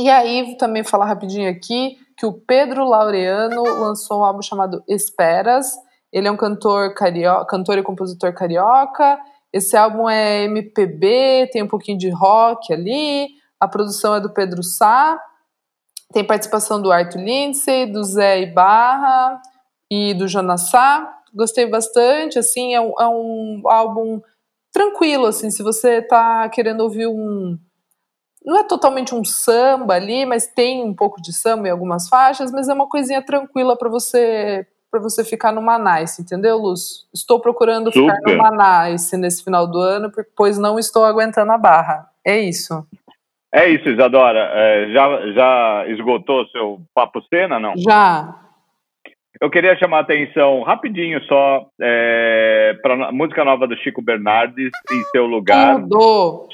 E 0.00 0.08
aí, 0.08 0.56
também 0.56 0.82
falar 0.82 1.04
rapidinho 1.04 1.50
aqui 1.50 1.98
que 2.16 2.24
o 2.24 2.32
Pedro 2.32 2.88
Laureano 2.88 3.62
lançou 3.62 4.20
um 4.20 4.24
álbum 4.24 4.40
chamado 4.40 4.82
Esperas. 4.88 5.74
Ele 6.10 6.26
é 6.26 6.30
um 6.30 6.38
cantor, 6.38 6.94
carioca, 6.94 7.44
cantor 7.44 7.76
e 7.76 7.82
compositor 7.82 8.32
carioca. 8.32 9.20
Esse 9.52 9.76
álbum 9.76 10.08
é 10.08 10.44
MPB, 10.44 11.50
tem 11.52 11.62
um 11.62 11.68
pouquinho 11.68 11.98
de 11.98 12.08
rock 12.08 12.72
ali. 12.72 13.28
A 13.60 13.68
produção 13.68 14.14
é 14.14 14.20
do 14.20 14.32
Pedro 14.32 14.62
Sá. 14.62 15.22
Tem 16.14 16.26
participação 16.26 16.80
do 16.80 16.90
Arthur 16.90 17.20
Lindsay, 17.20 17.84
do 17.84 18.02
Zé 18.02 18.40
Ibarra 18.40 19.38
e 19.90 20.14
do 20.14 20.26
Jonas 20.26 20.70
Sá. 20.70 21.14
Gostei 21.34 21.66
bastante, 21.66 22.38
assim, 22.38 22.74
é 22.74 22.80
um, 22.80 22.94
é 22.98 23.06
um 23.06 23.62
álbum 23.66 24.18
tranquilo, 24.72 25.26
assim, 25.26 25.50
se 25.50 25.62
você 25.62 26.00
tá 26.00 26.48
querendo 26.48 26.80
ouvir 26.80 27.06
um, 27.06 27.58
não 28.44 28.60
é 28.60 28.64
totalmente 28.64 29.14
um 29.14 29.24
samba 29.24 29.94
ali, 29.94 30.24
mas 30.24 30.46
tem 30.46 30.82
um 30.84 30.94
pouco 30.94 31.20
de 31.20 31.32
samba 31.32 31.68
em 31.68 31.70
algumas 31.70 32.08
faixas, 32.08 32.50
mas 32.50 32.68
é 32.68 32.74
uma 32.74 32.88
coisinha 32.88 33.22
tranquila 33.22 33.76
para 33.76 33.88
você 33.88 34.66
para 34.90 35.00
você 35.00 35.24
ficar 35.24 35.52
numa 35.52 35.78
nice, 35.78 36.20
entendeu, 36.20 36.58
Luz? 36.58 37.06
Estou 37.14 37.38
procurando 37.38 37.92
Super. 37.92 38.12
ficar 38.12 38.32
numa 38.32 38.88
nice 38.90 39.16
nesse 39.16 39.44
final 39.44 39.64
do 39.64 39.78
ano, 39.78 40.10
pois 40.36 40.58
não 40.58 40.80
estou 40.80 41.04
aguentando 41.04 41.52
a 41.52 41.58
barra. 41.58 42.08
É 42.26 42.40
isso. 42.40 42.84
É 43.54 43.68
isso, 43.68 43.88
Isadora. 43.88 44.50
É, 44.52 44.92
já, 44.92 45.32
já 45.32 45.84
esgotou 45.88 46.44
seu 46.48 46.80
papo 46.92 47.22
cena, 47.32 47.60
não? 47.60 47.74
Já. 47.76 48.34
eu 49.40 49.48
queria 49.48 49.76
chamar 49.78 49.98
a 49.98 50.00
atenção 50.00 50.62
rapidinho 50.62 51.22
só 51.24 51.66
é, 51.80 52.76
para 52.82 53.08
a 53.08 53.12
música 53.12 53.44
nova 53.44 53.68
do 53.68 53.76
Chico 53.76 54.02
Bernardes, 54.02 54.72
Em 54.90 55.02
Seu 55.12 55.26
Lugar. 55.26 55.80
Tudo. 55.80 56.48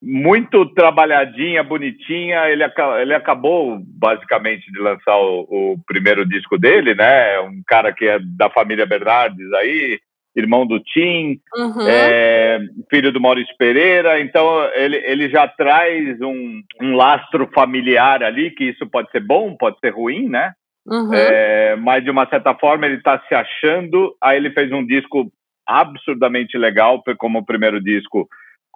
Muito 0.00 0.64
trabalhadinha, 0.74 1.62
bonitinha. 1.64 2.48
Ele, 2.48 2.64
ele 3.00 3.14
acabou, 3.14 3.80
basicamente, 3.84 4.70
de 4.70 4.78
lançar 4.78 5.16
o, 5.18 5.40
o 5.40 5.76
primeiro 5.86 6.26
disco 6.26 6.56
dele, 6.56 6.94
né? 6.94 7.40
Um 7.40 7.62
cara 7.66 7.92
que 7.92 8.06
é 8.06 8.18
da 8.20 8.48
família 8.48 8.86
Bernardes 8.86 9.52
aí, 9.54 9.98
irmão 10.36 10.64
do 10.64 10.78
Tim, 10.78 11.40
Uhum. 11.56 11.88
é, 11.88 12.60
filho 12.88 13.10
do 13.10 13.20
Maurício 13.20 13.54
Pereira, 13.58 14.20
então 14.20 14.64
ele, 14.74 14.96
ele 14.98 15.28
já 15.28 15.48
traz 15.48 16.20
um, 16.20 16.62
um 16.80 16.94
lastro 16.94 17.48
familiar 17.52 18.22
ali, 18.22 18.52
que 18.52 18.64
isso 18.64 18.86
pode 18.88 19.10
ser 19.10 19.20
bom, 19.20 19.56
pode 19.56 19.80
ser 19.80 19.90
ruim, 19.90 20.28
né? 20.28 20.52
Uhum. 20.86 21.12
É, 21.12 21.76
mas 21.76 22.02
de 22.02 22.10
uma 22.10 22.26
certa 22.28 22.54
forma 22.54 22.86
ele 22.86 22.96
está 22.96 23.20
se 23.28 23.34
achando. 23.34 24.14
Aí 24.22 24.36
ele 24.36 24.50
fez 24.50 24.72
um 24.72 24.86
disco 24.86 25.30
absurdamente 25.66 26.56
legal, 26.56 27.02
como 27.18 27.40
o 27.40 27.44
primeiro 27.44 27.78
disco, 27.78 28.26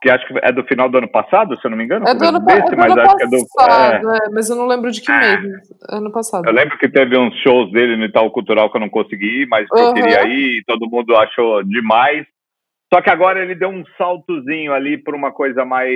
que 0.03 0.11
acho 0.11 0.26
que 0.26 0.34
é 0.42 0.50
do 0.53 0.64
final 0.64 0.88
do 0.88 0.98
ano 0.98 1.09
passado, 1.09 1.57
se 1.59 1.64
eu 1.64 1.70
não 1.70 1.78
me 1.78 1.84
engano. 1.84 2.07
É 2.09 2.14
do 2.14 2.24
ano, 2.24 2.38
é 2.38 2.61
do 2.61 2.82
ano 2.82 3.00
é 3.20 3.26
do. 3.26 3.46
passado, 3.55 4.11
é. 4.12 4.16
é, 4.16 4.30
mas 4.30 4.50
eu 4.50 4.57
não 4.57 4.66
lembro 4.66 4.90
de 4.90 5.00
que 5.00 5.12
mês. 5.12 5.40
Ano 5.88 6.11
passado. 6.12 6.44
Eu 6.44 6.53
lembro 6.53 6.76
que 6.76 6.88
teve 6.88 7.16
uns 7.16 7.34
shows 7.40 7.70
dele 7.72 7.96
no 7.96 8.05
Itaú 8.05 8.30
Cultural 8.30 8.70
que 8.70 8.76
eu 8.76 8.80
não 8.80 8.90
consegui 8.90 9.42
ir, 9.42 9.46
mas 9.48 9.68
que 9.68 9.78
eu 9.78 9.86
Uhum. 9.86 9.94
queria 9.94 10.26
ir, 10.26 10.59
e 10.59 10.64
todo 10.66 10.90
mundo 10.90 11.16
achou 11.16 11.62
demais. 11.62 12.26
Só 12.92 13.00
que 13.00 13.09
agora 13.09 13.40
ele 13.40 13.55
deu 13.55 13.68
um 13.70 13.84
saltozinho 13.96 14.72
ali 14.74 14.98
para 14.98 15.16
uma 15.16 15.32
coisa 15.32 15.64
mais. 15.64 15.90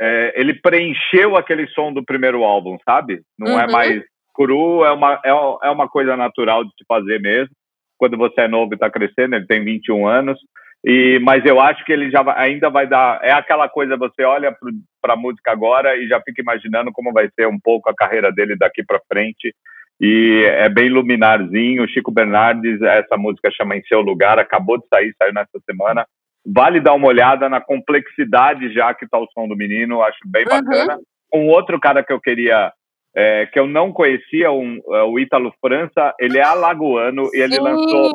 é, 0.00 0.32
ele 0.36 0.54
preencheu 0.54 1.36
aquele 1.36 1.66
som 1.68 1.92
do 1.92 2.04
primeiro 2.04 2.44
álbum, 2.44 2.76
sabe? 2.84 3.22
Não 3.38 3.58
é 3.58 3.64
Uhum. 3.66 3.72
mais 3.72 4.02
cru, 4.34 4.84
é 4.84 4.92
uma, 4.92 5.18
é, 5.24 5.30
é 5.30 5.70
uma 5.70 5.88
coisa 5.88 6.14
natural 6.16 6.64
de 6.64 6.70
se 6.70 6.84
fazer 6.86 7.18
mesmo. 7.20 7.50
Quando 7.98 8.16
você 8.18 8.42
é 8.42 8.48
novo 8.48 8.72
e 8.72 8.76
está 8.76 8.90
crescendo, 8.90 9.34
ele 9.36 9.46
tem 9.46 9.64
21 9.64 10.06
anos. 10.06 10.38
E, 10.84 11.18
mas 11.22 11.44
eu 11.44 11.60
acho 11.60 11.84
que 11.84 11.92
ele 11.92 12.10
já 12.10 12.22
vai- 12.22 12.36
ainda 12.38 12.70
vai 12.70 12.86
dar. 12.86 13.18
É 13.22 13.32
aquela 13.32 13.68
coisa, 13.68 13.96
você 13.96 14.22
olha 14.22 14.56
para 15.02 15.14
a 15.14 15.16
música 15.16 15.50
agora 15.50 15.96
e 15.96 16.06
já 16.06 16.20
fica 16.20 16.40
imaginando 16.40 16.92
como 16.92 17.12
vai 17.12 17.28
ser 17.34 17.48
um 17.48 17.58
pouco 17.58 17.90
a 17.90 17.94
carreira 17.94 18.30
dele 18.30 18.56
daqui 18.56 18.84
para 18.84 19.00
frente. 19.10 19.54
E 20.00 20.44
é 20.46 20.68
bem 20.68 20.88
luminarzinho. 20.88 21.88
Chico 21.88 22.12
Bernardes, 22.12 22.80
essa 22.82 23.16
música 23.16 23.50
chama 23.50 23.76
Em 23.76 23.82
Seu 23.84 24.00
Lugar, 24.00 24.38
acabou 24.38 24.78
de 24.78 24.86
sair, 24.88 25.14
saiu 25.18 25.32
nessa 25.32 25.58
semana. 25.68 26.06
Vale 26.46 26.80
dar 26.80 26.94
uma 26.94 27.08
olhada 27.08 27.48
na 27.48 27.60
complexidade 27.60 28.72
já 28.72 28.94
que 28.94 29.04
está 29.06 29.18
o 29.18 29.26
som 29.34 29.48
do 29.48 29.56
menino, 29.56 30.02
acho 30.02 30.18
bem 30.26 30.44
Uhum. 30.44 30.48
bacana. 30.62 30.98
Um 31.34 31.48
outro 31.48 31.80
cara 31.80 32.04
que 32.04 32.12
eu 32.12 32.20
queria, 32.20 32.70
é, 33.16 33.46
que 33.46 33.58
eu 33.58 33.66
não 33.66 33.90
conhecia, 33.90 34.52
um, 34.52 34.78
é, 34.92 35.02
o 35.02 35.18
Ítalo 35.18 35.52
França, 35.60 36.14
ele 36.20 36.38
é 36.38 36.44
alagoano 36.44 37.28
e 37.34 37.40
ele 37.40 37.56
Sim. 37.56 37.60
lançou 37.62 38.12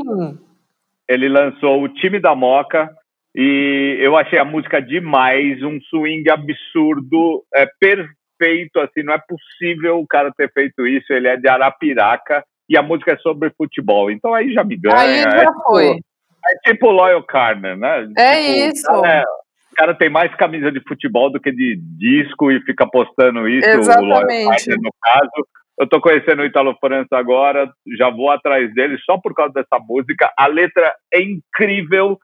ele 1.11 1.27
lançou 1.27 1.83
o 1.83 1.89
time 1.89 2.19
da 2.19 2.33
Moca 2.33 2.89
e 3.35 3.97
eu 3.99 4.17
achei 4.17 4.39
a 4.39 4.45
música 4.45 4.81
demais, 4.81 5.61
um 5.61 5.79
swing 5.89 6.29
absurdo, 6.29 7.43
é 7.53 7.65
perfeito, 7.79 8.79
assim, 8.79 9.03
não 9.03 9.13
é 9.13 9.19
possível 9.27 9.99
o 9.99 10.07
cara 10.07 10.31
ter 10.35 10.51
feito 10.53 10.87
isso, 10.87 11.11
ele 11.11 11.27
é 11.27 11.35
de 11.37 11.47
Arapiraca 11.49 12.43
e 12.69 12.77
a 12.77 12.81
música 12.81 13.11
é 13.13 13.17
sobre 13.17 13.51
futebol, 13.57 14.09
então 14.09 14.33
aí 14.33 14.53
já 14.53 14.63
me 14.63 14.77
ganha. 14.77 14.97
Aí 14.97 15.19
é, 15.19 15.21
já 15.23 15.45
tipo, 15.45 15.63
foi. 15.63 15.89
é 15.91 16.69
tipo 16.69 16.89
Loyal 16.91 17.23
Carner, 17.23 17.77
né? 17.77 18.07
É 18.17 18.35
Tipo, 18.35 18.75
isso. 18.77 18.91
O 18.91 19.01
cara, 19.01 19.13
é- 19.19 19.23
o 19.23 19.75
cara 19.75 19.93
tem 19.95 20.09
mais 20.09 20.33
camisa 20.35 20.71
de 20.71 20.79
futebol 20.81 21.29
do 21.29 21.39
que 21.39 21.51
de 21.51 21.75
disco 21.97 22.51
e 22.51 22.61
fica 22.61 22.85
postando 22.87 23.47
isso, 23.49 23.67
o 23.67 23.77
Loyal 24.05 24.29
Exatamente. 24.29 24.65
Carner 24.65 24.81
no 24.81 24.91
caso. 25.01 25.47
Eu 25.81 25.89
tô 25.89 25.99
conhecendo 25.99 26.43
o 26.43 26.45
Italo 26.45 26.77
França 26.79 27.17
agora, 27.17 27.67
já 27.97 28.07
vou 28.11 28.29
atrás 28.29 28.71
dele 28.75 28.99
só 29.03 29.17
por 29.17 29.33
causa 29.33 29.51
dessa 29.51 29.83
música. 29.83 30.31
A 30.37 30.45
letra 30.45 30.95
é 31.11 31.19
incrível, 31.19 32.19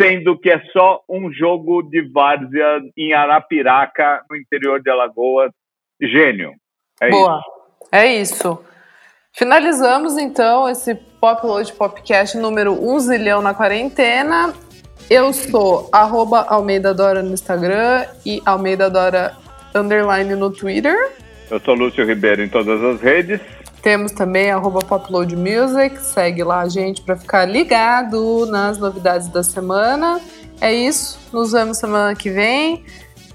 sendo 0.00 0.38
que 0.38 0.48
é 0.48 0.62
só 0.72 1.02
um 1.10 1.32
jogo 1.32 1.82
de 1.82 2.02
várzea 2.12 2.80
em 2.96 3.12
Arapiraca, 3.12 4.22
no 4.30 4.36
interior 4.36 4.80
de 4.80 4.88
Alagoas. 4.90 5.50
Gênio. 6.00 6.52
É 7.00 7.10
Boa. 7.10 7.40
isso. 7.40 7.90
É 7.90 8.06
isso. 8.06 8.64
Finalizamos 9.32 10.16
então 10.16 10.68
esse 10.68 10.94
Popload 10.94 11.72
Popcast 11.72 12.38
número 12.38 12.74
1 12.74 13.00
zilhão 13.00 13.42
na 13.42 13.54
quarentena. 13.54 14.54
Eu 15.10 15.32
sou 15.32 15.90
arroba 15.92 16.42
Almeida 16.42 16.94
Dora 16.94 17.24
no 17.24 17.34
Instagram 17.34 18.06
e 18.24 18.40
Almeida 18.46 18.88
Dora 18.88 19.36
underline 19.74 20.36
no 20.36 20.52
Twitter. 20.52 21.23
Eu 21.50 21.60
sou 21.60 21.74
Lúcio 21.74 22.06
Ribeiro 22.06 22.42
em 22.42 22.48
todas 22.48 22.82
as 22.82 23.00
redes. 23.00 23.40
Temos 23.82 24.12
também 24.12 24.50
arroba 24.50 24.80
Popload 24.80 25.36
Music. 25.36 26.00
Segue 26.00 26.42
lá 26.42 26.60
a 26.60 26.68
gente 26.68 27.02
para 27.02 27.16
ficar 27.16 27.44
ligado 27.44 28.46
nas 28.46 28.78
novidades 28.78 29.28
da 29.28 29.42
semana. 29.42 30.20
É 30.60 30.72
isso. 30.72 31.18
Nos 31.32 31.52
vemos 31.52 31.76
semana 31.76 32.14
que 32.14 32.30
vem. 32.30 32.84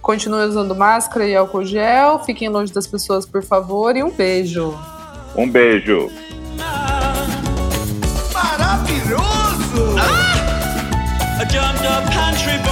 Continue 0.02 0.46
usando 0.46 0.76
máscara 0.76 1.26
e 1.28 1.36
álcool 1.36 1.66
gel. 1.66 2.20
Fiquem 2.26 2.50
longe 2.50 2.74
das 2.74 2.88
pessoas, 2.88 3.26
por 3.26 3.44
favor. 3.44 3.96
E 3.96 4.02
um 4.02 4.10
beijo. 4.10 4.74
Um 5.36 5.48
beijo. 5.48 6.10
Maravilhoso! 8.34 10.00
A 11.40 11.46
jumped 11.46 11.86
up 11.86 12.04
country 12.12 12.69